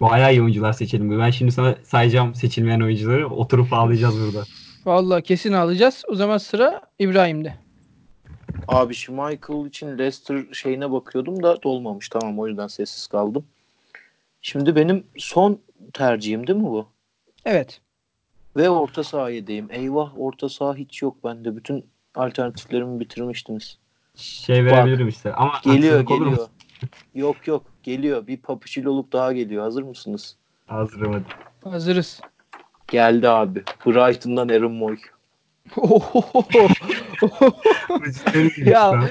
Bayağı 0.00 0.32
iyi 0.32 0.42
oyuncular 0.42 0.72
seçilmiyor. 0.72 1.20
Ben 1.20 1.30
şimdi 1.30 1.52
sana 1.52 1.74
sayacağım 1.84 2.34
seçilmeyen 2.34 2.80
oyuncuları. 2.80 3.28
Oturup 3.28 3.72
ağlayacağız 3.72 4.20
burada. 4.20 4.44
Vallahi 4.84 5.22
kesin 5.22 5.52
alacağız. 5.52 6.04
O 6.08 6.14
zaman 6.14 6.38
sıra 6.38 6.80
İbrahim'de. 6.98 7.54
Abi 8.68 8.94
Schmeichel 8.94 9.66
için 9.66 9.98
Leicester 9.98 10.44
şeyine 10.52 10.92
bakıyordum 10.92 11.42
da 11.42 11.62
dolmamış. 11.62 12.08
Tamam 12.08 12.38
o 12.38 12.48
yüzden 12.48 12.66
sessiz 12.66 13.06
kaldım. 13.06 13.44
Şimdi 14.42 14.76
benim 14.76 15.04
son 15.16 15.60
tercihim 15.92 16.46
değil 16.46 16.58
mi 16.58 16.64
bu? 16.64 16.86
Evet. 17.44 17.80
Ve 18.56 18.70
orta 18.70 19.04
sahayedeyim. 19.04 19.68
Eyvah 19.70 20.12
orta 20.18 20.48
saha 20.48 20.74
hiç 20.74 21.02
yok 21.02 21.24
bende. 21.24 21.56
Bütün 21.56 21.86
alternatiflerimi 22.14 23.00
bitirmiştiniz. 23.00 23.78
Şey 24.16 24.64
verebilirim 24.64 25.08
işte. 25.08 25.32
Ama 25.34 25.60
Geliyor 25.64 26.00
geliyor. 26.00 26.46
Yok 27.14 27.46
yok 27.46 27.64
geliyor. 27.82 28.26
Bir 28.26 28.38
olup 28.86 29.12
daha 29.12 29.32
geliyor. 29.32 29.62
Hazır 29.62 29.82
mısınız? 29.82 30.36
Hazırım 30.66 31.12
hadi. 31.12 31.24
Hazırız. 31.70 32.20
Geldi 32.88 33.28
abi. 33.28 33.62
Brighton'dan 33.86 34.48
Aaron 34.48 34.72
Moy. 34.72 34.96
ya 38.56 39.10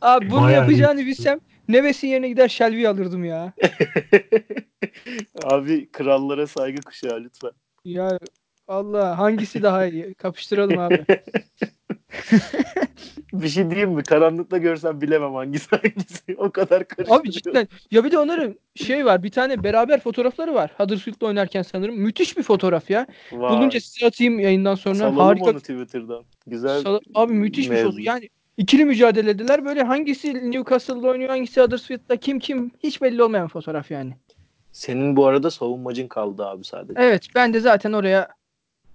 abi 0.00 0.30
bunu 0.30 0.42
Bayağı 0.42 0.60
yapacağını 0.60 0.98
bilsem 0.98 1.40
Neves'in 1.68 2.08
yerine 2.08 2.28
gider 2.28 2.48
Shelby 2.48 2.88
alırdım 2.88 3.24
ya. 3.24 3.52
abi 5.44 5.88
krallara 5.92 6.46
saygı 6.46 6.82
kuşağı 6.82 7.20
lütfen. 7.20 7.50
Ya 7.86 8.18
Allah 8.68 9.18
hangisi 9.18 9.62
daha 9.62 9.86
iyi? 9.86 10.14
Kapıştıralım 10.14 10.78
abi. 10.78 11.04
Bir 13.32 13.48
şey 13.48 13.70
diyeyim 13.70 13.90
mi? 13.90 14.02
Karanlıkta 14.02 14.58
görsem 14.58 15.00
bilemem 15.00 15.34
hangisi 15.34 15.68
hangisi. 15.70 16.36
O 16.38 16.50
kadar 16.50 16.88
karıştırıyor. 16.88 17.20
Abi 17.20 17.30
cidden 17.30 17.68
ya 17.90 18.04
bir 18.04 18.10
de 18.12 18.18
onların 18.18 18.54
şey 18.74 19.04
var 19.04 19.22
bir 19.22 19.30
tane 19.30 19.64
beraber 19.64 20.00
fotoğrafları 20.00 20.54
var. 20.54 20.70
Huddersfield'da 20.78 21.26
oynarken 21.26 21.62
sanırım. 21.62 21.96
Müthiş 21.96 22.36
bir 22.36 22.42
fotoğraf 22.42 22.90
ya. 22.90 23.06
Vay. 23.32 23.56
Bulunca 23.56 23.80
size 23.80 24.06
atayım 24.06 24.38
yayından 24.40 24.74
sonra. 24.74 24.94
Salalım 24.94 25.18
Harika. 25.18 25.50
onu 25.50 25.60
Twitter'dan. 25.60 26.24
Güzel. 26.46 26.82
Sal- 26.82 27.00
abi 27.14 27.32
müthiş 27.32 27.66
bir 27.66 27.74
mevzu. 27.74 27.90
foto. 27.90 28.02
Yani 28.02 28.28
ikili 28.56 28.84
mücadelediler. 28.84 29.64
Böyle 29.64 29.82
hangisi 29.82 30.50
Newcastle'da 30.50 31.08
oynuyor, 31.08 31.30
hangisi 31.30 31.60
Huddersfield'da 31.60 32.16
kim 32.16 32.38
kim 32.38 32.70
hiç 32.82 33.02
belli 33.02 33.22
olmayan 33.22 33.48
fotoğraf 33.48 33.90
yani. 33.90 34.14
Senin 34.76 35.16
bu 35.16 35.26
arada 35.26 35.50
savunmacın 35.50 36.08
kaldı 36.08 36.46
abi 36.46 36.64
sadece. 36.64 37.00
Evet 37.00 37.26
ben 37.34 37.54
de 37.54 37.60
zaten 37.60 37.92
oraya 37.92 38.28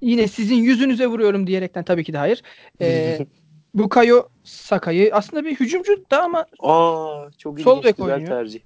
yine 0.01 0.27
sizin 0.27 0.55
yüzünüze 0.55 1.07
vuruyorum 1.07 1.47
diyerekten 1.47 1.84
tabii 1.84 2.03
ki 2.03 2.13
de 2.13 2.17
hayır. 2.17 2.41
Ee, 2.82 3.19
Bukayo 3.73 4.23
Saka'yı 4.43 5.15
aslında 5.15 5.45
bir 5.45 5.55
hücumcu 5.55 6.05
da 6.11 6.23
ama 6.23 6.45
Aa 6.59 7.29
çok 7.38 7.53
ilginç 7.53 7.63
Sol 7.63 7.84
bek 7.84 7.97
güzel 7.97 8.13
oynuyor. 8.13 8.29
tercih. 8.29 8.59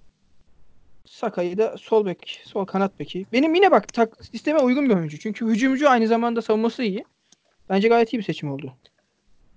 Saka'yı 1.06 1.58
da 1.58 1.78
sol 1.78 2.06
bek, 2.06 2.42
sol 2.46 2.66
kanat 2.66 3.00
beki. 3.00 3.26
Benim 3.34 3.56
yine 3.56 3.72
bak 3.72 3.94
tak, 3.94 4.26
sisteme 4.32 4.60
uygun 4.60 4.90
bir 4.90 4.96
oyuncu. 4.96 5.20
Çünkü 5.20 5.46
hücumcu 5.46 5.90
aynı 5.90 6.08
zamanda 6.08 6.42
savunması 6.42 6.84
iyi. 6.84 7.06
Bence 7.70 7.88
gayet 7.88 8.14
iyi 8.14 8.18
bir 8.18 8.24
seçim 8.24 8.52
oldu. 8.52 8.74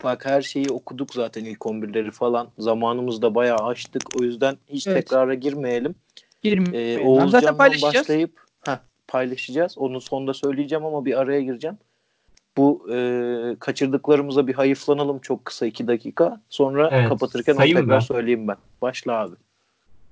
Bak 0.05 0.27
her 0.27 0.43
şeyi 0.43 0.71
okuduk 0.71 1.15
zaten 1.15 1.45
ilk 1.45 1.61
11'leri 1.61 2.11
falan. 2.11 2.49
Zamanımızı 2.59 3.23
da 3.23 3.35
bayağı 3.35 3.65
açtık. 3.65 4.17
O 4.21 4.23
yüzden 4.23 4.57
hiç 4.69 4.87
Evet. 4.87 4.97
tekrara 4.97 5.35
girmeyelim. 5.35 5.95
Girim. 6.43 6.65
Ee, 6.75 6.95
zaten 6.95 7.07
Oğuzcan'dan 7.07 7.57
paylaşacağız. 7.57 7.95
başlayıp 7.95 8.41
heh, 8.67 8.79
paylaşacağız. 9.09 9.79
Onu 9.79 10.01
sonda 10.01 10.35
söyleyeceğim 10.35 10.85
ama 10.85 11.05
bir 11.05 11.21
araya 11.21 11.43
gireceğim. 11.43 11.79
Bu 12.57 12.87
e, 12.93 13.57
kaçırdıklarımıza 13.61 14.47
bir 14.47 14.55
hayıflanalım 14.55 15.19
çok 15.19 15.45
kısa 15.45 15.67
iki 15.67 15.87
dakika. 15.87 16.41
Sonra 16.49 16.89
Evet, 16.93 17.09
kapatırken 17.09 17.55
onu 17.55 17.63
tekrar 17.65 17.89
ben. 17.89 17.99
söyleyeyim 18.01 18.49
ben. 18.49 18.57
Başla 18.83 19.13
abi. 19.13 19.35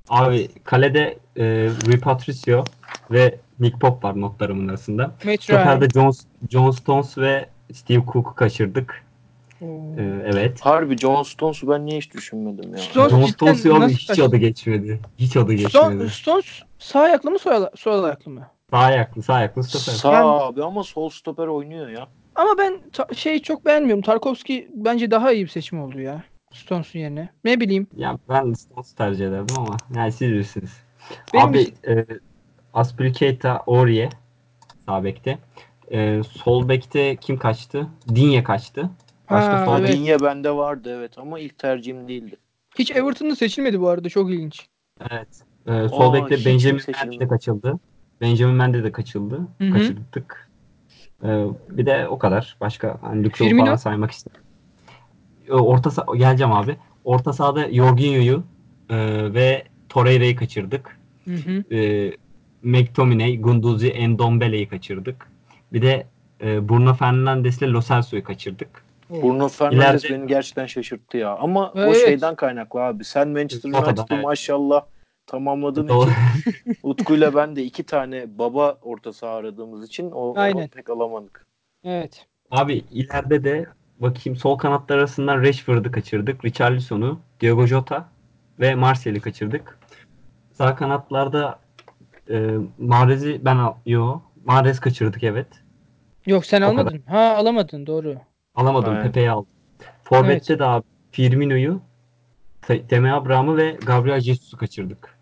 Abi 0.08 0.48
kalede 0.64 1.18
e, 1.36 1.44
Rui 1.86 2.00
Patricio 2.00 2.64
ve 3.10 3.38
Nick 3.60 3.78
Pop 3.78 4.04
var 4.04 4.20
notlarımın 4.20 4.68
arasında. 4.68 5.14
Stoperde 5.40 5.88
John, 5.88 6.12
John 6.50 6.70
Stones 6.70 7.18
ve 7.18 7.48
Steve 7.72 8.02
Cook'u 8.12 8.34
kaçırdık. 8.34 9.05
Oo. 9.62 9.94
E, 9.98 10.02
evet. 10.24 10.60
Harbi 10.60 10.96
John 10.98 11.22
Stones'u 11.22 11.68
ben 11.68 11.86
niye 11.86 11.98
hiç 11.98 12.14
düşünmedim 12.14 12.70
ya. 12.72 12.78
Stones 12.78 13.10
John 13.10 13.22
Stones'u 13.24 13.74
abi 13.74 13.92
hiç 13.92 14.06
kaçırdı? 14.06 14.28
adı 14.28 14.36
geçmedi. 14.36 15.00
Hiç 15.18 15.36
adı 15.36 15.52
geçmedi. 15.52 16.10
Stones 16.10 16.44
sağ 16.78 17.00
ayaklı 17.00 17.30
mı 17.30 17.38
sol, 17.38 17.66
sol 17.76 18.04
ayaklı 18.04 18.30
mı? 18.30 18.46
Sağ 18.70 18.78
ayaklı, 18.78 19.22
sağ 19.22 19.34
ayaklı 19.34 19.64
stoper. 19.64 19.92
Sağ 19.98 20.12
Yani- 20.12 20.26
abi 20.26 20.64
ama 20.64 20.82
sol 20.82 21.08
stoper 21.10 21.46
oynuyor 21.46 21.88
ya. 21.88 22.08
Ama 22.34 22.50
ben 22.58 22.80
ta- 22.92 23.14
şey 23.14 23.38
çok 23.42 23.64
beğenmiyorum. 23.66 24.02
Tarkovski 24.02 24.68
bence 24.74 25.10
daha 25.10 25.32
iyi 25.32 25.44
bir 25.44 25.50
seçim 25.50 25.80
oldu 25.82 26.00
ya. 26.00 26.24
Stones'un 26.52 26.98
yerine. 26.98 27.28
Ne 27.44 27.60
bileyim. 27.60 27.86
Ya 27.96 28.18
ben 28.28 28.52
Stones 28.52 28.92
tercih 28.92 29.26
ederdim 29.28 29.56
ama 29.58 29.76
yani 29.94 30.12
siz 30.12 30.28
bilirsiniz. 30.32 30.80
Benim 31.34 31.46
Abi 31.48 31.58
için- 31.60 31.74
e, 31.88 32.06
Aspilicueta 32.74 33.62
Aurier 33.66 34.10
sağ 34.88 35.04
bekte. 35.04 35.38
E, 35.92 36.22
sol 36.22 36.68
bekte 36.68 37.16
kim 37.16 37.38
kaçtı? 37.38 37.86
Dinye 38.14 38.44
kaçtı. 38.44 38.90
Başka 39.30 39.64
sol 39.64 39.84
evet. 39.84 40.22
bende 40.22 40.50
vardı 40.50 40.96
evet 40.98 41.18
ama 41.18 41.38
ilk 41.38 41.58
tercihim 41.58 42.08
değildi. 42.08 42.36
Hiç 42.78 42.90
Everton'da 42.90 43.36
seçilmedi 43.36 43.80
bu 43.80 43.88
arada. 43.88 44.08
Çok 44.08 44.30
ilginç. 44.30 44.66
Evet. 45.10 45.28
E, 45.66 45.88
sol 45.88 46.14
bekte 46.14 46.50
Benjamin 46.50 46.82
Mendy 47.04 47.20
de 47.20 47.28
kaçıldı. 47.28 47.78
Benjamin 48.20 48.54
Mendy 48.54 48.82
de 48.84 48.92
kaçıldı. 48.92 49.40
Hı 49.58 49.64
hı. 49.64 49.72
Kaçırdık. 49.72 50.50
E, 51.24 51.44
bir 51.70 51.86
de 51.86 52.08
o 52.08 52.18
kadar. 52.18 52.56
Başka 52.60 52.98
hani 53.02 53.24
Luke 53.24 53.56
falan 53.56 53.76
saymak 53.76 54.10
istedim. 54.10 54.40
E, 55.48 55.52
Orta 55.52 55.90
saha 55.90 56.16
geleceğim 56.16 56.52
abi. 56.52 56.76
Orta 57.04 57.32
sahada 57.32 57.72
Jorginho'yu 57.72 58.42
e, 58.90 58.96
ve 59.34 59.64
Torreira'yı 59.88 60.36
kaçırdık. 60.36 60.98
Hı 61.24 61.34
hı. 61.34 61.74
e, 61.74 62.12
McTominay, 62.62 63.40
Gunduzi, 63.40 63.88
Endombele'yi 63.88 64.68
kaçırdık. 64.68 65.28
Bir 65.72 65.82
de 65.82 66.06
e, 66.40 66.68
Bruno 66.68 66.94
Fernandes 66.94 67.58
ile 67.58 67.70
Lo 67.70 67.82
Celso'yu 67.82 68.24
kaçırdık. 68.24 68.85
Bruno 69.10 69.48
Fernandes 69.48 70.04
İleride- 70.04 70.14
beni 70.20 70.26
gerçekten 70.26 70.66
şaşırttı 70.66 71.16
ya. 71.16 71.36
Ama 71.36 71.70
o 71.70 71.78
Evet. 71.80 72.04
şeyden 72.06 72.34
kaynaklı 72.34 72.80
abi. 72.80 73.04
Sen 73.04 73.28
Manchester 73.28 73.70
United'ı 73.70 74.04
evet. 74.10 74.24
maşallah 74.24 74.84
tamamladığın 75.26 75.88
Doğru. 75.88 76.10
için 76.10 76.76
Utku'yla 76.82 77.34
ben 77.34 77.56
de 77.56 77.62
iki 77.62 77.82
tane 77.82 78.38
baba 78.38 78.78
orta 78.82 79.12
saha 79.12 79.32
aradığımız 79.34 79.84
için 79.86 80.10
o, 80.10 80.34
Aynen. 80.36 80.68
pek 80.68 80.90
alamadık. 80.90 81.46
Evet. 81.84 82.26
Abi 82.50 82.84
ileride 82.90 83.44
de 83.44 83.66
bakayım 84.00 84.36
sol 84.36 84.58
kanatlar 84.58 84.98
arasından 84.98 85.42
Rashford'u 85.42 85.92
kaçırdık. 85.92 86.44
Richarlison'u, 86.44 87.20
Diogo 87.40 87.66
Jota 87.66 88.08
ve 88.60 88.74
Martial'i 88.74 89.20
kaçırdık. 89.20 89.78
Sağ 90.52 90.76
kanatlarda 90.76 91.58
e, 92.30 92.50
Mahrez'i 92.78 93.40
ben 93.44 93.56
al 93.56 93.74
yo 93.86 94.20
Mahrez 94.44 94.80
kaçırdık 94.80 95.22
evet. 95.24 95.46
Yok 96.26 96.46
sen 96.46 96.62
O 96.62 96.70
kadar. 96.70 96.78
almadın. 96.80 97.02
Ha 97.06 97.34
alamadın 97.36 97.86
doğru. 97.86 98.16
Alamadım 98.56 98.92
Aynen. 98.92 99.02
Pepe'yi 99.02 99.30
aldım. 99.30 99.48
Forvet'te 100.04 100.58
de 100.58 100.64
abi 100.64 100.84
Firmino'yu, 101.10 101.80
Temi 102.88 103.12
Abraham'ı 103.12 103.56
ve 103.56 103.76
Gabriel 103.86 104.20
Jesus'u 104.20 104.56
kaçırdık. 104.56 105.16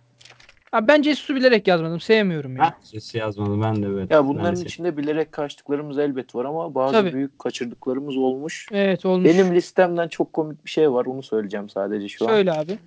Ha, 0.71 0.89
ben 0.89 1.03
Jesus'u 1.03 1.35
bilerek 1.35 1.69
yazmadım. 1.69 2.01
Sevmiyorum 2.01 2.57
ya. 2.57 2.63
Ben 2.63 2.75
Jesus 2.91 3.15
yazmadım 3.15 3.63
ben 3.63 3.83
de 3.83 3.87
evet. 3.87 4.11
Ya 4.11 4.27
bunların 4.29 4.55
şey- 4.55 4.65
içinde 4.65 4.97
bilerek 4.97 5.33
kaçtıklarımız 5.33 5.99
elbet 5.99 6.35
var 6.35 6.45
ama 6.45 6.75
bazı 6.75 6.93
Tabii. 6.93 7.13
büyük 7.13 7.39
kaçırdıklarımız 7.39 8.17
olmuş. 8.17 8.69
Evet 8.73 9.07
olmuş. 9.07 9.29
Benim 9.29 9.55
listemden 9.55 10.09
çok 10.09 10.33
komik 10.33 10.65
bir 10.65 10.71
şey 10.71 10.93
var. 10.93 11.07
Onu 11.07 11.23
söyleyeceğim 11.23 11.69
sadece 11.69 12.09
şu 12.09 12.25
an. 12.25 12.29
Söyle 12.29 12.53
abi. 12.53 12.79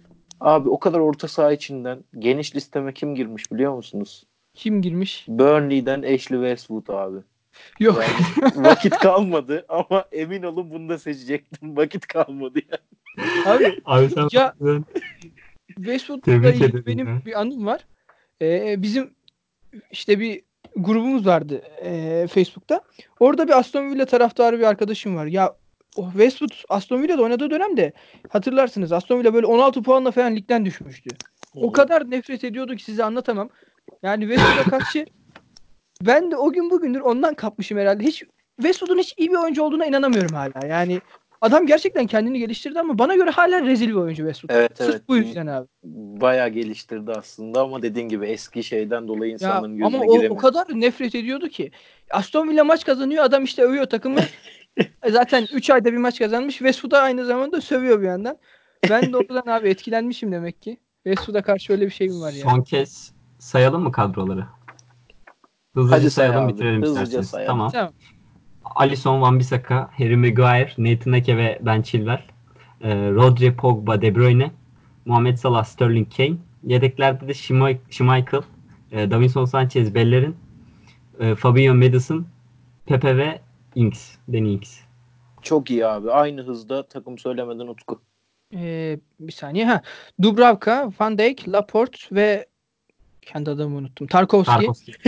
Abi 0.41 0.69
o 0.69 0.79
kadar 0.79 0.99
orta 0.99 1.27
saha 1.27 1.51
içinden 1.51 1.99
geniş 2.19 2.55
listeme 2.55 2.93
kim 2.93 3.15
girmiş 3.15 3.51
biliyor 3.51 3.75
musunuz? 3.75 4.23
Kim 4.53 4.81
girmiş? 4.81 5.25
Burnley'den 5.27 5.99
Ashley 6.01 6.39
Westwood 6.39 6.87
abi. 6.87 7.17
Yok. 7.80 8.03
Yani 8.03 8.51
vakit 8.55 8.97
kalmadı 8.97 9.66
ama 9.70 10.05
emin 10.12 10.43
olun 10.43 10.72
bunu 10.72 10.89
da 10.89 10.97
seçecektim. 10.99 11.78
Vakit 11.78 12.08
kalmadı 12.08 12.60
ya. 12.72 12.78
abi 13.45 13.82
Abi 13.86 14.10
sen 14.10 14.28
Ya- 14.32 14.53
ben- 14.60 14.86
Westwood'la 15.76 16.49
ilgili 16.51 16.86
benim 16.86 17.08
ya. 17.08 17.22
bir 17.26 17.39
anım 17.41 17.66
var. 17.66 17.86
Ee, 18.41 18.76
bizim 18.82 19.14
işte 19.91 20.20
bir 20.20 20.41
grubumuz 20.76 21.26
vardı 21.28 21.62
ee, 21.84 22.28
Facebook'ta. 22.34 22.82
Orada 23.20 23.47
bir 23.47 23.60
Aston 23.60 23.91
Villa 23.91 24.05
taraftarı 24.05 24.60
bir 24.60 24.64
arkadaşım 24.64 25.16
var. 25.16 25.26
Ya 25.26 25.55
o 25.95 26.10
Westwood 26.12 26.51
Aston 26.70 27.01
Villa'da 27.03 27.22
oynadığı 27.22 27.49
dönemde 27.51 27.93
hatırlarsınız 28.30 28.91
Aston 28.91 29.20
Villa 29.20 29.34
böyle 29.34 29.45
16 29.45 29.82
puanla 29.84 30.12
falan 30.12 30.36
ligden 30.36 30.66
düşmüştü. 30.66 31.10
O 31.55 31.72
kadar 31.72 32.12
nefret 32.12 32.43
ediyordu 32.43 32.76
ki 32.76 32.84
size 32.84 33.03
anlatamam. 33.03 33.49
Yani 34.03 34.28
Westwood'a 34.28 34.78
karşı 34.78 35.05
ben 36.01 36.31
de 36.31 36.37
o 36.37 36.51
gün 36.51 36.69
bugündür 36.69 36.99
ondan 36.99 37.33
kapmışım 37.33 37.77
herhalde. 37.77 38.03
Hiç 38.03 38.23
Westwood'un 38.61 38.97
hiç 38.99 39.13
iyi 39.17 39.29
bir 39.29 39.35
oyuncu 39.35 39.63
olduğuna 39.63 39.85
inanamıyorum 39.85 40.35
hala. 40.35 40.67
Yani 40.67 41.01
adam 41.41 41.65
gerçekten 41.65 42.07
kendini 42.07 42.39
geliştirdi 42.39 42.79
ama 42.79 42.97
bana 42.97 43.15
göre 43.15 43.29
hala 43.29 43.61
rezil 43.61 43.89
bir 43.89 43.93
oyuncu 43.93 44.23
Westwood. 44.23 44.55
Evet 44.59 44.77
Sırf 44.77 44.89
evet. 44.89 45.01
bu 45.07 45.17
yüzden 45.17 45.47
abi. 45.47 45.67
Bayağı 46.21 46.49
geliştirdi 46.49 47.11
aslında 47.11 47.61
ama 47.61 47.81
dediğin 47.81 48.09
gibi 48.09 48.25
eski 48.25 48.63
şeyden 48.63 49.07
dolayı 49.07 49.31
Ya 49.31 49.33
insanların 49.33 49.77
gözüne 49.77 49.97
ama 49.97 50.05
o, 50.05 50.11
giremedi. 50.11 50.33
o 50.33 50.37
kadar 50.37 50.65
nefret 50.69 51.15
ediyordu 51.15 51.47
ki. 51.49 51.71
Aston 52.11 52.49
Villa 52.49 52.63
maç 52.63 52.85
kazanıyor 52.85 53.23
adam 53.23 53.43
işte 53.43 53.61
övüyor 53.63 53.85
takımı. 53.85 54.19
E 55.03 55.11
Zaten 55.11 55.47
3 55.53 55.69
ayda 55.69 55.91
bir 55.93 55.97
maç 55.97 56.19
kazanmış. 56.19 56.57
Westwood'a 56.57 56.99
aynı 56.99 57.25
zamanda 57.25 57.61
sövüyor 57.61 58.01
bir 58.01 58.05
yandan. 58.05 58.37
Ben 58.89 59.13
de 59.13 59.17
oradan 59.17 59.43
abi 59.47 59.69
etkilenmişim 59.69 60.31
demek 60.31 60.61
ki. 60.61 60.77
Westwood'a 61.03 61.41
karşı 61.41 61.73
öyle 61.73 61.85
bir 61.85 61.91
şeyim 61.91 62.21
var 62.21 62.31
ya. 62.33 62.43
Son 62.43 62.61
kez 62.61 63.13
sayalım 63.39 63.83
mı 63.83 63.91
kadroları? 63.91 64.45
Hızlıca 65.82 65.95
Hadi 65.97 66.11
say 66.11 66.28
sayalım 66.28 66.45
abi, 66.45 66.53
bitirelim 66.53 66.82
hızlıca 66.82 67.01
isterseniz. 67.03 67.30
sayalım. 67.30 67.47
Tamam. 67.47 67.71
Tamam. 67.71 67.91
Alisson, 68.75 69.21
Wan-Bissaka, 69.21 69.89
Harry 69.97 70.15
Maguire, 70.15 70.71
Nathan 70.78 71.11
Ake 71.11 71.38
ve 71.38 71.59
Ben 71.61 71.82
Chilwell. 71.82 72.21
Ee, 72.82 73.11
Rodri, 73.11 73.55
Pogba, 73.55 74.01
De 74.01 74.15
Bruyne, 74.15 74.51
Muhammed 75.05 75.36
Salah, 75.38 75.63
Sterling 75.63 76.15
Kane. 76.17 76.36
Yedeklerde 76.63 77.28
de 77.28 77.32
Schmei- 77.32 77.78
Schmeichel, 77.89 78.41
e, 78.91 79.11
Davinson 79.11 79.45
Sanchez, 79.45 79.95
Bellerin, 79.95 80.36
e, 81.19 81.36
Fabio 81.36 81.73
Madison, 81.75 82.28
Pepe 82.86 83.17
ve 83.17 83.41
Ings. 83.75 84.15
Danny 84.28 84.53
Ings. 84.53 84.80
Çok 85.41 85.71
iyi 85.71 85.86
abi. 85.88 86.11
Aynı 86.11 86.41
hızda 86.43 86.88
takım 86.88 87.17
söylemeden 87.17 87.67
Utku. 87.67 88.01
Ee, 88.53 88.99
bir 89.19 89.32
saniye. 89.34 89.65
Ha. 89.65 89.82
Dubravka, 90.21 90.89
Van 90.99 91.17
Dijk, 91.17 91.47
Laporte 91.49 91.97
ve 92.11 92.45
kendi 93.34 93.49
adamı 93.49 93.78
unuttum. 93.78 94.07
Tarkovski. 94.07 94.51
Tarkovski. 94.53 94.91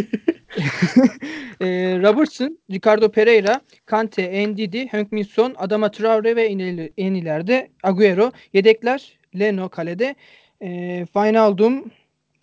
Ee, 1.61 1.99
Robertson, 2.01 2.59
Ricardo 2.71 3.11
Pereira, 3.11 3.61
Kante, 3.85 4.47
Ndidi, 4.47 4.87
Heung-min 4.87 5.23
Son, 5.23 5.55
Adama 5.57 5.91
Traore 5.91 6.35
ve 6.35 6.45
en, 6.45 6.59
ileri- 6.59 6.91
en 6.97 7.13
ileride 7.13 7.69
Agüero. 7.83 8.31
Yedekler 8.53 9.17
Leno 9.39 9.69
kalede. 9.69 10.15
Ee, 10.61 11.05
Wijnaldum, 11.05 11.91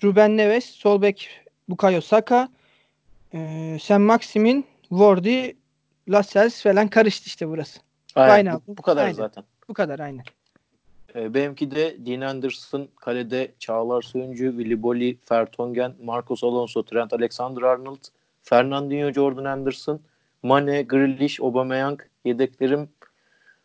Ruben 0.04 0.36
Neves, 0.36 0.64
sol 0.64 1.02
bek 1.02 1.30
Bukayo 1.68 2.00
Saka, 2.00 2.48
ee, 3.34 3.78
Sen 3.80 4.00
Maximin, 4.00 4.64
Wardy, 4.88 5.50
Lascelles 6.08 6.62
falan 6.62 6.88
karıştı 6.88 7.26
işte 7.26 7.48
burası. 7.48 7.80
Aynen, 8.14 8.34
Aynen. 8.34 8.60
Bu, 8.66 8.76
bu 8.76 8.82
kadar 8.82 9.02
Aynen. 9.02 9.14
zaten. 9.14 9.44
Bu 9.68 9.74
kadar 9.74 9.98
aynen. 9.98 10.24
Ee, 11.16 11.34
benimki 11.34 11.70
de 11.70 11.96
Dean 12.06 12.20
Anderson, 12.20 12.88
kalede 12.96 13.52
Çağlar 13.58 14.02
Söyüncü, 14.02 14.50
Willy 14.50 14.82
Boli, 14.82 15.18
Fertongen, 15.24 15.94
Marcos 16.02 16.44
Alonso, 16.44 16.82
Trent 16.82 17.12
Alexander-Arnold, 17.12 18.04
Fernandinho, 18.42 19.12
Jordan 19.12 19.44
Anderson, 19.44 20.00
Mane, 20.42 20.82
Grealish, 20.82 21.40
Aubameyang. 21.40 22.00
Yedeklerim 22.24 22.88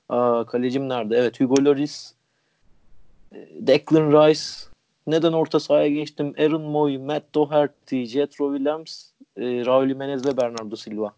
aa, 0.10 0.46
kalecim 0.46 0.90
nerede? 0.90 1.18
Evet 1.18 1.40
Hugo 1.40 1.66
Lloris, 1.66 2.14
e, 3.32 3.48
Declan 3.60 4.12
Rice. 4.12 4.42
Neden 5.08 5.34
orta 5.34 5.60
sahaya 5.60 5.88
geçtim? 5.88 6.34
Aaron 6.38 6.62
Moy, 6.62 6.98
Matt 6.98 7.36
Doherty, 7.36 8.06
Jetro 8.06 8.58
Williams, 8.58 9.06
e, 9.38 9.66
Raul 9.66 9.88
Jimenez 9.88 10.26
ve 10.26 10.38
Bernardo 10.38 10.76
Silva. 10.76 11.14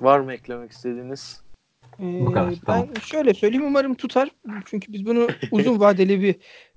Var 0.00 0.20
mı 0.20 0.32
eklemek 0.32 0.70
istediğiniz? 0.70 1.43
Ee, 2.00 2.20
Bu 2.26 2.32
kadar, 2.32 2.50
ben 2.50 2.56
tamam. 2.66 2.88
şöyle 3.02 3.34
söyleyeyim 3.34 3.66
umarım 3.66 3.94
tutar. 3.94 4.30
Çünkü 4.64 4.92
biz 4.92 5.06
bunu 5.06 5.28
uzun 5.50 5.80
vadeli 5.80 6.22
bir 6.22 6.34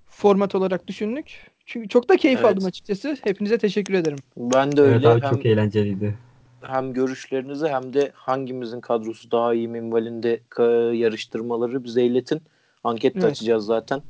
format 0.09 0.55
olarak 0.55 0.87
düşündük. 0.87 1.51
Çünkü 1.65 1.89
çok 1.89 2.09
da 2.09 2.17
keyif 2.17 2.39
Evet. 2.39 2.51
aldım 2.51 2.65
açıkçası. 2.65 3.17
Hepinize 3.23 3.57
teşekkür 3.57 3.93
ederim. 3.93 4.17
Ben 4.37 4.77
de 4.77 4.81
öyle. 4.81 4.95
Evet 4.95 5.05
abi 5.05 5.21
hem 5.21 5.29
çok 5.29 5.45
eğlenceliydi. 5.45 6.17
hem 6.61 6.93
görüşlerinizi 6.93 7.67
hem 7.67 7.93
de 7.93 8.11
hangimizin 8.13 8.81
kadrosu 8.81 9.31
daha 9.31 9.53
iyi 9.53 9.67
minvalinde 9.67 10.39
yarıştırmaları 10.97 11.83
bize 11.83 12.03
iletin. 12.03 12.41
Anket 12.83 13.15
de 13.15 13.19
Evet. 13.19 13.31
açacağız 13.31 13.65
zaten. 13.65 14.01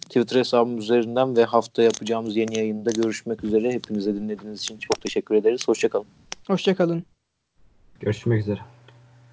Twitter 0.00 0.38
hesabım 0.38 0.78
üzerinden 0.78 1.36
ve 1.36 1.44
hafta 1.44 1.82
yapacağımız 1.82 2.36
yeni 2.36 2.56
yayında 2.56 2.90
görüşmek 2.90 3.44
üzere. 3.44 3.72
Hepinize 3.72 4.14
dinlediğiniz 4.14 4.60
için 4.60 4.78
çok 4.78 5.00
teşekkür 5.00 5.34
ederiz. 5.34 5.68
Hoşçakalın. 5.68 6.06
Hoşçakalın. 6.46 7.04
Görüşmek 8.00 8.40
üzere. 8.40 8.60